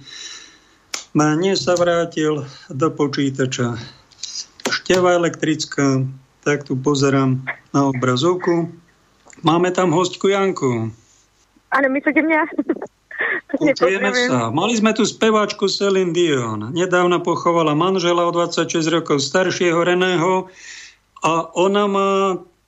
[1.15, 3.79] Mne sa vrátil do počítača
[4.67, 6.03] števa elektrická,
[6.43, 7.39] tak tu pozerám
[7.71, 8.67] na obrazovku.
[9.47, 10.91] Máme tam hostku Janku.
[11.71, 12.41] Áno, myslíte mňa?
[13.59, 14.47] Počujeme sa.
[14.49, 16.71] Mali sme tu speváčku Celine Dion.
[16.71, 20.47] Nedávno pochovala manžela o 26 rokov staršieho Reného
[21.19, 22.11] a ona má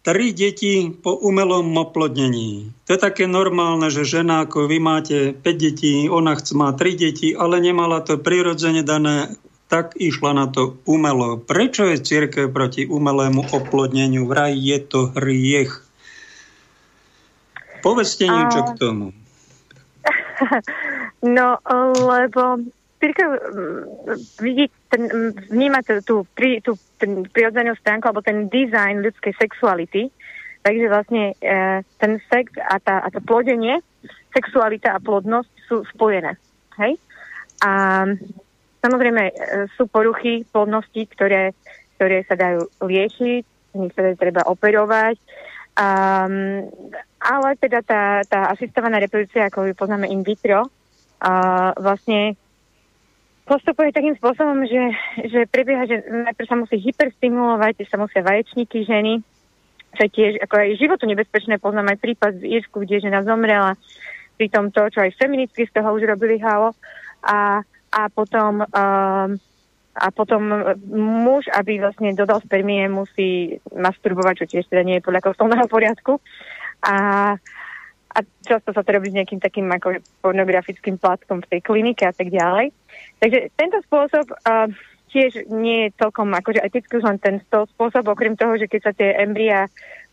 [0.01, 2.73] tri deti po umelom oplodnení.
[2.89, 6.97] To je také normálne, že žena ako vy máte 5 detí, ona chce má 3
[6.97, 9.37] deti, ale nemala to prirodzene dané,
[9.69, 11.39] tak išla na to umelo.
[11.39, 14.27] Prečo je církev proti umelému oplodneniu?
[14.27, 15.85] Vraj je to hriech.
[17.85, 18.67] Povedzte niečo a...
[18.67, 19.05] k tomu.
[21.37, 21.47] No,
[22.07, 23.81] lebo mm,
[24.41, 25.07] vidí, ten,
[25.49, 26.15] vníma tú, tú,
[26.61, 26.71] tú
[27.33, 30.11] prirodzenú stránku alebo ten design ľudskej sexuality,
[30.61, 33.81] takže vlastne e, ten sex a, tá, a to plodenie,
[34.33, 36.37] sexualita a plodnosť sú spojené.
[36.77, 36.97] Hej?
[37.65, 38.03] A
[38.81, 39.33] samozrejme e,
[39.77, 41.57] sú poruchy plodnosti, ktoré,
[41.97, 43.43] ktoré sa dajú liečiť,
[43.77, 45.17] niektoré treba operovať,
[45.71, 46.67] Um,
[47.21, 52.35] ale teda tá, tá asistovaná reprodukcia, ako ju poznáme in vitro, uh, vlastne
[53.47, 54.83] postupuje takým spôsobom, že,
[55.27, 59.19] že prebieha, že najprv sa musí hyperstimulovať, sa musia vaječníky ženy,
[59.95, 61.59] čo je tiež ako aj životu nebezpečné.
[61.59, 63.75] Poznám aj prípad z Írsku, kde žena zomrela
[64.39, 66.71] pri tom to, čo aj feministky z toho už robili halo.
[67.21, 67.61] A,
[67.91, 69.29] a potom um,
[69.91, 75.21] a potom muž, aby vlastne dodal spermie, musí masturbovať, čo tiež teda nie je podľa
[75.23, 76.23] kostolného poriadku.
[76.87, 76.95] A,
[78.11, 82.15] a často sa to robí s nejakým takým ako pornografickým plátkom v tej klinike a
[82.15, 82.71] tak ďalej.
[83.19, 84.71] Takže tento spôsob uh,
[85.11, 88.93] tiež nie je celkom akože etický už len ten spôsob, okrem toho, že keď sa
[88.95, 89.67] tie embria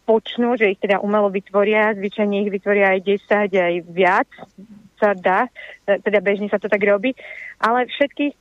[0.04, 4.30] počnú, že ich teda umelo vytvoria, zvyčajne ich vytvoria aj 10, aj viac,
[4.98, 5.46] sa dá,
[5.86, 7.14] e, teda bežne sa to tak robí,
[7.62, 8.32] ale všetkých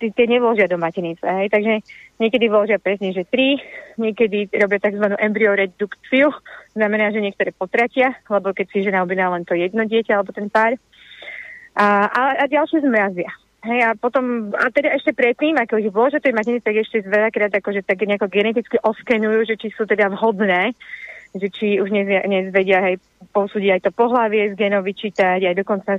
[0.00, 1.22] tie nevložia do matenice.
[1.22, 1.52] Hej?
[1.52, 1.72] Takže
[2.18, 3.60] niekedy vložia presne, že tri,
[4.00, 5.06] niekedy robia tzv.
[5.20, 6.32] embryoredukciu,
[6.74, 10.48] znamená, že niektoré potratia, lebo keď si žena objedná len to jedno dieťa alebo ten
[10.48, 10.74] pár.
[11.74, 13.30] A, a, a ďalšie zmrazia.
[13.64, 17.48] Hej, a potom, a teda ešte predtým, ako ich vložia tej maternice, tak ešte veľakrát
[17.48, 20.76] akože tak nejako geneticky oskenujú, že či sú teda vhodné,
[21.34, 23.02] že či už nezvedia hej,
[23.34, 25.98] posúdiť aj to pohlavie z genov vyčítať, aj dokonca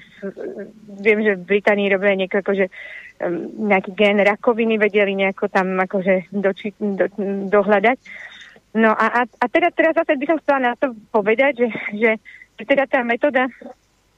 [1.04, 2.72] viem, že v Británii robia nieko, akože
[3.20, 7.12] um, nejaký gen rakoviny vedeli nejako tam akože doči, do,
[7.52, 7.98] dohľadať.
[8.80, 12.12] No a, a, a teda teraz zase by som chcela na to povedať, že, že
[12.64, 13.52] teda tá metóda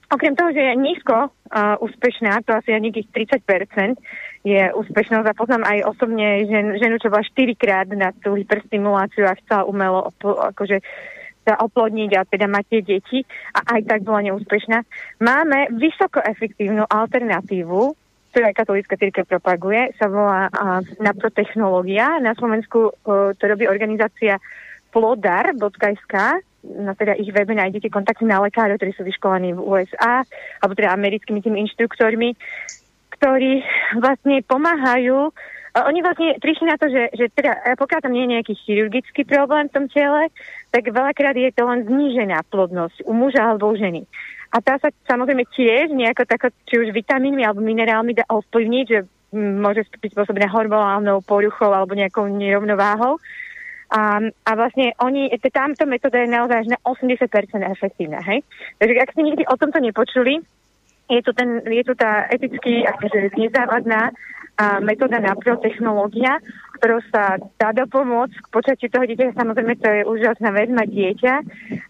[0.07, 3.11] Okrem toho, že je nízko uh, úspešná, to asi nejakých
[3.43, 3.99] 30%
[4.47, 9.27] je úspešnosť a poznám aj osobne žen, ženu, čo bola 4 krát na tú hyperstimuláciu
[9.27, 10.79] a chcela umelo akože
[11.43, 13.19] sa oplodniť a teda mať tie deti
[13.51, 14.84] a aj tak bola neúspešná.
[15.19, 17.79] Máme vysoko efektívnu alternatívu,
[18.31, 22.23] ktorú aj katolícka církev propaguje, sa volá uh, naprotechnológia.
[22.23, 24.39] Na Slovensku uh, to robí organizácia
[24.91, 26.15] plodar.sk
[26.76, 30.27] na teda ich webe nájdete kontakty na lekárov, ktorí sú vyškolení v USA,
[30.60, 32.35] alebo teda americkými tými inštruktormi,
[33.15, 33.64] ktorí
[33.98, 35.31] vlastne pomáhajú
[35.85, 39.69] oni vlastne prišli na to, že, že teda, pokiaľ tam nie je nejaký chirurgický problém
[39.69, 40.34] v tom tele,
[40.73, 44.10] tak veľakrát je to len znížená plodnosť u muža alebo u ženy.
[44.49, 48.99] A tá sa samozrejme tiež nejako tako, či už vitamínmi alebo minerálmi dá ovplyvniť, že
[49.35, 53.19] môže byť spôsobená hormonálnou poruchou alebo nejakou nerovnováhou.
[53.88, 57.23] A, a vlastne oni, támto metóda je naozaj na 80%
[57.72, 58.19] efektívna.
[58.19, 58.43] Hej?
[58.84, 60.43] Takže ak ste nikdy o tomto nepočuli,
[61.07, 64.11] je tu, ten, je tu tá eticky akože nezávadná
[64.81, 66.41] metóda naprotechnológia,
[66.77, 69.33] ktorou sa dá dopomôcť k počatiu toho dieťa.
[69.33, 71.33] Samozrejme, to je úžasná vec mať dieťa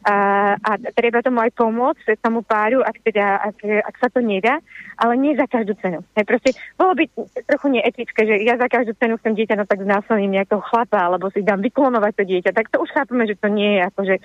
[0.07, 0.15] a,
[0.55, 4.63] a treba tomu aj pomôcť tomu páru, ak, teda, ak, ak sa to nedá,
[4.95, 5.99] ale nie za každú cenu.
[6.15, 7.05] Hej, proste, bolo by
[7.45, 11.27] trochu neetické, že ja za každú cenu chcem dieťa, no tak znásilním nejakého chlapa, alebo
[11.29, 12.51] si dám vyklonovať to dieťa.
[12.55, 14.15] Tak to už chápeme, že to nie je akože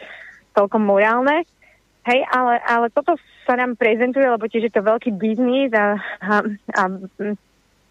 [0.55, 1.45] celkom morálne.
[2.03, 3.15] Hej, ale, ale toto
[3.47, 6.35] sa nám prezentuje, lebo tiež je to veľký biznis a, a,
[6.75, 6.83] a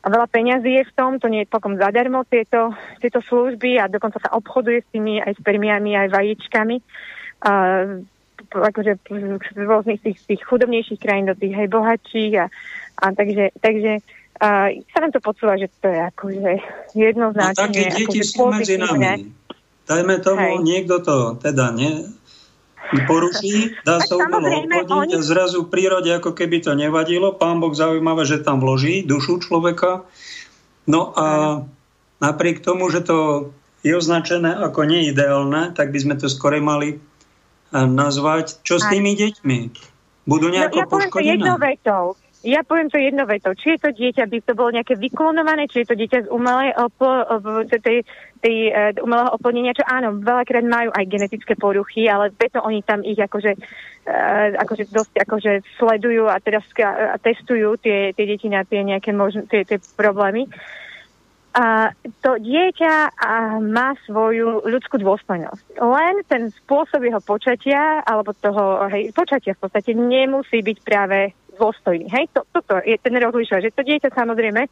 [0.02, 3.86] a veľa peňazí je v tom, to nie je pokom zadarmo tieto, tieto služby a
[3.86, 6.76] dokonca sa obchoduje s tými aj spermiami, aj vajíčkami.
[7.46, 7.54] A,
[8.52, 8.98] akože
[9.54, 12.46] z rôznych tých, tých chudobnejších krajín do tých aj bohatších a,
[12.98, 14.02] a takže, takže
[14.42, 16.52] a sa nám to podsúva, že to je akože
[16.98, 17.62] jednoznačne...
[17.62, 19.30] A také deti akože sú medzi nami.
[19.86, 20.66] Dajme tomu, hej.
[20.66, 22.10] niekto to teda ne,
[23.08, 25.14] poruší, dá sa umelo obchodiť oni...
[25.16, 27.32] a zrazu v prírode ako keby to nevadilo.
[27.32, 30.04] Pán Boh zaujímavé, že tam vloží dušu človeka.
[30.90, 31.26] No a
[32.20, 33.50] napriek tomu, že to
[33.82, 38.62] je označené ako neideálne, tak by sme to skore mali eh, nazvať.
[38.62, 39.60] Čo s tými deťmi?
[40.30, 41.30] Budú nejako no, ja poškodené?
[41.34, 42.04] jednou vetou.
[42.42, 43.54] Ja poviem to jedno vetou.
[43.54, 46.74] Či je to dieťa, by to bolo nejaké vyklonované, či je to dieťa z umelej
[46.74, 47.22] opl-
[47.70, 48.02] tej,
[48.42, 53.06] tej, uh, umelého oplodnenia, čo áno, veľakrát majú aj genetické poruchy, ale preto oni tam
[53.06, 53.54] ich akože,
[54.10, 59.14] uh, akože dosť akože sledujú a teraz a testujú tie, tie deti na tie nejaké
[59.14, 60.50] možn- tie, tie problémy.
[61.52, 61.92] A
[62.24, 65.84] to dieťa a má svoju ľudskú dôstojnosť.
[65.84, 72.08] Len ten spôsob jeho počatia, alebo toho hej, počatia v podstate nemusí byť práve dôstojný.
[72.08, 74.64] Hej, to, toto je ten rozlišovať, že to dieťa samozrejme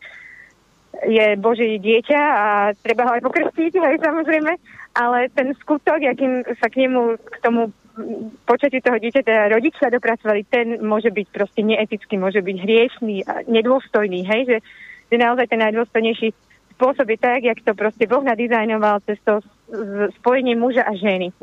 [1.06, 2.48] je Boží dieťa a
[2.82, 4.52] treba ho aj pokrstiť, hej, samozrejme,
[4.98, 7.72] ale ten skutok, akým sa k nemu, k tomu
[8.48, 13.44] počatiu toho dieťa teda rodičia dopracovali, ten môže byť proste neetický, môže byť hriešný a
[13.48, 14.58] nedôstojný, hej, že,
[15.12, 16.32] že naozaj ten najdôstojnejší
[16.80, 19.44] spôsob je tak, jak to proste Boh nadizajnoval cez to
[20.20, 21.36] spojenie muža a ženy.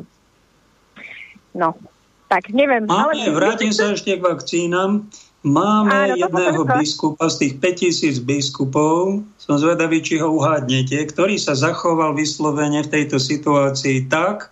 [1.53, 1.77] No,
[2.25, 2.89] tak neviem.
[2.89, 3.33] Máme, ale...
[3.33, 5.09] vrátim sa ešte k vakcínam.
[5.45, 11.53] Máme Áno, jedného biskupa z tých 5000 biskupov, som zvedavý, či ho uhádnete, ktorý sa
[11.53, 14.49] zachoval vyslovene v tejto situácii tak,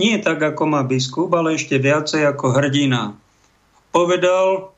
[0.00, 3.14] nie tak, ako má biskup, ale ešte viacej ako hrdina.
[3.94, 4.74] Povedal,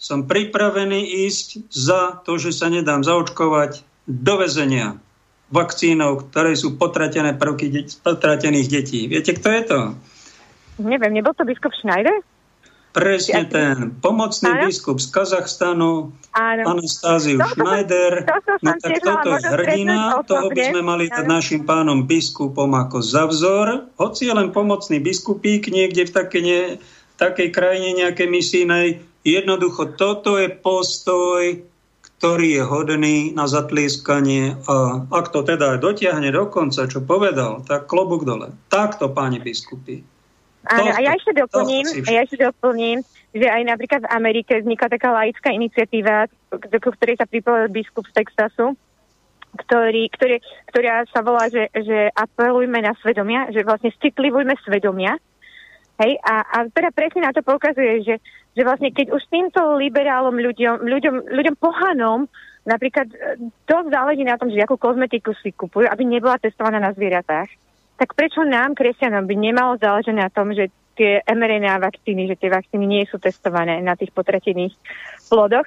[0.00, 4.96] som pripravený ísť za to, že sa nedám zaočkovať do väzenia
[5.52, 9.00] vakcínov, ktoré sú potratené prvky de- potratených detí.
[9.06, 9.78] Viete, kto je to?
[10.80, 12.16] Neviem, nebol to biskup Schneider?
[12.94, 14.70] Presne ten pomocný áno?
[14.70, 16.14] biskup z Kazachstanu,
[16.62, 18.22] Anastáziu Schneider.
[18.22, 22.70] To, to no tak toto je hrdina, toho by sme mali dať našim pánom biskupom
[22.70, 23.90] ako za vzor.
[23.98, 26.62] Hoci je len pomocný biskupík niekde v takej, ne,
[27.18, 31.66] takej krajine nejakej misijnej, jednoducho toto je postoj,
[32.22, 37.90] ktorý je hodný na zatlieskanie a ak to teda dotiahne do konca, čo povedal, tak
[37.90, 38.54] klobúk dole.
[38.70, 40.13] Takto, páni biskupy.
[40.64, 43.04] Áno, a ja ešte doplním, a ja ešte doplním,
[43.36, 48.24] že aj napríklad v Amerike vznikla taká laická iniciatíva, do ktorej sa pripojil biskup z
[48.24, 48.72] Texasu,
[49.54, 50.36] ktorý, ktorý,
[50.72, 55.20] ktorá sa volá, že, že apelujme na svedomia, že vlastne citlivujme svedomia.
[56.00, 58.14] Hej, a, a teda presne na to poukazuje, že,
[58.58, 62.26] že vlastne keď už týmto liberálom ľuďom, ľuďom, ľuďom pohanom
[62.66, 66.90] napríklad e, dosť záleží na tom, že akú kozmetiku si kupujú, aby nebola testovaná na
[66.90, 67.46] zvieratách,
[67.98, 72.50] tak prečo nám, kresťanom, by nemalo záležať na tom, že tie mRNA vakcíny, že tie
[72.50, 74.74] vakcíny nie sú testované na tých potratených
[75.26, 75.66] plodoch.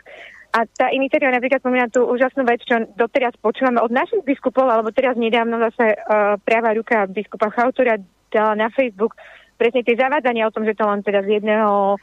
[0.56, 4.96] A tá iniciatíva napríklad spomína tú úžasnú vec, čo doteraz počúvame od našich biskupov, alebo
[4.96, 8.00] teraz nedávno zase uh, práva ruka biskupa Chautora
[8.32, 9.16] dala na Facebook
[9.58, 11.98] presne tie zavádzania o tom, že to len teda z jedného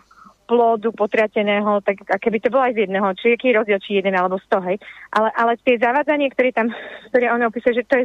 [0.45, 4.13] plodu potrateného, tak a keby to bolo aj z jedného, či aký rozdiel, či jeden
[4.13, 4.77] alebo sto, hej.
[5.11, 6.69] Ale, ale tie zavádzanie, ktoré tam,
[7.11, 8.05] ktoré on opisuje, že to je,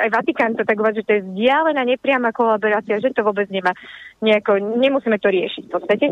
[0.00, 3.76] aj Vatikán to tak uvádza, že to je vzdialená nepriama kolaborácia, že to vôbec nemá
[4.24, 6.06] nejako, nemusíme to riešiť v podstate.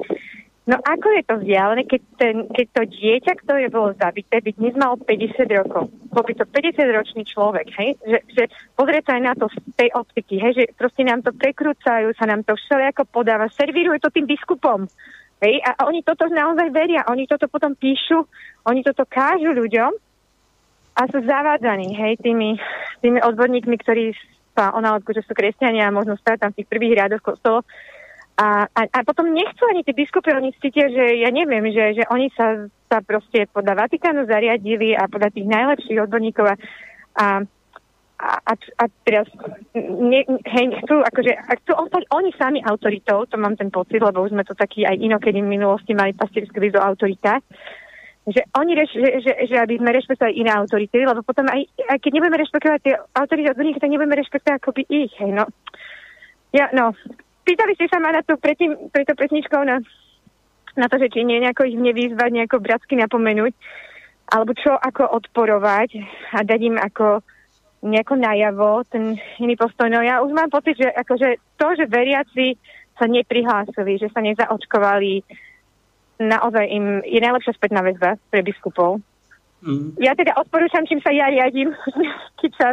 [0.65, 4.73] No ako je to vzdialené, keď, ten, keď to dieťa, ktoré bolo zabité, by dnes
[4.81, 5.93] malo 50 rokov.
[6.09, 8.01] Bol by to 50-ročný človek, hej?
[8.01, 8.43] Že, že
[8.73, 10.57] pozrieť sa aj na to z tej optiky, hej?
[10.57, 14.89] Že proste nám to prekrúcajú, sa nám to všelijako podáva, servírujú to tým biskupom.
[15.45, 15.61] Hej?
[15.61, 18.25] A oni toto naozaj veria, oni toto potom píšu,
[18.65, 19.93] oni toto kážu ľuďom
[20.95, 22.57] a sú zavádzaní, hej, tými,
[23.03, 24.15] tými odborníkmi, ktorí
[24.55, 27.67] sa o nálepku, že sú kresťania a možno stáť tam v tých prvých riadoch kostolov.
[28.35, 32.05] A, a, a potom nechcú ani tie biskupy, oni cítia, že ja neviem, že, že
[32.11, 36.55] oni sa, sa proste podľa Vatikánu zariadili a podľa tých najlepších odborníkov a,
[37.15, 37.27] a,
[38.19, 39.27] a, a teraz
[39.75, 44.31] ne, hej, chcú, akože, chcú ostať oni sami autoritou, to mám ten pocit, lebo už
[44.31, 47.43] sme to taký aj inokedy v minulosti mali pastierský list o autoritách,
[48.25, 51.61] že oni, reš, že, že, že aby sme rešpektovali iné autority, lebo potom aj,
[51.91, 55.45] aj keď nebudeme rešpektovať tie autority odborníky, tak nebudeme rešpektovať akoby ich, hej, no.
[56.55, 56.95] Ja, no,
[57.45, 59.83] pýtali ste sa ma na to predtým, preto pesničkou na,
[60.79, 63.53] na to, že či nie nejako ich nevyzvať, nejako bratsky napomenúť,
[64.33, 66.01] alebo čo ako odporovať
[66.33, 67.21] a dať im ako
[67.85, 69.93] nejako najavo ten iný postoj.
[69.93, 72.57] No ja už mám pocit, že akože to, že veriaci
[72.97, 75.21] sa neprihlásili, že sa nezaočkovali,
[76.19, 79.03] naozaj im je najlepšia spätná väzba pre biskupov.
[79.65, 79.97] Mm.
[80.01, 81.75] Ja teda odporúčam, čím sa ja riadím,
[82.41, 82.69] keď sa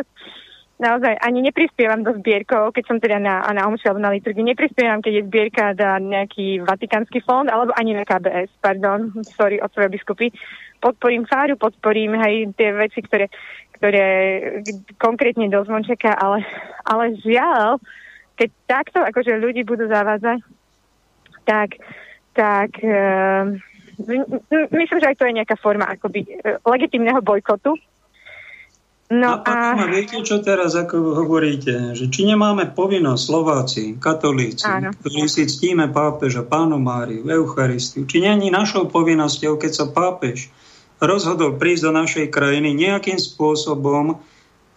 [0.82, 5.00] naozaj ani neprispievam do zbierkov, keď som teda na, na omši alebo na liturgii, neprispievam,
[5.00, 9.94] keď je zbierka na nejaký vatikánsky fond, alebo ani na KBS, pardon, sorry, od svoje
[9.94, 10.34] biskupy.
[10.82, 13.30] Podporím fáru, podporím aj tie veci, ktoré,
[13.82, 14.10] ktoré
[15.02, 16.46] konkrétne do zvončeka, ale,
[16.86, 17.82] ale žiaľ,
[18.38, 20.38] keď takto akože ľudí budú zavádzať,
[21.50, 21.82] tak,
[22.38, 23.50] tak uh,
[24.70, 27.74] myslím, že aj to je nejaká forma akoby uh, legitimného bojkotu,
[29.12, 29.76] No, no a...
[29.76, 31.92] a viete, čo teraz ako hovoríte?
[31.92, 34.96] Že či nemáme povinnosť Slováci, katolíci, Áno.
[34.96, 40.48] ktorí si ctíme pápeža, pánu Máriu, Eucharistiu, či není našou povinnosťou, keď sa pápež
[41.02, 44.22] rozhodol prísť do našej krajiny nejakým spôsobom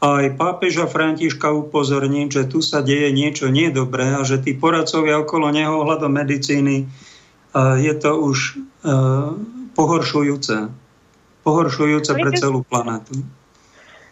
[0.05, 5.49] aj pápeža Františka upozorniť, že tu sa deje niečo nedobré a že tí poradcovia okolo
[5.49, 6.89] neho ohľadom medicíny
[7.57, 8.59] je to už
[9.73, 10.69] pohoršujúce.
[11.45, 13.21] Pohoršujúce pre celú planetu.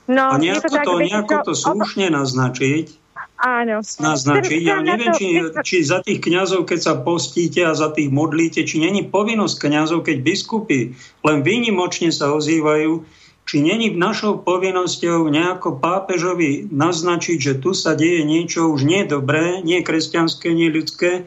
[0.09, 3.02] No, a nejako to, nejako to slušne naznačiť,
[3.43, 3.83] Áno.
[3.83, 4.63] Naznačiť.
[4.63, 8.79] Ja neviem, či, či za tých kňazov, keď sa postíte a za tých modlíte, či
[8.79, 10.95] není povinnosť kňazov, keď biskupy
[11.27, 13.03] len výnimočne sa ozývajú,
[13.43, 19.59] či není našou povinnosťou nejako pápežovi naznačiť, že tu sa deje niečo už nie dobré,
[19.67, 21.27] nie kresťanské, nie ľudské,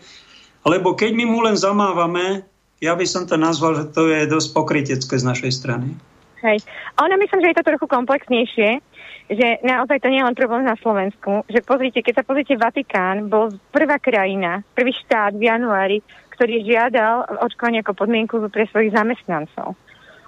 [0.64, 2.48] lebo keď my mu len zamávame,
[2.80, 5.92] ja by som to nazval, že to je dosť pokrytecké z našej strany.
[6.40, 6.64] Hej.
[7.02, 8.80] Ono myslím, že je to trochu komplexnejšie,
[9.26, 13.26] že naozaj to nie je len problém na Slovensku, že pozrite, keď sa pozrite Vatikán,
[13.26, 15.98] bol prvá krajina, prvý štát v januári,
[16.38, 19.74] ktorý žiadal očkovanie ako podmienku pre svojich zamestnancov.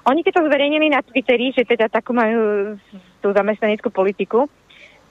[0.08, 2.74] Oni keď to zverejnili na Twitteri, že teda takú majú
[3.20, 4.48] tú zamestnaneckú politiku,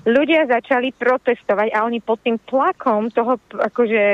[0.09, 4.05] ľudia začali protestovať a oni pod tým tlakom toho akože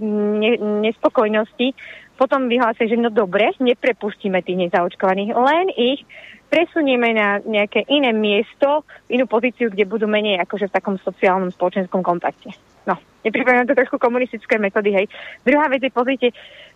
[0.00, 0.52] ne,
[0.82, 1.74] nespokojnosti
[2.16, 6.04] potom vyhlásili, že no dobre, neprepustíme tých nezaočkovaných, len ich
[6.52, 12.04] presunieme na nejaké iné miesto, inú pozíciu, kde budú menej akože v takom sociálnom spoločenskom
[12.04, 12.52] kontakte.
[12.84, 15.06] No, nepripomínam to trošku komunistické metódy, hej.
[15.48, 16.28] Druhá vec je, pozrite,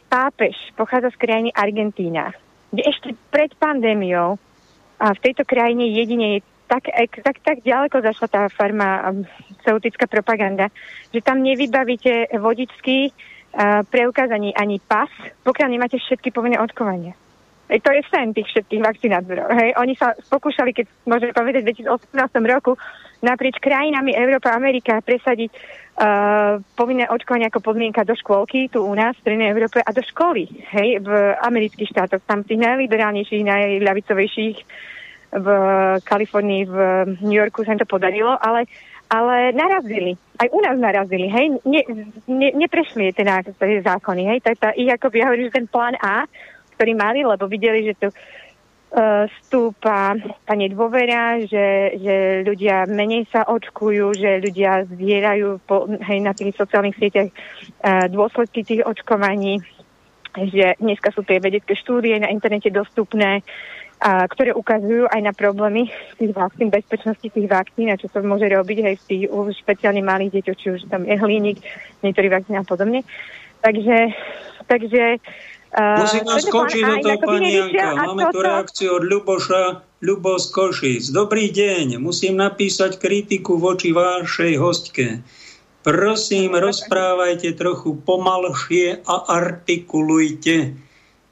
[0.08, 2.32] pápež pochádza z krajiny Argentína,
[2.72, 4.40] kde ešte pred pandémiou
[4.96, 6.90] a v tejto krajine jedine je tak,
[7.22, 10.72] tak, tak ďaleko zašla tá farmaceutická propaganda,
[11.14, 13.14] že tam nevybavíte vodičský
[13.88, 15.08] preukázaní ani pas,
[15.44, 17.16] pokiaľ nemáte všetky povinné očkovania.
[17.66, 19.50] Ej, to je sen tých všetkých vakcinátorov.
[19.50, 19.74] Hej.
[19.74, 22.14] Oni sa pokúšali, keď môžeme povedať v 2018
[22.46, 22.78] roku,
[23.26, 28.94] naprieč krajinami Európa a Amerika presadiť uh, povinné očkovanie ako podmienka do škôlky, tu u
[28.94, 31.10] nás, v Strednej Európe, a do školy, hej, v
[31.42, 34.58] amerických štátoch, tam tých najliberálnejších, najľavicovejších,
[35.36, 35.48] v
[36.06, 36.76] Kalifornii, v
[37.26, 38.70] New Yorku sa im to podarilo, ale
[39.08, 40.18] ale narazili.
[40.36, 41.46] Aj u nás narazili, hej.
[41.64, 41.80] Ne,
[42.26, 44.38] ne, neprešli tie, tie zákony, hej.
[44.42, 46.26] Tak tá, ich ako ja hovorím, že ten plán A,
[46.76, 52.14] ktorý mali, lebo videli, že tu uh, stúpa tá nedôvera, že, že
[52.44, 58.66] ľudia menej sa očkujú, že ľudia zvierajú po, hej, na tých sociálnych sieťach uh, dôsledky
[58.66, 59.62] tých očkovaní,
[60.36, 63.40] že dneska sú tie vedecké štúdie na internete dostupné,
[63.96, 65.88] a, ktoré ukazujú aj na problémy
[66.20, 69.22] tých vakcín, bezpečnosti tých vakcín a čo sa môže robiť aj v tých
[69.64, 71.64] špeciálne malých deťoch, či už tam je hliník,
[72.04, 73.02] niektorých vakcín a podobne.
[73.64, 74.12] Takže,
[74.68, 75.18] takže
[75.76, 78.08] Musím vás skočiť do toho, pani Janka.
[78.08, 79.62] Máme tu reakciu od Ľuboša,
[80.00, 81.04] Ľubo z Košic.
[81.12, 85.20] Dobrý deň, musím napísať kritiku voči vašej hostke.
[85.84, 90.85] Prosím, rozprávajte trochu pomalšie a artikulujte.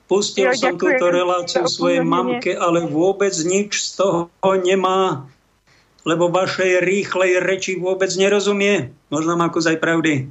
[0.04, 4.28] Pustil jo, som túto reláciu svojej mamke, ale vôbec nič z toho
[4.60, 5.24] nemá,
[6.04, 8.92] lebo vašej rýchlej reči vôbec nerozumie.
[9.08, 10.28] Možno má kus aj pravdy.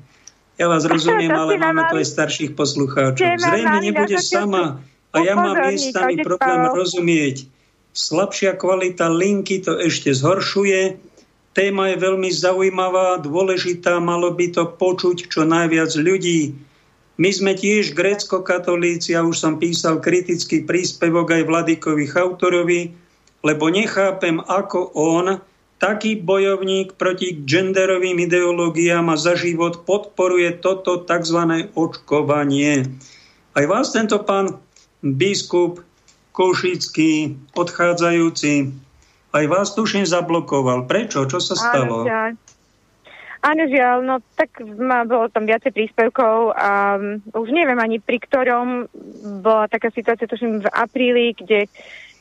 [0.62, 3.42] Ja vás rozumiem, ale máme tu aj starších poslucháčov.
[3.42, 7.50] Zrejme nebude sama a ja mám miestami problém rozumieť.
[7.94, 10.98] Slabšia kvalita linky to ešte zhoršuje.
[11.54, 16.58] Téma je veľmi zaujímavá, dôležitá, malo by to počuť čo najviac ľudí.
[17.14, 22.90] My sme tiež grécko-katolíci a už som písal kritický príspevok aj Vladikovi Chautorovi,
[23.46, 25.38] lebo nechápem, ako on,
[25.78, 31.70] taký bojovník proti genderovým ideológiám a za život podporuje toto tzv.
[31.78, 32.88] očkovanie.
[33.54, 34.58] Aj vás tento pán
[35.04, 35.86] biskup
[36.34, 38.74] Košický, odchádzajúci,
[39.34, 40.90] aj vás tuším zablokoval.
[40.90, 41.30] Prečo?
[41.30, 42.10] Čo sa stalo?
[42.10, 42.38] Áno,
[43.44, 46.96] Áno, žiaľ, no tak má, bolo tam viacej príspevkov a
[47.36, 48.88] už neviem ani pri ktorom
[49.44, 51.68] bola taká situácia, tuším v apríli, kde,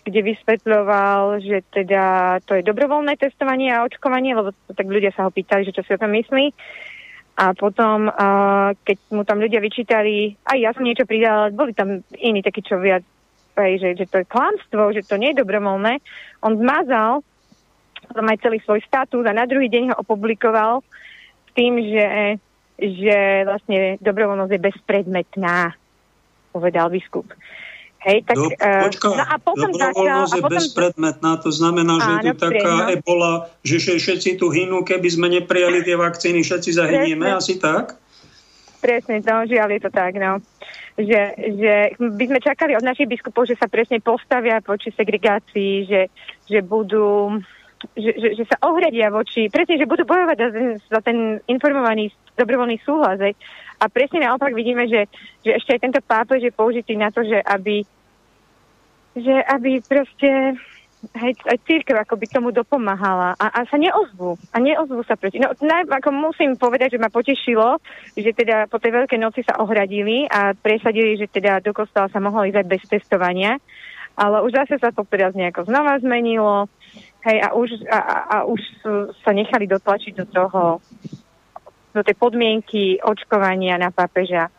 [0.03, 5.31] kde vysvetľoval, že teda to je dobrovoľné testovanie a očkovanie, lebo tak ľudia sa ho
[5.31, 6.51] pýtali, že čo si o tom myslí.
[7.39, 12.03] A potom, uh, keď mu tam ľudia vyčítali, aj ja som niečo pridala, boli tam
[12.19, 13.07] iní takí, čo viac,
[13.55, 16.03] aj, že, že to je klamstvo, že to nie je dobrovoľné.
[16.43, 17.23] On zmazal
[18.11, 20.83] potom aj celý svoj status a na druhý deň ho opublikoval
[21.53, 22.09] tým, že,
[22.81, 23.19] že
[23.49, 25.77] vlastne dobrovoľnosť je bezpredmetná,
[26.53, 27.29] povedal biskup.
[28.03, 30.59] Hej, tak, Do, eh, počka, no a potom dobrovoľnosť začal, je potom...
[30.59, 32.91] bezpredmetná, to znamená, že je tu taká no.
[32.99, 37.39] ebola, že všetci tu hynú, keby sme neprijali tie vakcíny, všetci zahynieme, Presne.
[37.39, 37.95] asi tak?
[38.83, 40.43] Presne, no, žiaľ je to tak, no.
[40.99, 41.21] Že,
[41.63, 46.03] že by sme čakali od našich biskupov, že sa presne postavia voči segregácii, že,
[46.51, 47.39] že budú
[47.97, 50.49] že, že, že sa ohradia voči, presne, že budú bojovať za
[50.89, 53.21] za ten informovaný dobrovoľný súhlas.
[53.21, 53.35] Aj.
[53.83, 55.11] A presne naopak vidíme, že,
[55.43, 57.85] že ešte aj tento pápež je použitý na to, že aby,
[59.19, 60.57] že aby proste
[61.19, 64.39] hej, aj církev ako by tomu dopomáhala a, a sa neozvú.
[64.55, 65.43] A neozvú sa proti.
[65.43, 67.83] No, naj, ako musím povedať, že ma potešilo,
[68.15, 72.23] že teda po tej veľkej noci sa ohradili a presadili, že teda do kostola sa
[72.23, 73.59] mohlo ísť aj bez testovania.
[74.13, 76.69] Ale už zase sa to teraz nejako znova zmenilo
[77.23, 78.59] Hej, a už, a, a už
[79.23, 80.63] sa nechali dotlačiť do toho,
[81.95, 84.51] do tej podmienky očkovania na pápeža.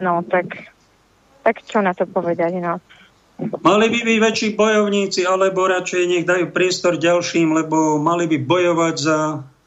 [0.00, 0.72] No, tak,
[1.44, 2.80] tak čo na to povedať, no.
[3.42, 8.94] Mali by byť väčší bojovníci, alebo radšej nech dajú priestor ďalším, lebo mali by bojovať
[8.96, 9.18] za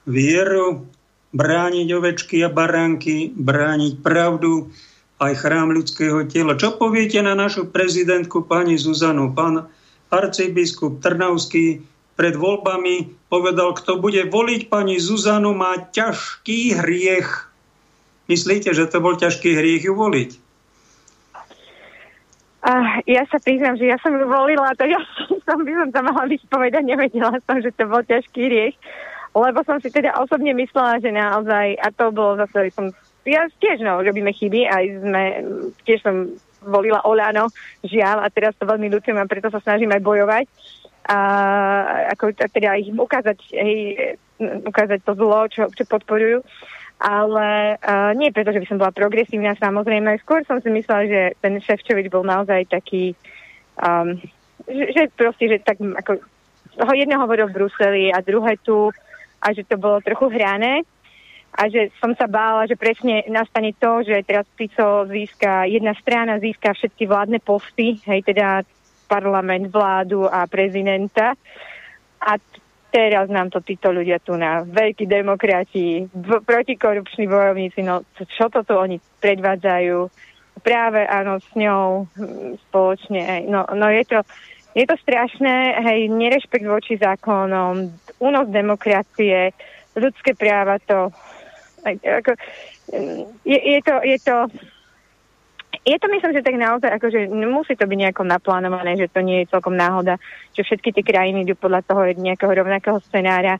[0.07, 0.87] vieru,
[1.35, 4.71] brániť ovečky a baránky, brániť pravdu,
[5.19, 6.55] aj chrám ľudského tela.
[6.55, 9.35] Čo poviete na našu prezidentku pani Zuzanu?
[9.35, 9.67] Pán
[10.11, 11.83] arcibiskup Trnavský
[12.15, 17.51] pred voľbami povedal, kto bude voliť pani Zuzanu, má ťažký hriech.
[18.31, 20.31] Myslíte, že to bol ťažký hriech ju voliť?
[22.65, 24.97] Uh, ja sa priznám, že ja som ju volila, tak ja
[25.45, 28.75] som by som sa mala vyspovedať, nevedela som, že to bol ťažký hriech,
[29.37, 32.89] lebo som si teda osobne myslela, že naozaj, a to bolo zase, som,
[33.21, 35.23] ja tiež no, robíme chyby, aj sme,
[35.85, 36.33] tiež som
[36.65, 37.53] volila Oľano,
[37.85, 40.45] žiaľ, a teraz to veľmi ľutujem a preto sa snažím aj bojovať
[41.05, 41.19] a
[42.17, 43.73] ako teda ich ukázať, hej,
[44.41, 46.41] ukázať to zlo, čo, čo podporujú.
[46.95, 50.15] Ale uh, nie preto, že by som bola progresívna, samozrejme.
[50.23, 53.11] Skôr som si myslela, že ten Ševčovič bol naozaj taký,
[53.77, 54.15] um,
[54.63, 56.23] že, že proste, že tak ako
[56.75, 58.91] ho jedno hovoril v Bruseli a druhé tu
[59.43, 60.87] a že to bolo trochu hrané
[61.55, 66.35] a že som sa bála, že presne nastane to, že teraz Fico získa, jedna strana
[66.35, 68.67] získa všetky vládne posty, hej, teda
[69.07, 71.37] parlament, vládu a prezidenta.
[72.21, 72.31] A
[72.89, 76.07] teraz nám to títo ľudia tu na veľkí demokrati,
[76.47, 80.07] protikorupční bojovníci, no čo to tu oni predvádzajú?
[80.63, 83.43] Práve áno, s ňou hm, spoločne.
[83.51, 84.19] No, no je to,
[84.71, 87.91] je to strašné, hej, nerešpekt voči zákonom,
[88.23, 89.51] únos demokracie,
[89.95, 91.11] ľudské práva to...
[91.85, 92.33] Ako,
[93.45, 94.35] je, je to, je to
[95.81, 99.43] je to myslím, že tak naozaj, akože musí to byť nejako naplánované, že to nie
[99.43, 100.21] je celkom náhoda,
[100.53, 103.59] že všetky tie krajiny idú podľa toho nejakého rovnakého scenára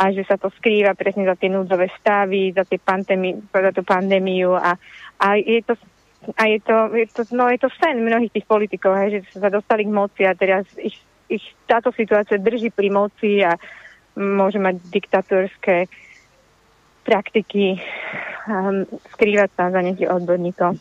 [0.00, 3.84] a že sa to skrýva presne za tie núdzové stavy, za, tie pandémi, za tú
[3.84, 4.78] pandémiu a,
[5.20, 5.74] a je to
[6.36, 9.48] a je to, je to, no je to sen mnohých tých politikov, hej, že sa
[9.48, 11.00] dostali k moci a teraz ich,
[11.32, 13.56] ich táto situácia drží pri moci a
[14.20, 15.88] môže mať diktatorské
[17.08, 17.80] praktiky
[18.44, 18.84] um,
[19.16, 20.76] skrývať sa za nejakých odborníkov.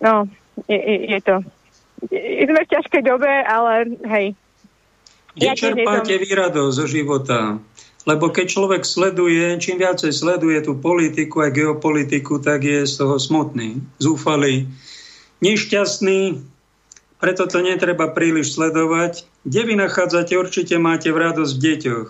[0.00, 0.28] No,
[0.68, 1.34] je, je, je to...
[2.08, 3.72] Je, sme v ťažkej dobe, ale
[4.08, 4.26] hej.
[5.36, 5.54] Kde ja
[6.16, 7.60] výradosť zo života?
[8.08, 13.20] Lebo keď človek sleduje, čím viacej sleduje tú politiku a geopolitiku, tak je z toho
[13.20, 14.72] smutný, zúfalý,
[15.44, 16.40] nešťastný,
[17.20, 19.28] preto to netreba príliš sledovať.
[19.44, 22.08] Kde vy nachádzate, určite máte v radosť v deťoch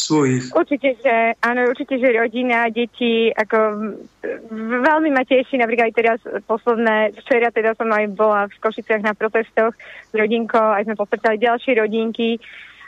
[0.00, 0.44] svojich.
[0.56, 3.56] Určite, že áno, určite, že rodina, deti, ako
[4.80, 6.18] veľmi ma teší, napríklad aj teraz
[6.48, 9.76] posledné, včera teda som aj bola v Košiciach na protestoch
[10.08, 12.40] s rodinkou, aj sme postretali ďalšie rodinky,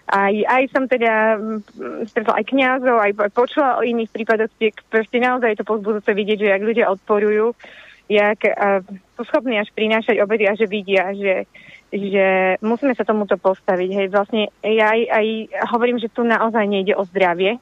[0.08, 1.38] aj, aj som teda
[2.10, 4.50] stretla aj kňazov, aj počula o iných prípadoch,
[4.90, 7.54] proste naozaj je to pozbudúce vidieť, že ak ľudia odporujú,
[8.10, 8.82] jak uh,
[9.16, 11.46] sú schopní až prinášať obedy a že vidia, že
[11.92, 13.90] že musíme sa tomuto postaviť.
[13.92, 15.26] Hej, vlastne ja aj, aj
[15.76, 17.60] hovorím, že tu naozaj nejde o zdravie.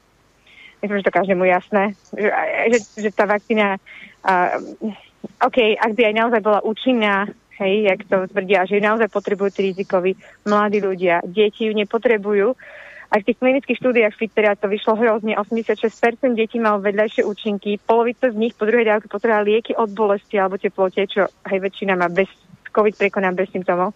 [0.81, 1.99] Myslím, že to každému jasné.
[2.15, 2.29] Že,
[2.73, 3.77] že, že tá vakcína,
[4.23, 4.55] uh,
[5.45, 7.29] OK, ak by aj naozaj bola účinná,
[7.61, 10.17] hej, jak to tvrdia, že ju naozaj potrebujú tí rizikoví
[10.47, 11.21] mladí ľudia.
[11.27, 12.57] Deti ju nepotrebujú.
[13.11, 15.35] Aj v tých klinických štúdiách Fittera to vyšlo hrozne.
[15.35, 15.75] 86%
[16.39, 17.83] detí malo vedľajšie účinky.
[17.83, 21.99] Polovica z nich po druhej dávke potrebovala lieky od bolesti alebo teplote, čo aj väčšina
[21.99, 22.31] má bez
[22.73, 23.95] COVID prekonám bez symptómov.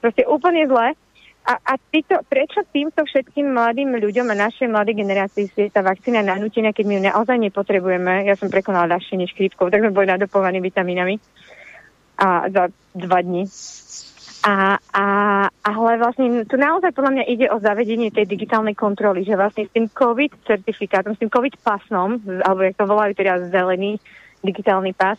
[0.00, 0.96] Proste úplne zle.
[1.46, 6.18] A, a týto, prečo týmto všetkým mladým ľuďom a našej mladej generácii je tá vakcína
[6.26, 8.26] nanútená, keď my ju naozaj nepotrebujeme?
[8.26, 11.22] Ja som prekonala ľahšie než chrípkou, tak sme boli nadopovaní vitamínami
[12.18, 12.66] a za
[12.98, 13.46] dva dní.
[14.46, 15.06] A, a,
[15.50, 19.74] ale vlastne tu naozaj podľa mňa ide o zavedenie tej digitálnej kontroly, že vlastne s
[19.74, 23.98] tým COVID certifikátom, s tým COVID pasom, alebo jak to volajú teraz zelený
[24.46, 25.18] digitálny pas,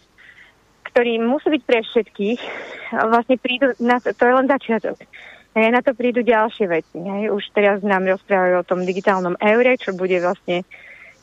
[0.97, 2.41] ktorý musí byť pre všetkých,
[3.05, 4.97] vlastne prídu, na, to je len začiatok.
[5.53, 6.97] A na to prídu ďalšie veci.
[6.97, 7.29] Hej.
[7.37, 10.65] Už teraz nám rozprávajú o tom digitálnom eure, čo bude vlastne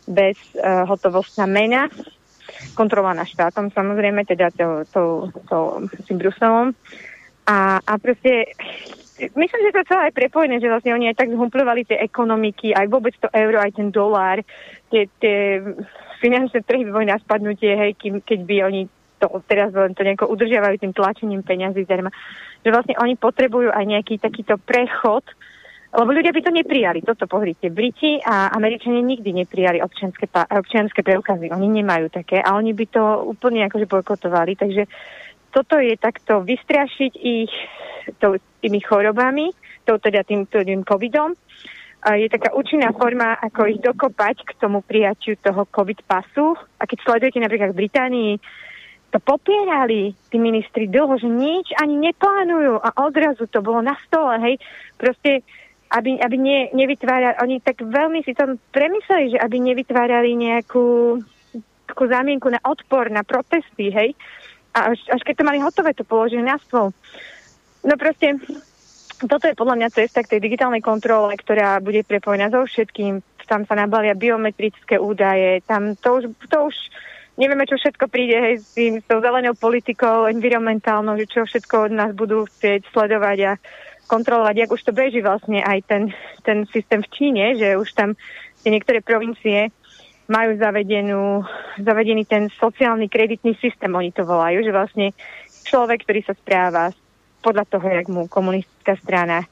[0.06, 1.90] bez uh, hotovostná mena,
[2.78, 5.02] kontrolovaná štátom samozrejme, teda to, to,
[5.50, 5.58] to,
[5.90, 6.70] to tým Bruselom.
[7.50, 8.54] A, a proste
[9.18, 12.70] myslím, že to je celé aj prepojené, že vlastne oni aj tak zhumplovali tie ekonomiky,
[12.78, 14.38] aj vôbec to euro, aj ten dolár,
[14.94, 15.66] tie, tie
[16.22, 18.86] finančné trhy boli na spadnutie, hej, keď by oni
[19.24, 22.12] to teraz len to nejako udržiavajú tým tlačením peňazí zrejme.
[22.60, 25.24] Že vlastne oni potrebujú aj nejaký takýto prechod,
[25.94, 27.00] lebo ľudia by to neprijali.
[27.00, 27.70] Toto pozrite.
[27.70, 31.54] Briti a Američania nikdy neprijali občianske, občianske preukazy.
[31.54, 34.58] Oni nemajú také a oni by to úplne akože bojkotovali.
[34.58, 34.82] Takže
[35.54, 37.52] toto je takto vystrašiť ich
[38.18, 39.54] to, tými chorobami,
[39.86, 41.38] to teda tým, tým covidom.
[42.04, 46.52] A je taká účinná forma, ako ich dokopať k tomu prijatiu toho covid pasu.
[46.76, 48.32] A keď sledujete napríklad v Británii
[49.14, 54.42] to popierali tí ministri dlho, že nič ani neplánujú a odrazu to bolo na stole,
[54.42, 54.58] hej.
[54.98, 55.46] Proste,
[55.94, 61.22] aby, aby ne, nevytvárali, oni tak veľmi si tam premysleli, že aby nevytvárali nejakú
[61.86, 64.18] takú zámienku na odpor, na protesty, hej.
[64.74, 66.90] A až, až keď to mali hotové, to položili na stôl.
[67.86, 68.34] No proste,
[69.30, 73.22] toto je podľa mňa cesta k tej digitálnej kontrole, ktorá bude prepojená so všetkým.
[73.46, 76.76] Tam sa nabalia biometrické údaje, tam to už, to už
[77.38, 81.90] nevieme, čo všetko príde hej, s, tým, s tou zelenou politikou, environmentálnou, že čo všetko
[81.90, 83.52] od nás budú chcieť sledovať a
[84.06, 86.02] kontrolovať, jak už to beží vlastne aj ten,
[86.44, 88.14] ten systém v Číne, že už tam
[88.62, 89.72] tie niektoré provincie
[90.24, 91.44] majú zavedenú,
[91.80, 95.06] zavedený ten sociálny kreditný systém, oni to volajú, že vlastne
[95.68, 96.92] človek, ktorý sa správa
[97.44, 99.44] podľa toho, jak mu komunistická strana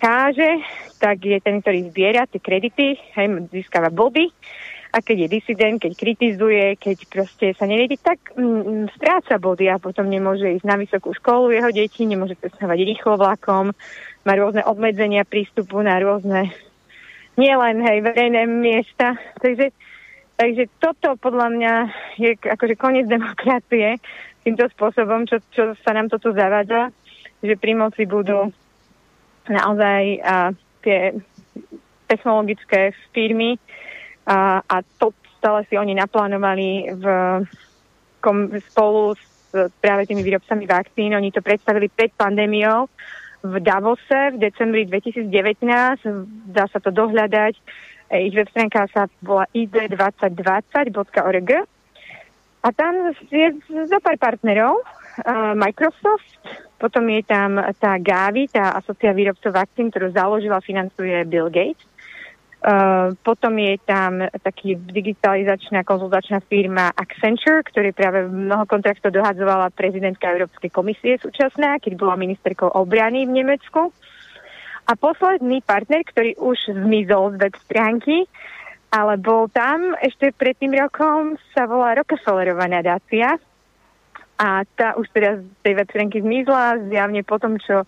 [0.00, 0.64] káže,
[1.02, 4.30] tak je ten, ktorý zbiera tie kredity, hej, získava body
[4.88, 9.76] a keď je disident, keď kritizuje, keď proste sa neviedi, tak mm, stráca body a
[9.76, 13.76] potom nemôže ísť na vysokú školu jeho deti, nemôže cestovať rýchlo vlakom,
[14.24, 16.52] má rôzne obmedzenia prístupu na rôzne
[17.36, 19.14] nielen hej, verejné miesta.
[19.38, 19.70] Takže,
[20.34, 21.72] takže toto podľa mňa
[22.18, 24.00] je akože koniec demokracie
[24.42, 26.90] týmto spôsobom, čo, čo sa nám toto zavádza,
[27.44, 28.50] že pri moci budú
[29.46, 31.12] naozaj a, tie
[32.08, 33.60] technologické firmy,
[34.28, 37.04] a, a to stále si oni naplánovali v,
[38.20, 41.16] kom, spolu s práve tými výrobcami vakcín.
[41.16, 42.84] Oni to predstavili pred pandémiou
[43.40, 45.32] v Davose v decembri 2019.
[46.52, 47.54] Dá sa to dohľadať.
[48.08, 51.48] Ich web stránka sa volá id2020.org
[52.58, 53.48] a tam je
[53.86, 54.84] za pár partnerov.
[55.58, 56.38] Microsoft,
[56.78, 61.87] potom je tam tá Gavi, tá asociácia výrobcov vakcín, ktorú založila a financuje Bill Gates.
[62.58, 70.34] Uh, potom je tam taký digitalizačná konzultačná firma Accenture, ktorý práve mnoho kontraktov dohadzovala prezidentka
[70.34, 73.94] Európskej komisie súčasná, keď bola ministerkou obrany v Nemecku.
[74.90, 78.26] A posledný partner, ktorý už zmizol z web stránky,
[78.90, 83.38] ale bol tam ešte pred tým rokom, sa volá Rockefellerová nadácia.
[84.34, 87.86] A tá už teraz z tej web stránky zmizla, zjavne po čo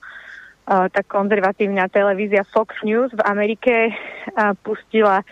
[0.71, 3.91] tá konzervatívna televízia Fox News v Amerike
[4.63, 5.27] pustila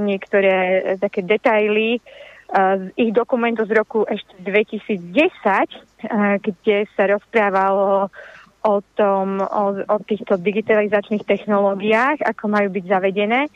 [0.00, 2.00] niektoré e, také detaily
[2.48, 8.08] z ich dokumentu z roku ešte 2010, kde sa rozprávalo
[8.64, 13.52] o, tom, o, o týchto digitalizačných technológiách, ako majú byť zavedené.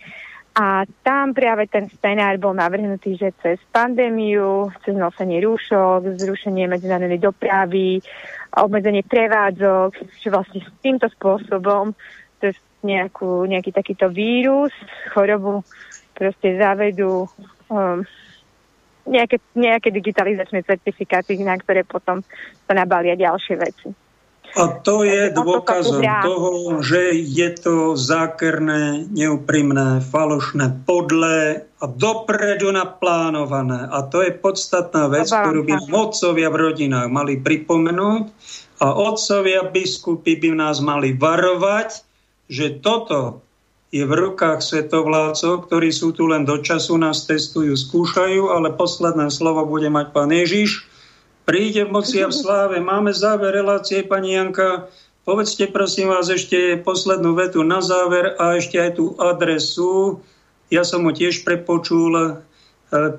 [0.52, 7.16] A tam práve ten scenár bol navrhnutý, že cez pandémiu, cez nosenie rúšok, zrušenie medzinárodnej
[7.16, 8.04] dopravy,
[8.52, 11.96] obmedzenie prevádzok, že vlastne s týmto spôsobom
[12.36, 12.52] cez
[12.84, 14.76] nejakú, nejaký takýto vírus,
[15.16, 15.64] chorobu
[16.12, 17.24] proste zavedú
[17.72, 18.04] um,
[19.08, 22.20] nejaké, nejaké digitalizačné certifikáty, na ktoré potom
[22.68, 23.88] sa nabalia ďalšie veci.
[24.52, 26.52] A to je dôkazom toho,
[26.84, 33.88] že je to zákerné, neúprimné, falošné, podlé a dopredu naplánované.
[33.88, 38.22] A to je podstatná vec, ktorú by otcovia v rodinách mali pripomenúť
[38.84, 42.04] a otcovia biskupy by nás mali varovať,
[42.52, 43.40] že toto
[43.92, 49.28] je v rukách svetovládcov, ktorí sú tu len do času, nás testujú, skúšajú, ale posledné
[49.28, 50.91] slovo bude mať pán Ježiš
[51.44, 52.80] príde v moci a v sláve.
[52.80, 54.88] Máme záver relácie, pani Janka.
[55.22, 60.18] Povedzte prosím vás ešte poslednú vetu na záver a ešte aj tú adresu.
[60.72, 62.34] Ja som ho tiež prepočul e,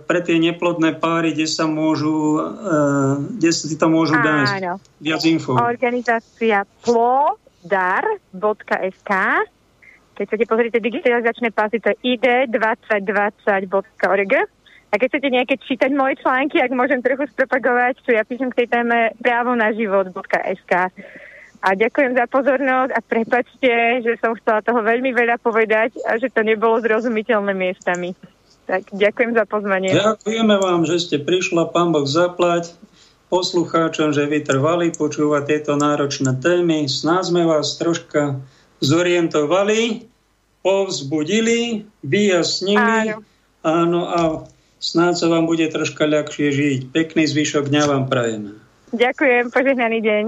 [0.03, 5.55] pre tie neplodné páry, kde sa môžu, e, kde si to môžu dať viac info.
[5.55, 8.11] Organizácia plodar.sk
[10.13, 14.33] keď sa pozrite digitalizačné pásy, to je id2020.org
[14.93, 18.61] a keď chcete nejaké čítať moje články, ak môžem trochu spropagovať, čo ja píšem k
[18.61, 20.71] tej téme právo na život.sk.
[21.63, 23.73] A ďakujem za pozornosť a prepačte,
[24.05, 28.13] že som chcela toho veľmi veľa povedať a že to nebolo zrozumiteľné miestami.
[28.69, 29.97] Tak ďakujem za pozvanie.
[29.97, 32.77] Ďakujeme vám, že ste prišla, pán Boh zaplať
[33.33, 36.85] poslucháčom, že vytrvali počúvať tieto náročné témy.
[36.85, 38.45] Snáď sme vás troška
[38.77, 40.05] zorientovali,
[40.61, 43.17] povzbudili, vyjasnili.
[43.17, 43.25] Áno.
[43.63, 44.19] Áno, a
[44.83, 46.91] snáď sa vám bude troška ľahšie žiť.
[46.91, 48.59] Pekný zvyšok dňa vám prajeme.
[48.91, 50.25] Ďakujem, požehnaný deň.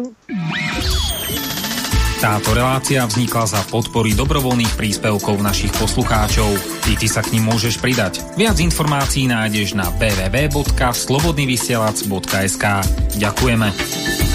[2.15, 6.57] Táto relácia vznikla za podpory dobrovoľných príspevkov našich poslucháčov.
[6.89, 8.25] I ty sa k ním môžeš pridať.
[8.33, 12.65] Viac informácií nájdeš na www.slobodnyvysielac.sk
[13.21, 14.34] Ďakujeme.